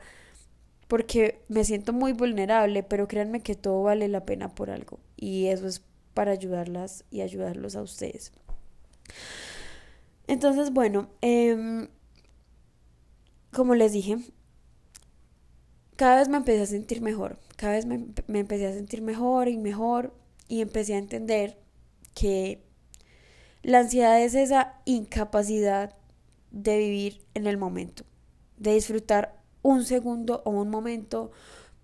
porque 0.87 1.43
me 1.47 1.63
siento 1.63 1.93
muy 1.93 2.11
vulnerable, 2.11 2.81
pero 2.81 3.07
créanme 3.07 3.43
que 3.43 3.53
todo 3.53 3.83
vale 3.83 4.07
la 4.07 4.25
pena 4.25 4.49
por 4.49 4.71
algo 4.71 4.97
y 5.15 5.45
eso 5.45 5.67
es 5.67 5.83
para 6.15 6.31
ayudarlas 6.31 7.05
y 7.11 7.21
ayudarlos 7.21 7.75
a 7.75 7.83
ustedes. 7.83 8.31
Entonces, 10.25 10.73
bueno, 10.73 11.11
em, 11.21 11.87
como 13.53 13.75
les 13.75 13.91
dije, 13.91 14.17
cada 15.97 16.17
vez 16.17 16.29
me 16.29 16.37
empecé 16.37 16.63
a 16.63 16.65
sentir 16.65 16.99
mejor, 16.99 17.37
cada 17.57 17.73
vez 17.73 17.85
me, 17.85 18.07
me, 18.25 18.39
empecé 18.39 18.65
a 18.65 18.73
sentir 18.73 19.03
mejor 19.03 19.49
y 19.49 19.57
mejor 19.59 20.15
y 20.47 20.61
empecé 20.61 20.95
a 20.95 20.97
entender 20.97 21.59
que 22.15 22.67
la 23.63 23.79
ansiedad 23.79 24.21
es 24.21 24.35
esa 24.35 24.81
incapacidad 24.85 25.95
de 26.51 26.77
vivir 26.77 27.21
en 27.33 27.47
el 27.47 27.57
momento, 27.57 28.03
de 28.57 28.73
disfrutar 28.73 29.41
un 29.61 29.83
segundo 29.83 30.41
o 30.45 30.51
un 30.51 30.69
momento 30.69 31.31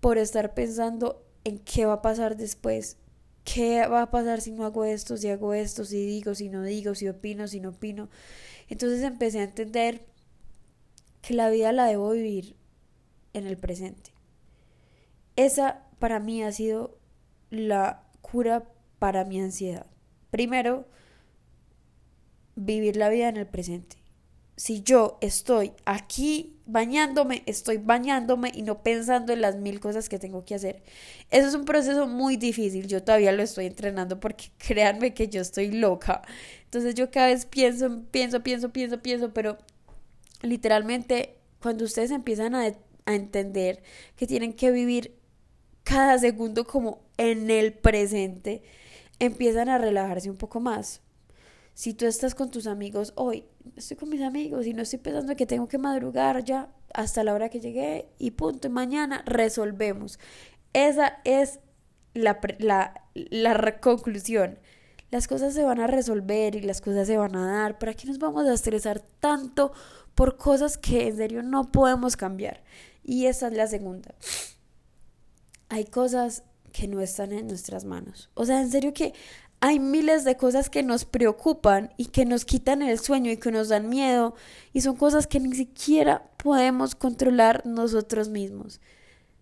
por 0.00 0.18
estar 0.18 0.54
pensando 0.54 1.22
en 1.44 1.58
qué 1.58 1.86
va 1.86 1.94
a 1.94 2.02
pasar 2.02 2.36
después, 2.36 2.96
qué 3.44 3.86
va 3.86 4.02
a 4.02 4.10
pasar 4.10 4.40
si 4.40 4.52
no 4.52 4.64
hago 4.64 4.84
esto, 4.84 5.16
si 5.16 5.28
hago 5.28 5.54
esto, 5.54 5.84
si 5.84 6.04
digo, 6.04 6.34
si 6.34 6.48
no 6.48 6.62
digo, 6.62 6.94
si 6.94 7.08
opino, 7.08 7.46
si 7.46 7.60
no 7.60 7.70
opino. 7.70 8.08
Entonces 8.68 9.02
empecé 9.02 9.40
a 9.40 9.44
entender 9.44 10.06
que 11.22 11.34
la 11.34 11.50
vida 11.50 11.72
la 11.72 11.86
debo 11.86 12.10
vivir 12.10 12.56
en 13.32 13.46
el 13.46 13.56
presente. 13.56 14.12
Esa 15.36 15.84
para 15.98 16.18
mí 16.18 16.42
ha 16.42 16.50
sido 16.52 16.98
la 17.50 18.04
cura 18.22 18.64
para 18.98 19.24
mi 19.24 19.40
ansiedad. 19.40 19.86
Primero, 20.30 20.86
vivir 22.56 22.96
la 22.96 23.08
vida 23.08 23.28
en 23.28 23.36
el 23.36 23.46
presente. 23.46 23.96
Si 24.56 24.82
yo 24.82 25.18
estoy 25.20 25.72
aquí 25.84 26.56
bañándome, 26.64 27.42
estoy 27.46 27.76
bañándome 27.76 28.50
y 28.52 28.62
no 28.62 28.82
pensando 28.82 29.32
en 29.32 29.42
las 29.42 29.56
mil 29.56 29.78
cosas 29.78 30.08
que 30.08 30.18
tengo 30.18 30.44
que 30.44 30.54
hacer. 30.54 30.82
Eso 31.30 31.48
es 31.48 31.54
un 31.54 31.64
proceso 31.64 32.06
muy 32.08 32.36
difícil. 32.36 32.88
Yo 32.88 33.02
todavía 33.04 33.32
lo 33.32 33.42
estoy 33.42 33.66
entrenando 33.66 34.18
porque 34.18 34.46
créanme 34.58 35.14
que 35.14 35.28
yo 35.28 35.40
estoy 35.40 35.70
loca. 35.70 36.22
Entonces 36.64 36.94
yo 36.94 37.10
cada 37.10 37.28
vez 37.28 37.46
pienso, 37.46 38.02
pienso, 38.10 38.42
pienso, 38.42 38.70
pienso, 38.72 39.00
pienso, 39.00 39.32
pero 39.32 39.58
literalmente 40.42 41.36
cuando 41.60 41.84
ustedes 41.84 42.10
empiezan 42.10 42.54
a 42.54 42.72
a 43.06 43.14
entender 43.14 43.82
que 44.16 44.26
tienen 44.26 44.52
que 44.52 44.70
vivir 44.70 45.14
cada 45.84 46.18
segundo 46.18 46.66
como 46.66 47.00
en 47.16 47.50
el 47.50 47.72
presente, 47.72 48.62
empiezan 49.20 49.68
a 49.68 49.78
relajarse 49.78 50.28
un 50.28 50.36
poco 50.36 50.60
más. 50.60 51.00
Si 51.76 51.92
tú 51.92 52.06
estás 52.06 52.34
con 52.34 52.50
tus 52.50 52.66
amigos 52.66 53.12
hoy, 53.16 53.44
estoy 53.76 53.98
con 53.98 54.08
mis 54.08 54.22
amigos 54.22 54.64
y 54.64 54.72
no 54.72 54.80
estoy 54.80 54.98
pensando 54.98 55.36
que 55.36 55.44
tengo 55.44 55.68
que 55.68 55.76
madrugar 55.76 56.42
ya 56.42 56.72
hasta 56.94 57.22
la 57.22 57.34
hora 57.34 57.50
que 57.50 57.60
llegué 57.60 58.08
y 58.18 58.30
punto, 58.30 58.68
y 58.68 58.70
mañana 58.70 59.22
resolvemos. 59.26 60.18
Esa 60.72 61.18
es 61.24 61.60
la, 62.14 62.40
la, 62.60 63.04
la 63.12 63.78
conclusión. 63.78 64.58
Las 65.10 65.28
cosas 65.28 65.52
se 65.52 65.64
van 65.64 65.78
a 65.78 65.86
resolver 65.86 66.54
y 66.54 66.62
las 66.62 66.80
cosas 66.80 67.06
se 67.08 67.18
van 67.18 67.36
a 67.36 67.46
dar. 67.46 67.78
¿Para 67.78 67.92
qué 67.92 68.06
nos 68.06 68.18
vamos 68.18 68.46
a 68.46 68.54
estresar 68.54 69.02
tanto 69.20 69.72
por 70.14 70.38
cosas 70.38 70.78
que 70.78 71.08
en 71.08 71.18
serio 71.18 71.42
no 71.42 71.70
podemos 71.72 72.16
cambiar? 72.16 72.64
Y 73.04 73.26
esa 73.26 73.48
es 73.48 73.52
la 73.52 73.66
segunda. 73.66 74.14
Hay 75.68 75.84
cosas 75.84 76.42
que 76.72 76.88
no 76.88 77.02
están 77.02 77.32
en 77.32 77.46
nuestras 77.48 77.84
manos. 77.84 78.30
O 78.34 78.46
sea, 78.46 78.60
en 78.60 78.70
serio 78.70 78.94
que 78.94 79.14
hay 79.66 79.80
miles 79.80 80.22
de 80.22 80.36
cosas 80.36 80.70
que 80.70 80.84
nos 80.84 81.04
preocupan 81.04 81.92
y 81.96 82.06
que 82.06 82.24
nos 82.24 82.44
quitan 82.44 82.82
el 82.82 83.00
sueño 83.00 83.32
y 83.32 83.36
que 83.36 83.50
nos 83.50 83.68
dan 83.68 83.88
miedo 83.88 84.36
y 84.72 84.82
son 84.82 84.94
cosas 84.94 85.26
que 85.26 85.40
ni 85.40 85.52
siquiera 85.56 86.30
podemos 86.36 86.94
controlar 86.94 87.66
nosotros 87.66 88.28
mismos. 88.28 88.80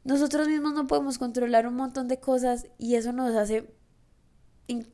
Nosotros 0.03 0.49
mismos 0.49 0.73
no 0.73 0.87
podemos 0.87 1.19
controlar 1.19 1.67
un 1.67 1.75
montón 1.75 2.09
de 2.09 2.21
cosas 2.21 2.69
y 2.79 2.95
eso 2.95 3.13
nos 3.13 3.37
hace 3.37 3.71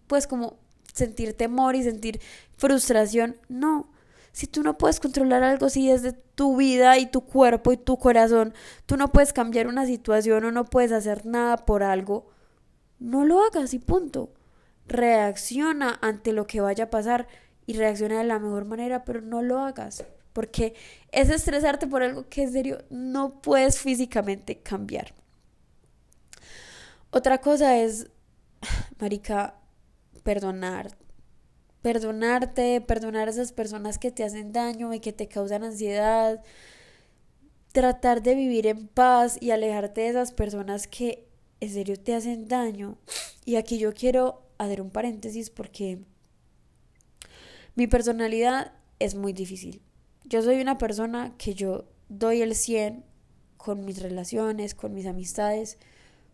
pues 0.09 0.27
como 0.27 0.59
sentir 0.93 1.37
temor 1.37 1.77
y 1.77 1.85
sentir 1.85 2.21
frustración. 2.57 3.37
No, 3.49 3.89
si 4.33 4.49
tú 4.49 4.65
no 4.65 4.79
puedes 4.79 4.99
controlar 4.99 5.45
algo, 5.45 5.69
si 5.69 5.93
es 5.93 6.03
de 6.03 6.13
tu 6.13 6.57
vida 6.57 6.99
y 6.99 7.07
tu 7.07 7.21
cuerpo 7.21 7.71
y 7.71 7.77
tu 7.77 7.99
corazón, 7.99 8.53
tú 8.85 8.97
no 8.97 9.13
puedes 9.13 9.33
cambiar 9.33 9.69
una 9.69 9.87
situación 9.87 10.45
o 10.45 10.51
no 10.51 10.65
puedes 10.65 10.91
hacer 10.91 11.25
nada 11.25 11.57
por 11.59 11.85
algo, 11.85 12.27
no 12.99 13.25
lo 13.25 13.45
hagas 13.45 13.75
y 13.75 13.79
punto. 13.79 14.33
Reacciona 14.91 15.99
ante 16.03 16.33
lo 16.33 16.49
que 16.49 16.61
vaya 16.61 16.85
a 16.85 16.91
pasar 16.91 17.29
y 17.65 17.75
reacciona 17.75 18.19
de 18.19 18.25
la 18.25 18.41
mejor 18.41 18.65
manera, 18.65 19.05
pero 19.05 19.21
no 19.21 19.41
lo 19.41 19.61
hagas. 19.61 20.05
Porque 20.33 20.75
es 21.13 21.31
estresarte 21.31 21.87
por 21.87 22.03
algo 22.03 22.29
que 22.29 22.43
en 22.43 22.53
serio 22.53 22.85
no 22.91 23.41
puedes 23.41 23.79
físicamente 23.79 24.59
cambiar. 24.59 25.15
Otra 27.11 27.39
cosa 27.39 27.79
es, 27.79 28.09
Marica, 28.99 29.55
perdonar 30.25 30.91
perdonarte, 31.83 32.81
perdonar 32.81 33.29
a 33.29 33.31
esas 33.31 33.53
personas 33.53 33.99
que 33.99 34.11
te 34.11 34.25
hacen 34.25 34.53
daño 34.53 34.93
y 34.93 35.01
que 35.01 35.13
te 35.13 35.29
causan 35.29 35.65
ansiedad, 35.65 36.43
tratar 37.73 38.23
de 38.23 38.35
vivir 38.35 38.67
en 38.67 38.89
paz 38.89 39.39
y 39.41 39.51
alejarte 39.51 40.03
de 40.03 40.09
esas 40.09 40.33
personas 40.33 40.87
que 40.87 41.27
en 41.61 41.71
serio 41.71 41.99
te 41.99 42.15
hacen 42.15 42.49
daño. 42.49 42.99
Y 43.45 43.57
aquí 43.57 43.79
yo 43.79 43.95
quiero 43.95 44.43
hacer 44.65 44.81
un 44.81 44.91
paréntesis 44.91 45.51
porque 45.51 45.99
mi 47.75 47.87
personalidad 47.87 48.73
es 48.99 49.15
muy 49.15 49.33
difícil. 49.33 49.83
Yo 50.25 50.43
soy 50.43 50.61
una 50.61 50.79
persona 50.79 51.35
que 51.39 51.55
yo 51.55 51.87
doy 52.09 52.43
el 52.43 52.55
100 52.55 53.05
con 53.57 53.85
mis 53.85 54.03
relaciones, 54.03 54.75
con 54.75 54.95
mis 54.95 55.07
amistades, 55.07 55.79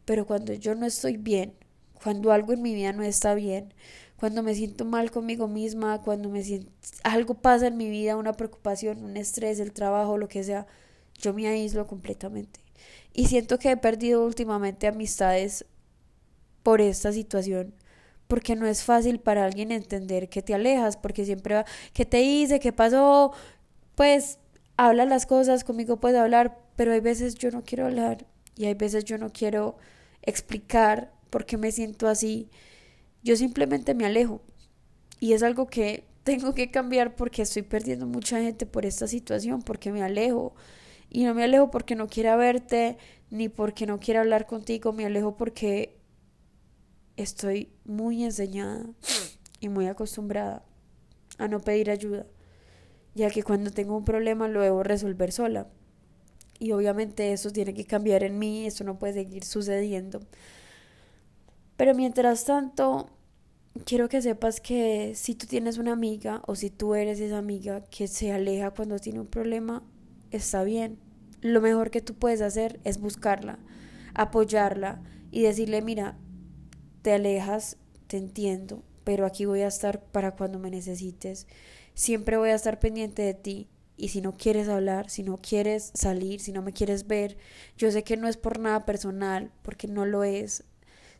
pero 0.04 0.26
cuando 0.26 0.52
yo 0.52 0.74
no 0.74 0.86
estoy 0.86 1.16
bien, 1.16 1.54
cuando 2.02 2.32
algo 2.32 2.52
en 2.52 2.62
mi 2.62 2.74
vida 2.74 2.92
no 2.92 3.02
está 3.02 3.34
bien, 3.34 3.72
cuando 4.16 4.42
me 4.42 4.54
siento 4.54 4.84
mal 4.84 5.10
conmigo 5.10 5.46
misma, 5.46 6.00
cuando 6.02 6.28
me 6.28 6.42
siento, 6.42 6.70
algo 7.04 7.34
pasa 7.34 7.66
en 7.66 7.76
mi 7.76 7.90
vida, 7.90 8.16
una 8.16 8.32
preocupación, 8.32 9.04
un 9.04 9.16
estrés, 9.16 9.60
el 9.60 9.72
trabajo, 9.72 10.18
lo 10.18 10.28
que 10.28 10.42
sea, 10.42 10.66
yo 11.14 11.32
me 11.34 11.46
aíslo 11.46 11.86
completamente. 11.86 12.60
Y 13.12 13.26
siento 13.26 13.58
que 13.58 13.70
he 13.70 13.76
perdido 13.76 14.24
últimamente 14.24 14.86
amistades 14.86 15.64
por 16.62 16.80
esta 16.80 17.12
situación, 17.12 17.74
porque 18.28 18.56
no 18.56 18.66
es 18.66 18.82
fácil 18.82 19.20
para 19.20 19.44
alguien 19.44 19.72
entender 19.72 20.28
que 20.28 20.42
te 20.42 20.54
alejas, 20.54 20.96
porque 20.96 21.24
siempre 21.24 21.56
va, 21.56 21.64
¿qué 21.92 22.04
te 22.04 22.22
hice? 22.22 22.60
¿Qué 22.60 22.72
pasó? 22.72 23.32
Pues 23.94 24.38
habla 24.76 25.04
las 25.04 25.26
cosas, 25.26 25.64
conmigo 25.64 25.98
puedes 25.98 26.18
hablar, 26.18 26.58
pero 26.76 26.92
hay 26.92 27.00
veces 27.00 27.34
yo 27.36 27.50
no 27.50 27.62
quiero 27.62 27.86
hablar 27.86 28.26
y 28.56 28.66
hay 28.66 28.74
veces 28.74 29.04
yo 29.04 29.18
no 29.18 29.30
quiero 29.32 29.76
explicar 30.22 31.12
por 31.30 31.46
qué 31.46 31.56
me 31.56 31.72
siento 31.72 32.08
así 32.08 32.50
yo 33.26 33.36
simplemente 33.36 33.92
me 33.94 34.06
alejo. 34.06 34.40
Y 35.20 35.32
es 35.34 35.42
algo 35.42 35.66
que 35.66 36.04
tengo 36.24 36.54
que 36.54 36.70
cambiar 36.70 37.16
porque 37.16 37.42
estoy 37.42 37.62
perdiendo 37.62 38.06
mucha 38.06 38.40
gente 38.40 38.64
por 38.64 38.86
esta 38.86 39.06
situación, 39.06 39.62
porque 39.62 39.92
me 39.92 40.02
alejo. 40.02 40.54
Y 41.10 41.24
no 41.24 41.34
me 41.34 41.44
alejo 41.44 41.70
porque 41.70 41.96
no 41.96 42.08
quiera 42.08 42.36
verte, 42.36 42.96
ni 43.30 43.48
porque 43.48 43.86
no 43.86 43.98
quiera 44.00 44.20
hablar 44.20 44.46
contigo, 44.46 44.92
me 44.92 45.06
alejo 45.06 45.36
porque 45.36 45.95
estoy 47.16 47.70
muy 47.84 48.24
enseñada 48.24 48.86
y 49.60 49.68
muy 49.68 49.86
acostumbrada 49.86 50.64
a 51.38 51.48
no 51.48 51.60
pedir 51.60 51.90
ayuda, 51.90 52.26
ya 53.14 53.30
que 53.30 53.42
cuando 53.42 53.70
tengo 53.70 53.96
un 53.96 54.04
problema 54.04 54.48
lo 54.48 54.62
debo 54.62 54.82
resolver 54.82 55.32
sola. 55.32 55.68
Y 56.58 56.72
obviamente 56.72 57.32
eso 57.32 57.50
tiene 57.50 57.74
que 57.74 57.84
cambiar 57.84 58.22
en 58.22 58.38
mí, 58.38 58.66
eso 58.66 58.84
no 58.84 58.98
puede 58.98 59.14
seguir 59.14 59.44
sucediendo. 59.44 60.20
Pero 61.76 61.94
mientras 61.94 62.44
tanto, 62.44 63.10
quiero 63.84 64.08
que 64.08 64.22
sepas 64.22 64.60
que 64.60 65.12
si 65.14 65.34
tú 65.34 65.46
tienes 65.46 65.76
una 65.76 65.92
amiga 65.92 66.42
o 66.46 66.54
si 66.54 66.70
tú 66.70 66.94
eres 66.94 67.20
esa 67.20 67.38
amiga 67.38 67.82
que 67.84 68.08
se 68.08 68.32
aleja 68.32 68.70
cuando 68.70 68.98
tiene 68.98 69.20
un 69.20 69.26
problema, 69.26 69.82
está 70.30 70.64
bien. 70.64 70.98
Lo 71.42 71.60
mejor 71.60 71.90
que 71.90 72.00
tú 72.00 72.14
puedes 72.14 72.40
hacer 72.40 72.80
es 72.84 72.98
buscarla, 72.98 73.58
apoyarla 74.14 75.02
y 75.30 75.42
decirle, 75.42 75.82
mira, 75.82 76.16
te 77.06 77.12
alejas, 77.12 77.76
te 78.08 78.16
entiendo, 78.16 78.82
pero 79.04 79.26
aquí 79.26 79.44
voy 79.44 79.60
a 79.60 79.68
estar 79.68 80.02
para 80.02 80.32
cuando 80.32 80.58
me 80.58 80.72
necesites. 80.72 81.46
Siempre 81.94 82.36
voy 82.36 82.50
a 82.50 82.56
estar 82.56 82.80
pendiente 82.80 83.22
de 83.22 83.32
ti. 83.32 83.68
Y 83.96 84.08
si 84.08 84.20
no 84.20 84.36
quieres 84.36 84.68
hablar, 84.68 85.08
si 85.08 85.22
no 85.22 85.36
quieres 85.36 85.92
salir, 85.94 86.40
si 86.40 86.50
no 86.50 86.62
me 86.62 86.72
quieres 86.72 87.06
ver, 87.06 87.36
yo 87.78 87.92
sé 87.92 88.02
que 88.02 88.16
no 88.16 88.26
es 88.26 88.36
por 88.36 88.58
nada 88.58 88.84
personal, 88.86 89.52
porque 89.62 89.86
no 89.86 90.04
lo 90.04 90.24
es, 90.24 90.64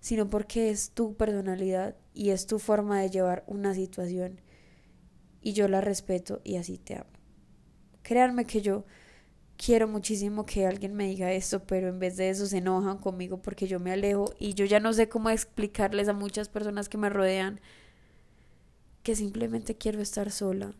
sino 0.00 0.28
porque 0.28 0.70
es 0.70 0.90
tu 0.90 1.14
personalidad 1.14 1.94
y 2.12 2.30
es 2.30 2.48
tu 2.48 2.58
forma 2.58 3.00
de 3.00 3.10
llevar 3.10 3.44
una 3.46 3.72
situación. 3.72 4.40
Y 5.40 5.52
yo 5.52 5.68
la 5.68 5.82
respeto 5.82 6.40
y 6.42 6.56
así 6.56 6.78
te 6.78 6.96
amo. 6.96 7.10
Créanme 8.02 8.44
que 8.44 8.60
yo 8.60 8.86
quiero 9.56 9.88
muchísimo 9.88 10.46
que 10.46 10.66
alguien 10.66 10.94
me 10.94 11.06
diga 11.06 11.32
esto, 11.32 11.60
pero 11.60 11.88
en 11.88 11.98
vez 11.98 12.16
de 12.16 12.30
eso 12.30 12.46
se 12.46 12.58
enojan 12.58 12.98
conmigo 12.98 13.38
porque 13.38 13.66
yo 13.66 13.80
me 13.80 13.92
alejo 13.92 14.32
y 14.38 14.54
yo 14.54 14.64
ya 14.64 14.80
no 14.80 14.92
sé 14.92 15.08
cómo 15.08 15.30
explicarles 15.30 16.08
a 16.08 16.12
muchas 16.12 16.48
personas 16.48 16.88
que 16.88 16.98
me 16.98 17.08
rodean 17.08 17.60
que 19.02 19.14
simplemente 19.14 19.76
quiero 19.76 20.00
estar 20.00 20.30
sola 20.30 20.74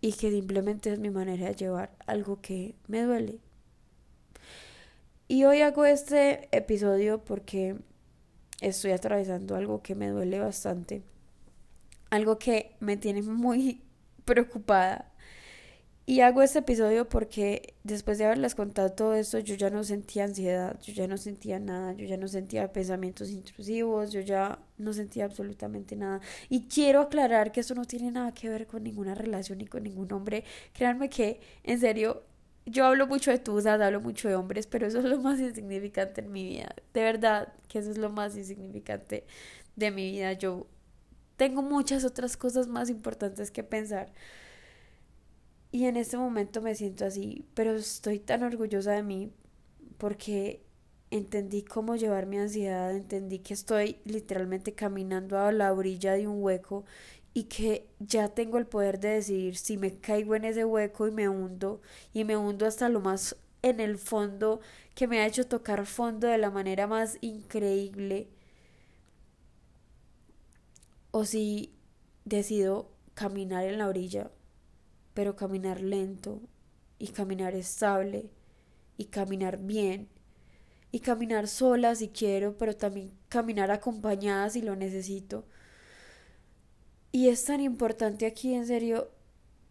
y 0.00 0.12
que 0.14 0.30
simplemente 0.30 0.92
es 0.92 0.98
mi 0.98 1.10
manera 1.10 1.46
de 1.46 1.54
llevar 1.54 1.96
algo 2.06 2.40
que 2.40 2.74
me 2.88 3.02
duele. 3.02 3.38
Y 5.28 5.44
hoy 5.44 5.60
hago 5.60 5.84
este 5.84 6.48
episodio 6.50 7.24
porque 7.24 7.76
estoy 8.60 8.90
atravesando 8.90 9.54
algo 9.54 9.82
que 9.82 9.94
me 9.94 10.08
duele 10.08 10.40
bastante, 10.40 11.02
algo 12.10 12.38
que 12.38 12.74
me 12.80 12.96
tiene 12.96 13.22
muy 13.22 13.82
preocupada 14.24 15.11
y 16.04 16.20
hago 16.20 16.42
este 16.42 16.58
episodio 16.60 17.08
porque 17.08 17.74
después 17.84 18.18
de 18.18 18.24
haberles 18.24 18.54
contado 18.56 18.90
todo 18.90 19.14
esto, 19.14 19.38
yo 19.38 19.54
ya 19.54 19.70
no 19.70 19.84
sentía 19.84 20.24
ansiedad, 20.24 20.78
yo 20.82 20.92
ya 20.92 21.06
no 21.06 21.16
sentía 21.16 21.60
nada, 21.60 21.92
yo 21.92 22.06
ya 22.06 22.16
no 22.16 22.26
sentía 22.26 22.72
pensamientos 22.72 23.30
intrusivos, 23.30 24.10
yo 24.10 24.20
ya 24.20 24.58
no 24.78 24.92
sentía 24.92 25.26
absolutamente 25.26 25.94
nada. 25.94 26.20
Y 26.48 26.66
quiero 26.66 27.00
aclarar 27.02 27.52
que 27.52 27.60
eso 27.60 27.74
no 27.76 27.84
tiene 27.84 28.10
nada 28.10 28.34
que 28.34 28.48
ver 28.48 28.66
con 28.66 28.82
ninguna 28.82 29.14
relación 29.14 29.58
ni 29.58 29.66
con 29.66 29.84
ningún 29.84 30.12
hombre. 30.12 30.44
Créanme 30.72 31.08
que, 31.08 31.40
en 31.62 31.78
serio, 31.78 32.24
yo 32.66 32.84
hablo 32.86 33.06
mucho 33.06 33.30
de 33.30 33.38
tusas, 33.38 33.80
hablo 33.80 34.00
mucho 34.00 34.28
de 34.28 34.34
hombres, 34.34 34.66
pero 34.66 34.86
eso 34.86 34.98
es 34.98 35.04
lo 35.04 35.20
más 35.20 35.38
insignificante 35.40 36.20
en 36.20 36.32
mi 36.32 36.44
vida. 36.44 36.74
De 36.94 37.02
verdad 37.02 37.52
que 37.68 37.78
eso 37.78 37.90
es 37.90 37.98
lo 37.98 38.10
más 38.10 38.36
insignificante 38.36 39.24
de 39.76 39.90
mi 39.92 40.10
vida. 40.10 40.32
Yo 40.32 40.66
tengo 41.36 41.62
muchas 41.62 42.04
otras 42.04 42.36
cosas 42.36 42.68
más 42.68 42.90
importantes 42.90 43.50
que 43.50 43.62
pensar. 43.64 44.12
Y 45.72 45.86
en 45.86 45.96
este 45.96 46.16
momento 46.18 46.60
me 46.62 46.74
siento 46.74 47.06
así, 47.06 47.46
pero 47.54 47.72
estoy 47.74 48.18
tan 48.20 48.42
orgullosa 48.42 48.92
de 48.92 49.02
mí 49.02 49.32
porque 49.98 50.62
entendí 51.10 51.62
cómo 51.62 51.96
llevar 51.96 52.26
mi 52.26 52.38
ansiedad, 52.38 52.94
entendí 52.94 53.38
que 53.40 53.54
estoy 53.54 53.98
literalmente 54.04 54.74
caminando 54.74 55.38
a 55.38 55.50
la 55.52 55.72
orilla 55.72 56.12
de 56.12 56.28
un 56.28 56.42
hueco 56.42 56.84
y 57.34 57.44
que 57.44 57.88
ya 58.00 58.28
tengo 58.28 58.58
el 58.58 58.66
poder 58.66 59.00
de 59.00 59.08
decidir 59.10 59.56
si 59.56 59.78
me 59.78 59.98
caigo 59.98 60.34
en 60.34 60.44
ese 60.44 60.64
hueco 60.66 61.08
y 61.08 61.10
me 61.10 61.28
hundo 61.28 61.80
y 62.12 62.24
me 62.24 62.36
hundo 62.36 62.66
hasta 62.66 62.88
lo 62.90 63.00
más 63.00 63.36
en 63.62 63.80
el 63.80 63.96
fondo 63.98 64.60
que 64.94 65.06
me 65.08 65.20
ha 65.20 65.26
hecho 65.26 65.46
tocar 65.46 65.86
fondo 65.86 66.26
de 66.28 66.38
la 66.38 66.50
manera 66.50 66.86
más 66.86 67.16
increíble 67.22 68.28
o 71.12 71.24
si 71.24 71.72
decido 72.24 72.90
caminar 73.14 73.64
en 73.64 73.78
la 73.78 73.88
orilla 73.88 74.30
pero 75.14 75.36
caminar 75.36 75.80
lento 75.80 76.40
y 76.98 77.08
caminar 77.08 77.54
estable 77.54 78.30
y 78.96 79.06
caminar 79.06 79.58
bien 79.58 80.08
y 80.90 81.00
caminar 81.00 81.48
sola 81.48 81.94
si 81.94 82.08
quiero, 82.08 82.56
pero 82.58 82.76
también 82.76 83.12
caminar 83.28 83.70
acompañada 83.70 84.50
si 84.50 84.60
lo 84.60 84.76
necesito. 84.76 85.46
Y 87.10 87.28
es 87.28 87.44
tan 87.44 87.60
importante 87.60 88.26
aquí, 88.26 88.54
en 88.54 88.66
serio, 88.66 89.10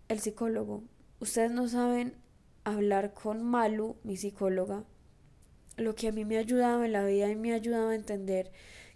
el 0.08 0.20
psicólogo. 0.20 0.84
Ustedes 1.20 1.52
no 1.52 1.68
saben 1.68 2.16
hablar 2.64 3.14
con 3.14 3.44
Malu, 3.44 3.98
mi 4.04 4.18
psicóloga, 4.18 4.84
lo 5.78 5.96
que 5.96 6.08
a 6.08 6.12
mí 6.12 6.26
me 6.26 6.38
ha 6.38 6.42
ayudado 6.42 6.84
en 6.84 6.92
la 6.92 7.06
vida 7.06 7.30
y 7.30 7.36
me 7.36 7.54
ha 7.54 7.56
ayudado 7.56 7.90
a 7.90 7.96
entender 7.96 8.52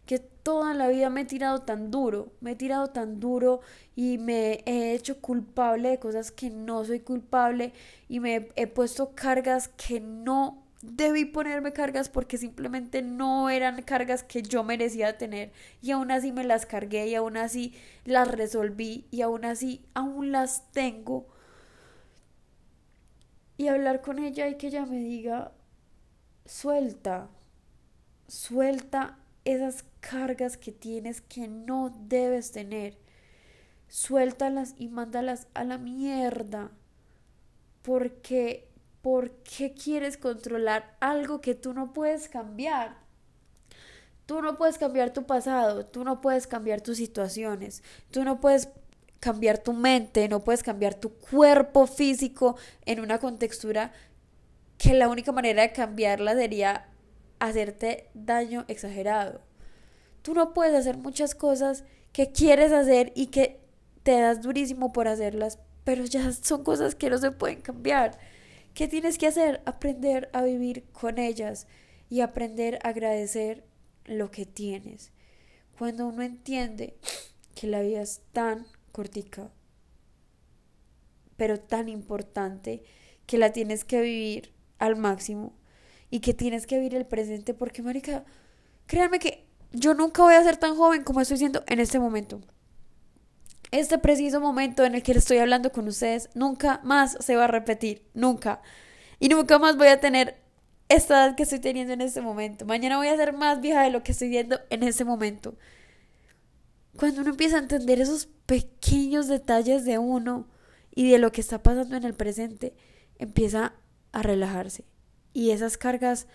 que 0.05 0.19
toda 0.19 0.73
la 0.73 0.87
vida 0.87 1.09
me 1.09 1.21
he 1.21 1.25
tirado 1.25 1.61
tan 1.61 1.91
duro, 1.91 2.31
me 2.41 2.51
he 2.51 2.55
tirado 2.55 2.87
tan 2.87 3.19
duro 3.19 3.61
y 3.95 4.17
me 4.17 4.63
he 4.65 4.93
hecho 4.93 5.19
culpable 5.19 5.89
de 5.89 5.99
cosas 5.99 6.31
que 6.31 6.49
no 6.49 6.85
soy 6.85 6.99
culpable 6.99 7.73
y 8.07 8.19
me 8.19 8.49
he 8.55 8.67
puesto 8.67 9.15
cargas 9.15 9.67
que 9.69 9.99
no 9.99 10.63
debí 10.81 11.25
ponerme 11.25 11.73
cargas 11.73 12.09
porque 12.09 12.37
simplemente 12.37 13.01
no 13.01 13.49
eran 13.49 13.81
cargas 13.81 14.23
que 14.23 14.43
yo 14.43 14.63
merecía 14.63 15.17
tener 15.17 15.51
y 15.81 15.91
aún 15.91 16.11
así 16.11 16.31
me 16.31 16.43
las 16.43 16.65
cargué 16.65 17.07
y 17.07 17.15
aún 17.15 17.37
así 17.37 17.73
las 18.03 18.27
resolví 18.27 19.07
y 19.09 19.21
aún 19.21 19.45
así 19.45 19.83
aún 19.93 20.31
las 20.31 20.71
tengo. 20.71 21.27
Y 23.57 23.67
hablar 23.67 24.01
con 24.01 24.19
ella 24.19 24.47
y 24.47 24.57
que 24.57 24.67
ella 24.67 24.85
me 24.85 24.97
diga 24.97 25.51
suelta 26.45 27.29
suelta 28.27 29.17
esas 29.45 29.85
cargas 29.99 30.57
que 30.57 30.71
tienes 30.71 31.21
que 31.21 31.47
no 31.47 31.95
debes 32.07 32.51
tener. 32.51 32.97
Suéltalas 33.87 34.73
y 34.77 34.89
mándalas 34.89 35.47
a 35.53 35.63
la 35.63 35.77
mierda. 35.77 36.71
Porque, 37.83 38.67
¿por 39.01 39.31
qué 39.43 39.73
quieres 39.73 40.17
controlar 40.17 40.97
algo 40.99 41.39
que 41.39 41.53
tú 41.53 41.73
no 41.73 41.93
puedes 41.93 42.27
cambiar? 42.27 42.97
Tú 44.25 44.41
no 44.41 44.57
puedes 44.57 44.79
cambiar 44.79 45.13
tu 45.13 45.27
pasado, 45.27 45.85
tú 45.85 46.03
no 46.03 46.19
puedes 46.19 46.47
cambiar 46.47 46.81
tus 46.81 46.97
situaciones, 46.97 47.83
tú 48.09 48.23
no 48.23 48.41
puedes 48.41 48.69
cambiar 49.19 49.59
tu 49.59 49.73
mente, 49.73 50.27
no 50.27 50.43
puedes 50.43 50.63
cambiar 50.63 50.95
tu 50.95 51.13
cuerpo 51.13 51.85
físico 51.85 52.57
en 52.85 52.99
una 52.99 53.19
contextura 53.19 53.91
que 54.79 54.95
la 54.95 55.09
única 55.09 55.31
manera 55.31 55.61
de 55.61 55.71
cambiarla 55.71 56.33
sería 56.33 56.87
hacerte 57.39 58.09
daño 58.13 58.65
exagerado. 58.67 59.41
Tú 60.21 60.33
no 60.33 60.53
puedes 60.53 60.73
hacer 60.75 60.97
muchas 60.97 61.35
cosas 61.35 61.83
que 62.11 62.31
quieres 62.31 62.71
hacer 62.71 63.11
y 63.15 63.27
que 63.27 63.59
te 64.03 64.19
das 64.19 64.41
durísimo 64.41 64.93
por 64.93 65.07
hacerlas, 65.07 65.59
pero 65.83 66.05
ya 66.05 66.31
son 66.43 66.63
cosas 66.63 66.95
que 66.95 67.09
no 67.09 67.17
se 67.17 67.31
pueden 67.31 67.61
cambiar. 67.61 68.17
¿Qué 68.73 68.87
tienes 68.87 69.17
que 69.17 69.27
hacer? 69.27 69.61
Aprender 69.65 70.29
a 70.33 70.43
vivir 70.43 70.85
con 70.91 71.17
ellas 71.17 71.67
y 72.09 72.21
aprender 72.21 72.79
a 72.83 72.89
agradecer 72.89 73.63
lo 74.05 74.31
que 74.31 74.45
tienes. 74.45 75.11
Cuando 75.77 76.07
uno 76.07 76.21
entiende 76.21 76.97
que 77.53 77.67
la 77.67 77.81
vida 77.81 78.01
es 78.01 78.21
tan 78.31 78.65
cortica, 78.91 79.51
pero 81.37 81.59
tan 81.59 81.89
importante, 81.89 82.83
que 83.25 83.37
la 83.37 83.51
tienes 83.51 83.83
que 83.83 84.01
vivir 84.01 84.53
al 84.77 84.95
máximo 84.95 85.53
y 86.15 86.21
que 86.21 86.33
tienes 86.33 86.65
que 86.65 86.77
vivir 86.77 86.95
el 86.95 87.05
presente, 87.05 87.53
porque, 87.53 87.81
Marica, 87.81 88.23
créanme 88.87 89.19
que 89.19 89.45
yo 89.73 89.93
nunca 89.93 90.23
voy 90.23 90.35
a 90.35 90.43
ser 90.43 90.55
tan 90.55 90.77
joven 90.77 91.03
como 91.03 91.19
estoy 91.19 91.35
siendo 91.35 91.65
en 91.67 91.81
este 91.81 91.99
momento. 91.99 92.39
Este 93.71 93.97
preciso 93.97 94.39
momento 94.39 94.85
en 94.85 94.95
el 94.95 95.03
que 95.03 95.11
estoy 95.11 95.39
hablando 95.39 95.73
con 95.73 95.89
ustedes 95.89 96.29
nunca 96.33 96.79
más 96.85 97.17
se 97.19 97.35
va 97.35 97.43
a 97.43 97.47
repetir, 97.47 98.07
nunca. 98.13 98.61
Y 99.19 99.27
nunca 99.27 99.59
más 99.59 99.75
voy 99.75 99.89
a 99.89 99.99
tener 99.99 100.37
esta 100.87 101.15
edad 101.15 101.35
que 101.35 101.43
estoy 101.43 101.59
teniendo 101.59 101.91
en 101.91 101.99
este 101.99 102.21
momento. 102.21 102.65
Mañana 102.65 102.95
voy 102.95 103.09
a 103.09 103.17
ser 103.17 103.33
más 103.33 103.59
vieja 103.59 103.81
de 103.81 103.89
lo 103.89 104.01
que 104.01 104.13
estoy 104.13 104.29
viendo 104.29 104.61
en 104.69 104.83
este 104.83 105.03
momento. 105.03 105.57
Cuando 106.95 107.19
uno 107.19 107.31
empieza 107.31 107.57
a 107.57 107.59
entender 107.59 107.99
esos 107.99 108.29
pequeños 108.45 109.27
detalles 109.27 109.83
de 109.83 109.97
uno 109.97 110.47
y 110.91 111.11
de 111.11 111.17
lo 111.17 111.33
que 111.33 111.41
está 111.41 111.61
pasando 111.61 111.97
en 111.97 112.05
el 112.05 112.13
presente, 112.13 112.73
empieza 113.19 113.73
a 114.13 114.21
relajarse. 114.21 114.85
Y 115.35 115.51
esas 115.51 115.77
cargas 115.77 116.27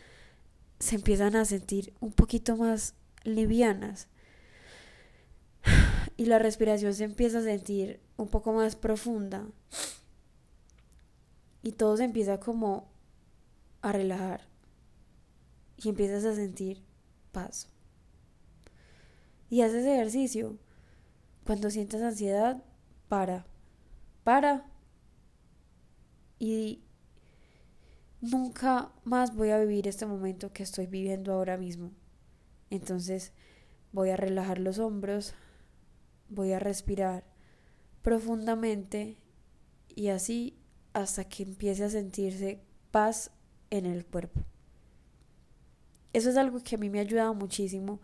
se 0.78 0.94
empiezan 0.94 1.34
a 1.34 1.46
sentir 1.46 1.94
un 2.00 2.12
poquito 2.12 2.56
más 2.56 2.94
livianas. 3.24 4.08
Y 6.18 6.26
la 6.26 6.38
respiración 6.38 6.92
se 6.92 7.04
empieza 7.04 7.38
a 7.38 7.42
sentir 7.42 7.98
un 8.18 8.28
poco 8.28 8.52
más 8.52 8.76
profunda. 8.76 9.46
Y 11.62 11.72
todo 11.72 11.96
se 11.96 12.04
empieza 12.04 12.40
como 12.40 12.90
a 13.80 13.90
relajar. 13.90 14.46
Y 15.78 15.88
empiezas 15.88 16.26
a 16.26 16.34
sentir 16.34 16.84
paz. 17.32 17.70
Y 19.48 19.62
haces 19.62 19.86
ejercicio. 19.86 20.58
Cuando 21.46 21.70
sientas 21.70 22.02
ansiedad, 22.02 22.62
para. 23.08 23.46
Para. 24.24 24.66
Y 26.38 26.82
nunca 28.20 28.90
más 29.04 29.34
voy 29.34 29.50
a 29.50 29.58
vivir 29.58 29.88
este 29.88 30.06
momento 30.06 30.52
que 30.52 30.62
estoy 30.62 30.86
viviendo 30.86 31.32
ahora 31.32 31.56
mismo. 31.56 31.92
Entonces 32.70 33.32
voy 33.92 34.10
a 34.10 34.16
relajar 34.16 34.58
los 34.58 34.78
hombros, 34.78 35.34
voy 36.28 36.52
a 36.52 36.58
respirar 36.58 37.24
profundamente 38.02 39.18
y 39.94 40.08
así 40.08 40.56
hasta 40.92 41.24
que 41.24 41.42
empiece 41.42 41.84
a 41.84 41.90
sentirse 41.90 42.60
paz 42.90 43.30
en 43.70 43.86
el 43.86 44.04
cuerpo. 44.06 44.40
Eso 46.12 46.30
es 46.30 46.36
algo 46.36 46.62
que 46.62 46.74
a 46.74 46.78
mí 46.78 46.90
me 46.90 46.98
ha 46.98 47.02
ayudado 47.02 47.34
muchísimo 47.34 48.00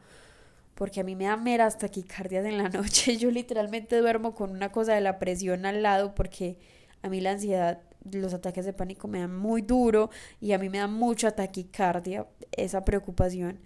porque 0.74 1.00
a 1.00 1.04
mí 1.04 1.16
me 1.16 1.24
da 1.24 1.36
meras 1.36 1.78
taquicardias 1.78 2.44
en 2.44 2.58
la 2.58 2.68
noche. 2.68 3.16
Yo 3.16 3.30
literalmente 3.30 3.98
duermo 3.98 4.34
con 4.34 4.50
una 4.50 4.70
cosa 4.70 4.94
de 4.94 5.00
la 5.00 5.18
presión 5.18 5.66
al 5.66 5.82
lado 5.82 6.14
porque 6.14 6.58
a 7.02 7.08
mí 7.08 7.20
la 7.20 7.32
ansiedad, 7.32 7.80
los 8.12 8.34
ataques 8.34 8.64
de 8.64 8.72
pánico 8.72 9.08
me 9.08 9.20
dan 9.20 9.36
muy 9.36 9.62
duro 9.62 10.10
y 10.40 10.52
a 10.52 10.58
mí 10.58 10.68
me 10.68 10.78
da 10.78 10.86
mucha 10.86 11.30
taquicardia, 11.32 12.26
esa 12.52 12.84
preocupación. 12.84 13.60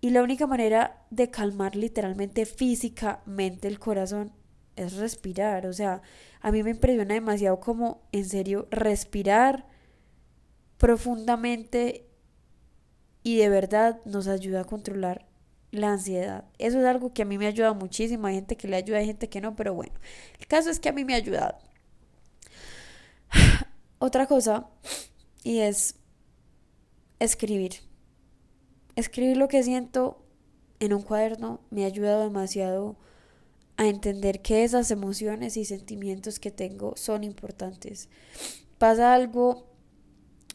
Y 0.00 0.10
la 0.10 0.22
única 0.22 0.46
manera 0.46 1.06
de 1.10 1.30
calmar 1.30 1.76
literalmente 1.76 2.44
físicamente 2.44 3.68
el 3.68 3.78
corazón 3.78 4.32
es 4.76 4.96
respirar. 4.96 5.66
O 5.66 5.72
sea, 5.72 6.02
a 6.40 6.52
mí 6.52 6.62
me 6.62 6.70
impresiona 6.70 7.14
demasiado 7.14 7.60
como 7.60 8.02
en 8.12 8.26
serio 8.26 8.68
respirar 8.70 9.66
profundamente 10.76 12.06
y 13.22 13.38
de 13.38 13.48
verdad 13.48 14.00
nos 14.04 14.28
ayuda 14.28 14.60
a 14.60 14.64
controlar 14.64 15.26
la 15.70 15.92
ansiedad. 15.92 16.44
Eso 16.58 16.78
es 16.80 16.84
algo 16.84 17.12
que 17.12 17.22
a 17.22 17.24
mí 17.24 17.38
me 17.38 17.46
ha 17.46 17.48
ayudado 17.48 17.74
muchísimo. 17.74 18.26
Hay 18.26 18.34
gente 18.34 18.56
que 18.56 18.68
le 18.68 18.76
ayuda, 18.76 18.98
hay 18.98 19.06
gente 19.06 19.28
que 19.28 19.40
no, 19.40 19.56
pero 19.56 19.74
bueno, 19.74 19.94
el 20.38 20.46
caso 20.46 20.70
es 20.70 20.78
que 20.78 20.88
a 20.88 20.92
mí 20.92 21.04
me 21.04 21.14
ha 21.14 21.16
ayudado. 21.16 21.58
Otra 23.98 24.26
cosa, 24.26 24.68
y 25.42 25.58
es 25.60 25.96
escribir. 27.20 27.74
Escribir 28.96 29.36
lo 29.36 29.48
que 29.48 29.62
siento 29.62 30.24
en 30.80 30.92
un 30.92 31.02
cuaderno 31.02 31.60
me 31.70 31.84
ha 31.84 31.86
ayudado 31.86 32.24
demasiado 32.24 32.96
a 33.76 33.86
entender 33.86 34.40
que 34.40 34.64
esas 34.64 34.90
emociones 34.90 35.56
y 35.56 35.64
sentimientos 35.64 36.38
que 36.38 36.50
tengo 36.50 36.96
son 36.96 37.24
importantes. 37.24 38.08
Pasa 38.78 39.14
algo 39.14 39.66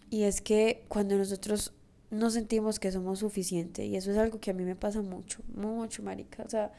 y 0.10 0.24
es 0.24 0.42
que 0.42 0.86
cuando 0.88 1.18
nosotros 1.18 1.74
no 2.12 2.30
sentimos 2.30 2.80
que 2.80 2.92
somos 2.92 3.20
suficientes 3.20 3.86
y 3.86 3.96
eso 3.96 4.12
es 4.12 4.18
algo 4.18 4.40
que 4.40 4.52
a 4.52 4.54
mí 4.54 4.64
me 4.64 4.76
pasa 4.76 5.02
mucho, 5.02 5.44
mucho, 5.54 6.02
marica, 6.02 6.44
o 6.44 6.50
sea, 6.50 6.72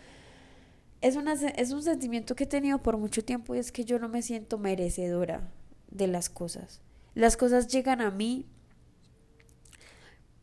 es, 1.00 1.16
una, 1.16 1.32
es 1.32 1.70
un 1.70 1.82
sentimiento 1.82 2.34
que 2.34 2.44
he 2.44 2.48
tenido 2.48 2.82
por 2.82 2.96
mucho 2.96 3.24
tiempo 3.24 3.54
y 3.54 3.58
es 3.58 3.70
que 3.70 3.84
yo 3.84 3.98
no 3.98 4.08
me 4.08 4.22
siento 4.22 4.58
merecedora 4.58 5.50
de 5.90 6.06
las 6.06 6.30
cosas. 6.30 6.80
Las 7.14 7.36
cosas 7.36 7.68
llegan 7.68 8.00
a 8.00 8.10
mí, 8.10 8.46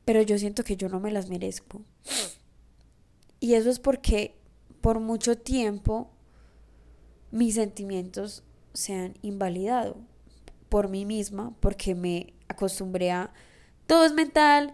pero 0.06 0.22
yo 0.22 0.38
siento 0.38 0.64
que 0.64 0.78
yo 0.78 0.90
no 0.90 1.00
me 1.00 1.12
las 1.12 1.30
merezco. 1.30 1.82
Y 3.40 3.54
eso 3.54 3.70
es 3.70 3.80
porque 3.80 4.36
por 4.82 5.00
mucho 5.00 5.38
tiempo 5.38 6.12
mis 7.32 7.56
sentimientos 7.56 8.44
se 8.74 8.94
han 8.94 9.18
invalidado 9.22 9.98
por 10.70 10.90
mí 10.90 11.06
misma, 11.06 11.56
porque 11.60 11.96
me 11.96 12.34
acostumbré 12.48 13.12
a 13.12 13.34
todo 13.86 14.06
es 14.06 14.14
mental, 14.14 14.74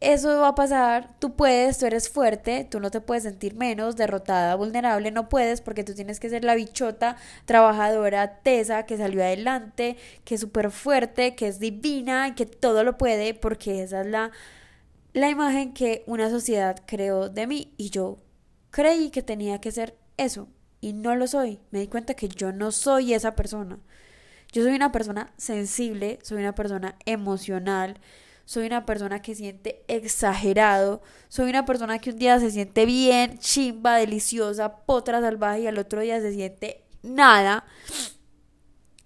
eso 0.00 0.40
va 0.40 0.48
a 0.48 0.54
pasar, 0.54 1.14
tú 1.18 1.36
puedes, 1.36 1.78
tú 1.78 1.86
eres 1.86 2.08
fuerte, 2.08 2.66
tú 2.70 2.80
no 2.80 2.90
te 2.90 3.02
puedes 3.02 3.24
sentir 3.24 3.54
menos, 3.54 3.96
derrotada, 3.96 4.54
vulnerable, 4.54 5.10
no 5.10 5.28
puedes 5.28 5.60
porque 5.60 5.84
tú 5.84 5.94
tienes 5.94 6.18
que 6.20 6.30
ser 6.30 6.42
la 6.42 6.54
bichota, 6.54 7.16
trabajadora, 7.44 8.40
tesa, 8.42 8.86
que 8.86 8.96
salió 8.96 9.22
adelante, 9.22 9.96
que 10.24 10.36
es 10.36 10.40
súper 10.40 10.70
fuerte, 10.70 11.34
que 11.34 11.48
es 11.48 11.60
divina 11.60 12.28
y 12.28 12.34
que 12.34 12.46
todo 12.46 12.82
lo 12.82 12.96
puede 12.96 13.34
porque 13.34 13.82
esa 13.82 14.00
es 14.00 14.06
la, 14.06 14.30
la 15.12 15.28
imagen 15.28 15.74
que 15.74 16.02
una 16.06 16.30
sociedad 16.30 16.76
creó 16.86 17.28
de 17.28 17.46
mí 17.46 17.74
y 17.76 17.90
yo 17.90 18.18
creí 18.70 19.10
que 19.10 19.22
tenía 19.22 19.60
que 19.60 19.72
ser 19.72 19.96
eso 20.16 20.48
y 20.80 20.92
no 20.94 21.14
lo 21.14 21.26
soy. 21.26 21.60
Me 21.70 21.80
di 21.80 21.88
cuenta 21.88 22.14
que 22.14 22.28
yo 22.28 22.52
no 22.52 22.72
soy 22.72 23.14
esa 23.14 23.36
persona. 23.36 23.78
Yo 24.52 24.62
soy 24.64 24.74
una 24.74 24.92
persona 24.92 25.32
sensible, 25.36 26.18
soy 26.22 26.38
una 26.38 26.54
persona 26.54 26.96
emocional, 27.06 28.00
soy 28.44 28.66
una 28.66 28.86
persona 28.86 29.22
que 29.22 29.34
siente 29.34 29.84
exagerado, 29.88 31.02
soy 31.28 31.50
una 31.50 31.64
persona 31.64 31.98
que 31.98 32.10
un 32.10 32.16
día 32.16 32.38
se 32.40 32.50
siente 32.50 32.86
bien, 32.86 33.38
chimba, 33.38 33.96
deliciosa, 33.96 34.76
potra 34.84 35.20
salvaje 35.20 35.60
y 35.62 35.66
al 35.66 35.78
otro 35.78 36.00
día 36.00 36.20
se 36.20 36.32
siente 36.32 36.84
nada. 37.02 37.64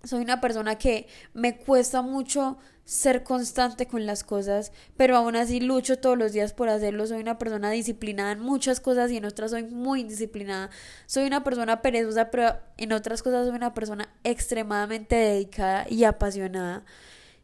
Soy 0.05 0.23
una 0.23 0.41
persona 0.41 0.77
que 0.77 1.07
me 1.33 1.57
cuesta 1.57 2.03
mucho 2.03 2.59
ser 2.85 3.23
constante 3.25 3.87
con 3.87 4.05
las 4.05 4.25
cosas, 4.25 4.73
pero 4.97 5.17
aún 5.17 5.37
así 5.37 5.61
lucho 5.61 5.99
todos 5.99 6.19
los 6.19 6.33
días 6.33 6.53
por 6.53 6.69
hacerlo. 6.69 7.07
Soy 7.07 7.21
una 7.21 7.39
persona 7.39 7.71
disciplinada 7.71 8.33
en 8.33 8.41
muchas 8.41 8.81
cosas 8.81 9.11
y 9.11 9.17
en 9.17 9.25
otras 9.25 9.53
soy 9.53 9.65
muy 9.65 10.03
indisciplinada. 10.03 10.71
Soy 11.07 11.27
una 11.27 11.43
persona 11.45 11.81
perezosa, 11.81 12.31
pero 12.31 12.59
en 12.77 12.93
otras 12.93 13.23
cosas 13.23 13.47
soy 13.47 13.57
una 13.57 13.73
persona 13.75 14.09
extremadamente 14.23 15.17
dedicada 15.17 15.87
y 15.89 16.05
apasionada. 16.05 16.85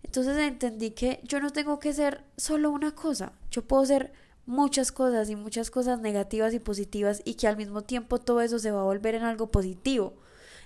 Entonces 0.03 0.37
entendí 0.39 0.91
que 0.91 1.21
yo 1.25 1.41
no 1.41 1.51
tengo 1.51 1.79
que 1.79 1.93
ser 1.93 2.25
solo 2.37 2.71
una 2.71 2.95
cosa, 2.95 3.33
yo 3.51 3.63
puedo 3.63 3.85
ser 3.85 4.13
muchas 4.47 4.91
cosas 4.91 5.31
y 5.31 5.37
muchas 5.37 5.71
cosas 5.71 6.01
negativas 6.01 6.55
y 6.55 6.59
positivas 6.59 7.23
y 7.25 7.35
que 7.35 7.47
al 7.47 7.57
mismo 7.57 7.83
tiempo 7.83 8.19
todo 8.19 8.41
eso 8.41 8.59
se 8.59 8.71
va 8.71 8.81
a 8.81 8.85
volver 8.85 9.15
en 9.15 9.23
algo 9.23 9.51
positivo. 9.51 10.15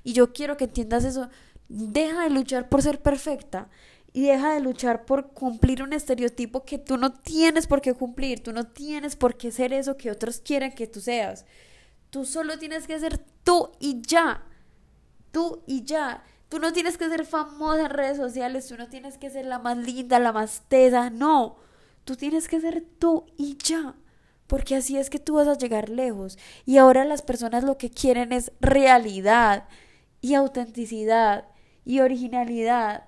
Y 0.02 0.12
yo 0.12 0.32
quiero 0.32 0.56
que 0.56 0.64
entiendas 0.64 1.04
eso. 1.04 1.28
Deja 1.68 2.24
de 2.24 2.30
luchar 2.30 2.68
por 2.68 2.82
ser 2.82 3.02
perfecta 3.02 3.68
y 4.12 4.22
deja 4.22 4.54
de 4.54 4.60
luchar 4.60 5.04
por 5.04 5.32
cumplir 5.32 5.82
un 5.82 5.92
estereotipo 5.92 6.64
que 6.64 6.78
tú 6.78 6.96
no 6.96 7.12
tienes 7.12 7.66
por 7.66 7.80
qué 7.80 7.94
cumplir, 7.94 8.42
tú 8.42 8.52
no 8.52 8.64
tienes 8.64 9.16
por 9.16 9.36
qué 9.36 9.50
ser 9.50 9.72
eso 9.72 9.96
que 9.96 10.10
otros 10.10 10.38
quieren 10.38 10.72
que 10.72 10.86
tú 10.86 11.00
seas. 11.00 11.44
Tú 12.10 12.24
solo 12.24 12.58
tienes 12.58 12.86
que 12.86 12.98
ser 12.98 13.18
tú 13.42 13.72
y 13.80 14.00
ya. 14.02 14.44
Tú 15.32 15.62
y 15.66 15.84
ya. 15.84 16.22
Tú 16.48 16.58
no 16.58 16.72
tienes 16.72 16.98
que 16.98 17.08
ser 17.08 17.24
famosa 17.24 17.86
en 17.86 17.90
redes 17.90 18.16
sociales, 18.16 18.68
tú 18.68 18.76
no 18.76 18.88
tienes 18.88 19.18
que 19.18 19.30
ser 19.30 19.46
la 19.46 19.58
más 19.58 19.76
linda, 19.78 20.18
la 20.18 20.32
más 20.32 20.62
tesa, 20.68 21.10
no. 21.10 21.56
Tú 22.04 22.16
tienes 22.16 22.48
que 22.48 22.60
ser 22.60 22.84
tú 22.98 23.26
y 23.36 23.56
ya. 23.56 23.94
Porque 24.46 24.76
así 24.76 24.98
es 24.98 25.10
que 25.10 25.18
tú 25.18 25.34
vas 25.34 25.48
a 25.48 25.56
llegar 25.56 25.88
lejos. 25.88 26.38
Y 26.66 26.76
ahora 26.76 27.04
las 27.04 27.22
personas 27.22 27.64
lo 27.64 27.78
que 27.78 27.90
quieren 27.90 28.32
es 28.32 28.52
realidad 28.60 29.64
y 30.20 30.34
autenticidad 30.34 31.48
y 31.84 32.00
originalidad. 32.00 33.04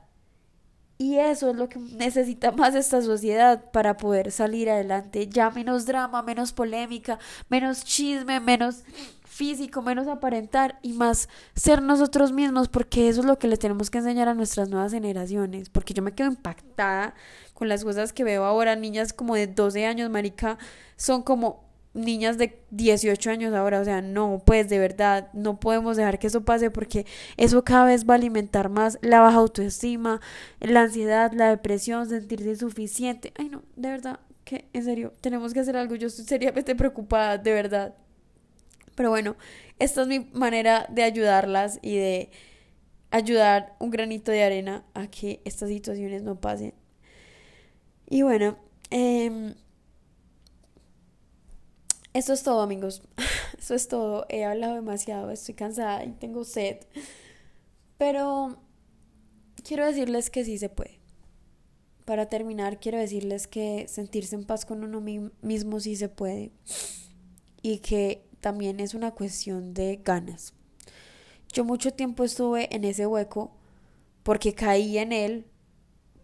Y 0.99 1.19
eso 1.19 1.51
es 1.51 1.57
lo 1.57 1.69
que 1.69 1.79
necesita 1.79 2.53
más 2.53 2.75
esta 2.75 3.03
sociedad 3.03 3.71
para 3.71 3.99
poder 3.99 4.33
salir 4.33 4.71
adelante. 4.71 5.29
Ya 5.29 5.51
menos 5.51 5.85
drama, 5.85 6.23
menos 6.23 6.53
polémica, 6.53 7.19
menos 7.51 7.85
chisme, 7.85 8.41
menos 8.41 8.83
físico, 9.37 9.83
menos 9.83 10.09
aparentar 10.09 10.79
y 10.81 10.95
más 10.95 11.29
ser 11.55 11.83
nosotros 11.83 12.33
mismos, 12.33 12.69
porque 12.69 13.09
eso 13.09 13.21
es 13.21 13.27
lo 13.27 13.39
que 13.39 13.49
le 13.49 13.59
tenemos 13.59 13.91
que 13.91 13.99
enseñar 13.99 14.29
a 14.29 14.35
nuestras 14.35 14.71
nuevas 14.71 14.93
generaciones, 14.93 15.69
porque 15.69 15.93
yo 15.93 16.03
me 16.03 16.13
quedo 16.13 16.29
impactada 16.29 17.15
con 17.53 17.69
las 17.69 17.85
cosas 17.85 18.15
que 18.15 18.25
veo 18.25 18.45
ahora, 18.45 18.77
niñas 18.77 19.13
como 19.13 19.35
de 19.35 19.47
12 19.47 19.85
años, 19.85 20.09
marica, 20.09 20.57
son 20.97 21.23
como 21.23 21.67
niñas 21.93 22.39
de 22.39 22.63
18 22.71 23.31
años 23.31 23.55
ahora, 23.55 23.81
o 23.81 23.85
sea, 23.85 24.01
no, 24.01 24.43
pues 24.45 24.71
de 24.71 24.79
verdad, 24.79 25.29
no 25.35 25.61
podemos 25.61 25.99
dejar 25.99 26.19
que 26.19 26.29
eso 26.29 26.45
pase 26.45 26.71
porque 26.71 27.05
eso 27.37 27.63
cada 27.63 27.85
vez 27.85 28.09
va 28.09 28.15
a 28.15 28.17
alimentar 28.17 28.71
más 28.71 28.99
la 29.03 29.21
baja 29.21 29.37
autoestima, 29.37 30.21
la 30.61 30.83
ansiedad, 30.83 31.33
la 31.35 31.51
depresión, 31.51 32.09
sentirse 32.09 32.49
insuficiente. 32.49 33.33
Ay, 33.37 33.51
no, 33.51 33.63
de 33.77 33.91
verdad, 33.91 34.21
que 34.45 34.67
en 34.73 34.85
serio, 34.85 35.13
tenemos 35.21 35.53
que 35.53 35.61
hacer 35.61 35.77
algo. 35.77 35.95
Yo 35.95 36.07
estoy 36.07 36.25
seriamente 36.25 36.75
preocupada, 36.77 37.37
de 37.37 37.53
verdad. 37.53 37.95
Pero 38.97 39.11
bueno, 39.11 39.37
esta 39.79 40.03
es 40.03 40.09
mi 40.09 40.19
manera 40.33 40.87
de 40.91 41.05
ayudarlas 41.05 41.79
y 41.83 41.97
de 41.97 42.31
ayudar 43.13 43.77
un 43.79 43.91
granito 43.91 44.33
de 44.33 44.43
arena 44.43 44.85
a 44.95 45.07
que 45.07 45.41
estas 45.45 45.69
situaciones 45.69 46.23
no 46.23 46.41
pasen. 46.41 46.75
Y 48.09 48.23
bueno, 48.23 48.57
eh, 48.91 49.55
esto 52.17 52.33
es 52.33 52.43
todo 52.43 52.63
amigos. 52.63 53.03
Eso 53.59 53.75
es 53.75 53.89
todo. 53.89 54.27
He 54.31 54.45
hablado 54.45 54.75
demasiado, 54.75 55.31
estoy 55.31 55.55
cansada 55.55 56.05
y 56.05 56.13
tengo 56.13 56.45
sed. 56.45 56.79
Pero 57.99 58.57
quiero 59.63 59.85
decirles 59.85 60.31
que 60.31 60.45
sí 60.45 60.57
se 60.57 60.69
puede. 60.69 60.99
Para 62.07 62.29
terminar, 62.29 62.79
quiero 62.79 62.99
decirles 62.99 63.47
que 63.47 63.87
sentirse 63.89 64.37
en 64.37 64.45
paz 64.45 64.65
con 64.65 64.85
uno 64.85 65.03
mismo 65.43 65.81
sí 65.81 65.97
se 65.97 66.09
puede. 66.09 66.53
Y 67.61 67.79
que 67.79 68.26
también 68.47 68.79
es 68.79 68.95
una 68.95 69.11
cuestión 69.11 69.75
de 69.75 70.01
ganas. 70.05 70.55
Yo 71.53 71.65
mucho 71.65 71.91
tiempo 71.93 72.23
estuve 72.23 72.73
en 72.73 72.85
ese 72.85 73.05
hueco 73.05 73.51
porque 74.23 74.55
caí 74.55 74.99
en 74.99 75.11
él, 75.11 75.49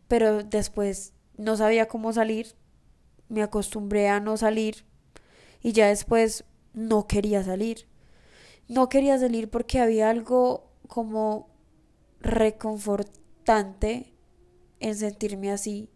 pero 0.07 0.45
después 0.45 1.15
no 1.37 1.57
sabía 1.57 1.89
cómo 1.89 2.13
salir, 2.13 2.55
me 3.29 3.43
acostumbré 3.43 4.07
a 4.09 4.21
no 4.21 4.37
salir 4.37 4.85
y 5.65 5.73
ya 5.73 5.89
después 5.89 6.45
no 6.75 7.09
quería 7.09 7.43
salir. 7.43 7.89
No 8.69 8.89
quería 8.89 9.19
salir 9.19 9.51
porque 9.51 9.81
había 9.81 10.09
algo 10.09 10.71
como 10.87 11.49
reconfortante 12.21 14.15
en 14.79 14.95
sentirme 14.95 15.51
así 15.51 15.91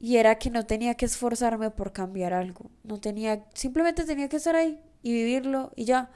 y 0.00 0.16
era 0.16 0.36
que 0.36 0.50
no 0.50 0.66
tenía 0.66 0.96
que 0.96 1.04
esforzarme 1.04 1.70
por 1.70 1.92
cambiar 1.92 2.32
algo, 2.32 2.72
no 2.82 2.98
tenía, 2.98 3.46
simplemente 3.54 4.02
tenía 4.02 4.28
que 4.28 4.38
estar 4.38 4.56
ahí 4.56 4.80
y 5.02 5.12
vivirlo 5.12 5.72
y 5.76 5.84
ya. 5.84 6.10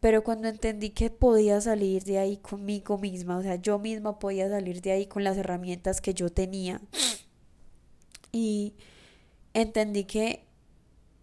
Pero 0.00 0.22
cuando 0.22 0.48
entendí 0.48 0.90
que 0.90 1.10
podía 1.10 1.60
salir 1.60 2.04
de 2.04 2.18
ahí 2.18 2.36
conmigo 2.36 2.98
misma, 2.98 3.38
o 3.38 3.42
sea, 3.42 3.56
yo 3.56 3.78
misma 3.78 4.18
podía 4.18 4.48
salir 4.48 4.80
de 4.80 4.92
ahí 4.92 5.06
con 5.06 5.24
las 5.24 5.36
herramientas 5.36 6.00
que 6.00 6.14
yo 6.14 6.30
tenía 6.30 6.80
y 8.32 8.74
entendí 9.54 10.04
que 10.04 10.44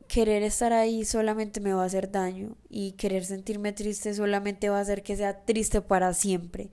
querer 0.07 0.43
estar 0.43 0.73
ahí 0.73 1.05
solamente 1.05 1.59
me 1.59 1.73
va 1.73 1.83
a 1.83 1.85
hacer 1.85 2.11
daño 2.11 2.57
y 2.69 2.93
querer 2.93 3.25
sentirme 3.25 3.73
triste 3.73 4.13
solamente 4.13 4.69
va 4.69 4.79
a 4.79 4.81
hacer 4.81 5.03
que 5.03 5.15
sea 5.15 5.45
triste 5.45 5.81
para 5.81 6.13
siempre. 6.13 6.69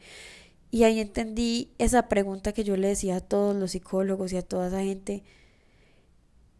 Y 0.71 0.85
ahí 0.85 1.01
entendí 1.01 1.73
esa 1.79 2.09
pregunta 2.09 2.53
que 2.53 2.65
yo 2.65 2.77
le 2.77 2.89
decía 2.89 3.17
a 3.17 3.21
todos 3.21 3.57
los 3.57 3.73
psicólogos 3.73 4.33
y 4.33 4.37
a 4.37 4.43
toda 4.43 4.69
esa 4.69 4.83
gente. 4.83 5.23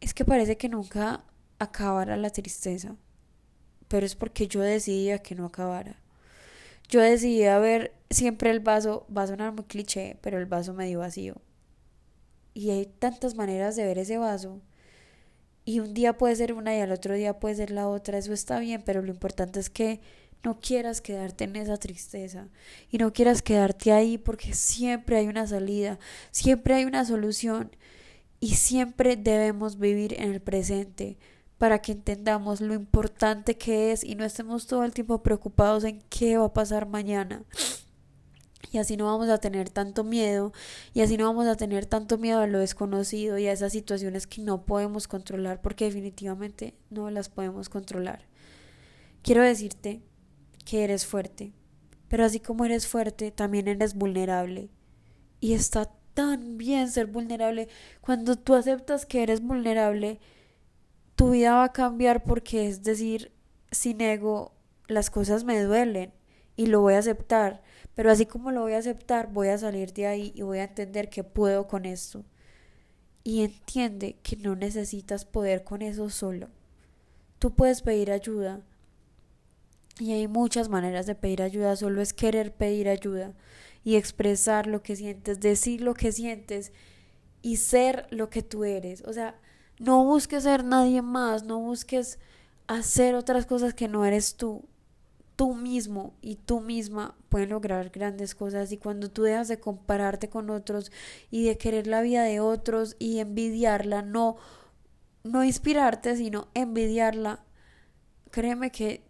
Es 0.01 0.15
que 0.15 0.25
parece 0.25 0.57
que 0.57 0.69
nunca 0.69 1.25
acabara 1.61 2.17
la 2.17 2.31
tristeza, 2.31 2.97
pero 3.87 4.05
es 4.05 4.17
porque 4.17 4.49
yo 4.49 4.61
decidía 4.61 5.21
que 5.21 5.37
no 5.37 5.47
acabara. 5.47 6.01
Yo 6.89 7.01
decidía 7.01 7.59
ver 7.61 7.95
siempre 8.11 8.51
el 8.51 8.59
vaso, 8.59 9.07
va 9.17 9.23
a 9.23 9.27
sonar 9.29 9.53
muy 9.53 9.65
cliché, 9.65 10.19
pero 10.23 10.39
el 10.39 10.47
vaso 10.47 10.75
medio 10.75 10.99
vacío. 10.99 11.37
Y 12.53 12.71
hay 12.71 12.87
tantas 12.87 13.37
maneras 13.37 13.77
de 13.77 13.85
ver 13.85 13.99
ese 13.99 14.19
vaso. 14.19 14.61
Y 15.65 15.79
un 15.79 15.95
día 15.95 16.19
puede 16.19 16.35
ser 16.35 16.53
una 16.53 16.77
y 16.77 16.81
al 16.81 16.91
otro 16.91 17.15
día 17.15 17.39
puede 17.39 17.55
ser 17.55 17.71
la 17.71 17.87
otra. 17.89 18.19
Eso 18.19 18.33
está 18.33 18.59
bien, 18.59 18.83
pero 18.85 19.03
lo 19.03 19.13
importante 19.13 19.61
es 19.61 19.71
que 19.71 20.01
no 20.43 20.59
quieras 20.59 21.01
quedarte 21.01 21.45
en 21.45 21.57
esa 21.57 21.77
tristeza 21.77 22.49
y 22.91 22.99
no 22.99 23.13
quieras 23.13 23.43
quedarte 23.43 23.93
ahí 23.93 24.19
porque 24.19 24.55
siempre 24.55 25.19
hay 25.19 25.29
una 25.29 25.47
salida, 25.47 25.99
siempre 26.31 26.75
hay 26.75 26.87
una 26.87 27.05
solución 27.05 27.77
y 28.41 28.55
siempre 28.55 29.17
debemos 29.17 29.79
vivir 29.79 30.15
en 30.19 30.33
el 30.33 30.41
presente 30.41 31.19
para 31.61 31.83
que 31.83 31.93
entendamos 31.93 32.63
lo 32.63 32.73
importante 32.73 33.59
que 33.59 33.93
es 33.93 34.03
y 34.03 34.15
no 34.15 34.25
estemos 34.25 34.67
todo 34.67 34.83
el 34.83 34.95
tiempo 34.95 35.23
preocupados 35.23 35.85
en 35.85 36.01
qué 36.09 36.39
va 36.39 36.47
a 36.47 36.55
pasar 36.55 36.89
mañana. 36.89 37.43
Y 38.73 38.79
así 38.79 38.97
no 38.97 39.05
vamos 39.05 39.29
a 39.29 39.37
tener 39.37 39.69
tanto 39.69 40.03
miedo 40.03 40.55
y 40.95 41.03
así 41.03 41.19
no 41.19 41.27
vamos 41.27 41.47
a 41.47 41.57
tener 41.57 41.85
tanto 41.85 42.17
miedo 42.17 42.41
a 42.41 42.47
lo 42.47 42.61
desconocido 42.61 43.37
y 43.37 43.47
a 43.47 43.53
esas 43.53 43.73
situaciones 43.73 44.27
que 44.27 44.41
no 44.41 44.65
podemos 44.65 45.07
controlar 45.07 45.61
porque 45.61 45.85
definitivamente 45.85 46.73
no 46.89 47.11
las 47.11 47.29
podemos 47.29 47.69
controlar. 47.69 48.25
Quiero 49.21 49.43
decirte 49.43 50.01
que 50.65 50.83
eres 50.83 51.05
fuerte, 51.05 51.53
pero 52.09 52.25
así 52.25 52.41
como 52.41 52.65
eres 52.65 52.87
fuerte, 52.87 53.33
también 53.33 53.69
eres 53.69 53.93
vulnerable. 53.93 54.71
Y 55.41 55.53
está 55.53 55.93
tan 56.15 56.57
bien 56.57 56.91
ser 56.91 57.07
vulnerable. 57.07 57.69
Cuando 58.01 58.37
tú 58.37 58.55
aceptas 58.55 59.05
que 59.05 59.23
eres 59.23 59.43
vulnerable, 59.43 60.21
tu 61.21 61.33
vida 61.33 61.57
va 61.57 61.65
a 61.65 61.73
cambiar 61.75 62.25
porque 62.25 62.67
es 62.67 62.83
decir, 62.83 63.31
sin 63.71 64.01
ego, 64.01 64.55
las 64.89 65.11
cosas 65.11 65.45
me 65.45 65.63
duelen 65.63 66.15
y 66.57 66.65
lo 66.65 66.81
voy 66.81 66.95
a 66.95 66.99
aceptar. 67.01 67.63
Pero 67.95 68.11
así 68.11 68.25
como 68.25 68.53
lo 68.53 68.63
voy 68.63 68.73
a 68.73 68.79
aceptar, 68.79 69.31
voy 69.31 69.49
a 69.49 69.59
salir 69.59 69.93
de 69.93 70.07
ahí 70.07 70.33
y 70.35 70.41
voy 70.41 70.61
a 70.61 70.65
entender 70.65 71.11
que 71.11 71.23
puedo 71.23 71.69
con 71.69 71.85
esto. 71.85 72.25
Y 73.23 73.43
entiende 73.43 74.17
que 74.23 74.37
no 74.37 74.57
necesitas 74.57 75.27
poder 75.27 75.63
con 75.63 75.83
eso 75.83 76.09
solo. 76.09 76.49
Tú 77.39 77.55
puedes 77.55 77.83
pedir 77.83 78.11
ayuda, 78.13 78.63
y 79.99 80.13
hay 80.13 80.27
muchas 80.27 80.71
maneras 80.71 81.05
de 81.05 81.17
pedir 81.17 81.43
ayuda, 81.43 81.77
solo 81.77 82.01
es 82.01 82.15
querer 82.15 82.55
pedir 82.55 82.89
ayuda 82.89 83.35
y 83.85 83.97
expresar 83.97 84.67
lo 84.67 84.83
que 84.83 84.97
sientes, 84.97 85.39
decir 85.39 85.83
lo 85.83 85.93
que 85.93 86.13
sientes 86.13 86.73
y 87.43 87.57
ser 87.59 88.07
lo 88.09 88.31
que 88.31 88.43
tú 88.43 88.65
eres. 88.65 89.03
O 89.03 89.13
sea, 89.13 89.39
no 89.81 90.05
busques 90.05 90.45
ser 90.45 90.63
nadie 90.63 91.03
más, 91.03 91.43
no 91.43 91.59
busques 91.59 92.21
hacer 92.69 93.17
otras 93.17 93.47
cosas 93.47 93.75
que 93.75 93.89
no 93.89 94.05
eres 94.05 94.37
tú. 94.37 94.65
Tú 95.35 95.55
mismo 95.55 96.13
y 96.21 96.37
tú 96.37 96.61
misma 96.61 97.17
pueden 97.31 97.49
lograr 97.49 97.89
grandes 97.89 98.35
cosas 98.35 98.71
y 98.73 98.77
cuando 98.77 99.11
tú 99.11 99.23
dejas 99.23 99.49
de 99.49 99.59
compararte 99.59 100.29
con 100.29 100.51
otros 100.51 100.93
y 101.31 101.45
de 101.45 101.57
querer 101.57 101.87
la 101.87 102.03
vida 102.03 102.23
de 102.25 102.41
otros 102.41 102.95
y 102.99 103.21
envidiarla, 103.21 104.03
no 104.03 104.37
no 105.23 105.45
inspirarte, 105.45 106.17
sino 106.17 106.49
envidiarla, 106.55 107.41
créeme 108.31 108.71
que 108.71 109.03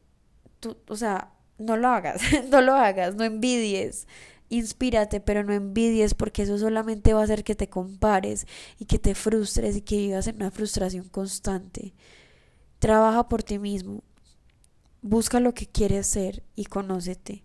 tú, 0.60 0.76
o 0.88 0.96
sea, 0.96 1.32
no 1.58 1.76
lo 1.76 1.88
hagas, 1.88 2.22
no 2.50 2.60
lo 2.60 2.74
hagas, 2.74 3.14
no 3.14 3.24
envidies. 3.24 4.06
Inspírate, 4.50 5.20
pero 5.20 5.44
no 5.44 5.54
envidies 5.54 6.14
porque 6.14 6.42
eso 6.42 6.58
solamente 6.58 7.14
va 7.14 7.20
a 7.20 7.24
hacer 7.24 7.44
que 7.44 7.54
te 7.54 7.68
compares 7.68 8.46
y 8.78 8.84
que 8.84 8.98
te 8.98 9.14
frustres 9.14 9.76
y 9.76 9.80
que 9.80 9.96
vivas 9.96 10.26
en 10.26 10.36
una 10.36 10.50
frustración 10.50 11.08
constante. 11.08 11.94
Trabaja 12.78 13.28
por 13.28 13.42
ti 13.42 13.58
mismo. 13.58 14.02
Busca 15.02 15.40
lo 15.40 15.54
que 15.54 15.66
quieres 15.66 16.06
ser 16.06 16.42
y 16.56 16.66
conócete. 16.66 17.44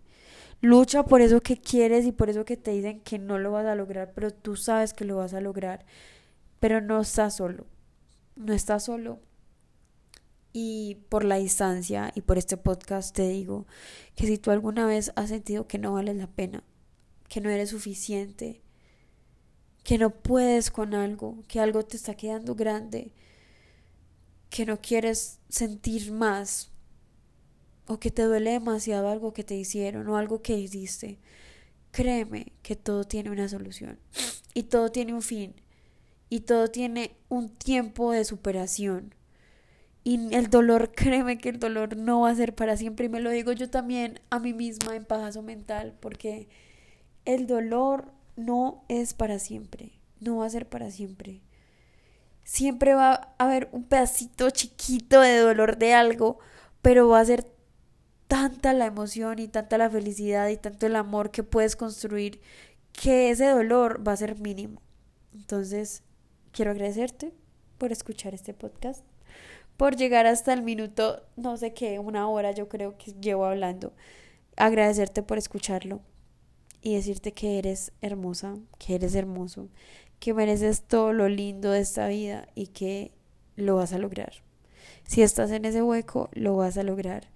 Lucha 0.60 1.04
por 1.04 1.20
eso 1.20 1.40
que 1.40 1.56
quieres 1.56 2.04
y 2.04 2.12
por 2.12 2.28
eso 2.28 2.44
que 2.44 2.56
te 2.56 2.72
dicen 2.72 3.00
que 3.00 3.18
no 3.18 3.38
lo 3.38 3.52
vas 3.52 3.66
a 3.66 3.74
lograr, 3.74 4.12
pero 4.14 4.30
tú 4.30 4.56
sabes 4.56 4.92
que 4.92 5.04
lo 5.04 5.16
vas 5.16 5.32
a 5.32 5.40
lograr. 5.40 5.86
Pero 6.60 6.80
no 6.80 7.00
estás 7.00 7.36
solo. 7.36 7.66
No 8.34 8.52
estás 8.52 8.84
solo 8.84 9.20
y 10.58 10.94
por 11.10 11.22
la 11.22 11.36
distancia 11.36 12.10
y 12.14 12.22
por 12.22 12.38
este 12.38 12.56
podcast 12.56 13.14
te 13.14 13.28
digo 13.28 13.66
que 14.14 14.26
si 14.26 14.38
tú 14.38 14.50
alguna 14.50 14.86
vez 14.86 15.12
has 15.14 15.28
sentido 15.28 15.68
que 15.68 15.76
no 15.76 15.92
vales 15.92 16.16
la 16.16 16.28
pena, 16.28 16.64
que 17.28 17.40
no 17.40 17.50
eres 17.50 17.70
suficiente, 17.70 18.62
que 19.84 19.98
no 19.98 20.10
puedes 20.10 20.70
con 20.70 20.94
algo, 20.94 21.44
que 21.48 21.60
algo 21.60 21.84
te 21.84 21.96
está 21.96 22.14
quedando 22.14 22.54
grande, 22.54 23.12
que 24.50 24.66
no 24.66 24.80
quieres 24.80 25.38
sentir 25.48 26.12
más 26.12 26.70
o 27.86 27.98
que 27.98 28.10
te 28.10 28.22
duele 28.22 28.52
demasiado 28.52 29.08
algo 29.08 29.32
que 29.32 29.44
te 29.44 29.56
hicieron 29.56 30.08
o 30.08 30.16
algo 30.16 30.42
que 30.42 30.58
hiciste, 30.58 31.18
créeme 31.92 32.52
que 32.62 32.76
todo 32.76 33.04
tiene 33.04 33.30
una 33.30 33.48
solución 33.48 33.98
y 34.54 34.64
todo 34.64 34.90
tiene 34.90 35.14
un 35.14 35.22
fin 35.22 35.54
y 36.28 36.40
todo 36.40 36.68
tiene 36.68 37.16
un 37.28 37.48
tiempo 37.48 38.12
de 38.12 38.24
superación 38.24 39.14
y 40.06 40.32
el 40.36 40.50
dolor, 40.50 40.92
créeme 40.94 41.36
que 41.36 41.48
el 41.48 41.58
dolor 41.58 41.96
no 41.96 42.20
va 42.20 42.30
a 42.30 42.34
ser 42.36 42.54
para 42.54 42.76
siempre. 42.76 43.06
Y 43.06 43.08
me 43.08 43.18
lo 43.18 43.28
digo 43.28 43.50
yo 43.50 43.68
también 43.68 44.20
a 44.30 44.38
mí 44.38 44.52
misma 44.52 44.94
en 44.94 45.04
pajazo 45.04 45.42
mental, 45.42 45.96
porque 45.98 46.48
el 47.26 47.46
dolor 47.46 48.12
no 48.36 48.84
es 48.88 49.12
para 49.12 49.38
siempre. 49.38 49.92
No 50.20 50.38
va 50.38 50.46
a 50.46 50.50
ser 50.50 50.68
para 50.68 50.90
siempre. 50.90 51.42
Siempre 52.44 52.94
va 52.94 53.12
a 53.12 53.44
haber 53.44 53.68
un 53.72 53.84
pedacito 53.84 54.48
chiquito 54.50 55.20
de 55.20 55.38
dolor 55.38 55.76
de 55.76 55.92
algo, 55.92 56.38
pero 56.80 57.08
va 57.08 57.20
a 57.20 57.24
ser 57.24 57.46
tanta 58.28 58.72
la 58.72 58.86
emoción 58.86 59.38
y 59.38 59.48
tanta 59.48 59.78
la 59.78 59.90
felicidad 59.90 60.48
y 60.48 60.56
tanto 60.56 60.86
el 60.86 60.96
amor 60.96 61.30
que 61.30 61.42
puedes 61.42 61.76
construir 61.76 62.40
que 62.92 63.30
ese 63.30 63.46
dolor 63.48 64.06
va 64.06 64.12
a 64.12 64.16
ser 64.16 64.38
mínimo. 64.38 64.80
Entonces, 65.34 66.02
quiero 66.52 66.70
agradecerte 66.70 67.34
por 67.78 67.92
escuchar 67.92 68.32
este 68.32 68.54
podcast 68.54 69.04
por 69.76 69.96
llegar 69.96 70.26
hasta 70.26 70.52
el 70.52 70.62
minuto, 70.62 71.22
no 71.36 71.56
sé 71.56 71.74
qué, 71.74 71.98
una 71.98 72.28
hora 72.28 72.52
yo 72.52 72.68
creo 72.68 72.96
que 72.96 73.12
llevo 73.12 73.44
hablando. 73.44 73.92
Agradecerte 74.56 75.22
por 75.22 75.36
escucharlo 75.38 76.00
y 76.86 76.94
decirte 76.94 77.32
que 77.32 77.58
eres 77.58 77.90
hermosa, 78.00 78.58
que 78.78 78.94
eres 78.94 79.16
hermoso, 79.16 79.68
que 80.20 80.32
mereces 80.32 80.82
todo 80.82 81.12
lo 81.12 81.28
lindo 81.28 81.72
de 81.72 81.80
esta 81.80 82.06
vida 82.06 82.46
y 82.54 82.68
que 82.68 83.10
lo 83.56 83.74
vas 83.74 83.92
a 83.92 83.98
lograr. 83.98 84.32
Si 85.02 85.20
estás 85.22 85.50
en 85.50 85.64
ese 85.64 85.82
hueco, 85.82 86.28
lo 86.32 86.54
vas 86.54 86.78
a 86.78 86.84
lograr. 86.84 87.28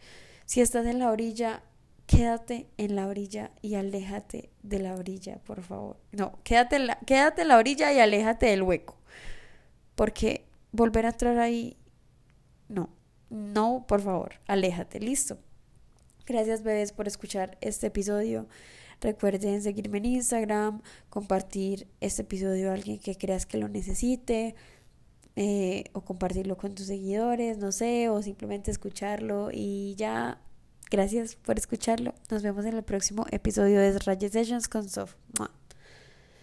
Si 0.44 0.61
estás 0.61 0.86
en 0.86 1.01
la 1.01 1.11
orilla, 1.11 1.64
quédate 2.07 2.68
en 2.76 2.94
la 2.94 3.09
orilla 3.09 3.51
y 3.61 3.74
aléjate 3.74 4.51
de 4.62 4.78
la 4.78 4.94
orilla, 4.94 5.38
por 5.38 5.62
favor. 5.62 5.96
No, 6.12 6.38
quédate 6.44 6.76
en 6.76 6.86
la, 6.86 7.01
quédate 7.01 7.42
en 7.42 7.48
la 7.48 7.59
orilla 7.59 7.92
y 7.92 7.98
aléjate 7.98 8.46
del 8.46 8.62
hueco. 8.62 8.98
Porque 9.96 10.46
volver 10.70 11.07
a 11.07 11.09
entrar 11.09 11.40
ahí 11.40 11.76
no, 12.68 12.88
no, 13.30 13.84
por 13.88 14.01
favor, 14.01 14.34
aléjate, 14.46 15.01
listo. 15.01 15.38
Gracias 16.24 16.62
bebés 16.62 16.92
por 16.92 17.09
escuchar 17.09 17.59
este 17.61 17.88
episodio. 17.88 18.46
Recuerden 19.01 19.62
seguirme 19.62 19.98
en 19.98 20.07
Instagram, 20.07 20.82
compartir 21.09 21.86
este 22.01 22.22
episodio 22.22 22.70
a 22.70 22.74
alguien 22.74 22.98
que 22.98 23.16
creas 23.16 23.46
que 23.46 23.59
lo 23.59 23.68
necesite, 23.68 24.55
eh, 25.36 25.84
o 25.92 26.03
compartirlo 26.03 26.57
con 26.57 26.74
tus 26.74 26.86
seguidores, 26.86 27.59
no 27.59 27.72
sé, 27.72 28.09
o 28.09 28.22
simplemente 28.22 28.70
escucharlo 28.70 29.51
y 29.53 29.94
ya. 29.96 30.40
Gracias 30.90 31.36
por 31.36 31.57
escucharlo. 31.57 32.14
Nos 32.30 32.42
vemos 32.42 32.66
en 32.66 32.74
el 32.74 32.82
próximo 32.82 33.24
episodio 33.30 33.80
de 33.80 33.98
Rayes 34.01 34.32
Sessions 34.32 34.68
con 34.68 34.88
Sof. 34.88 35.14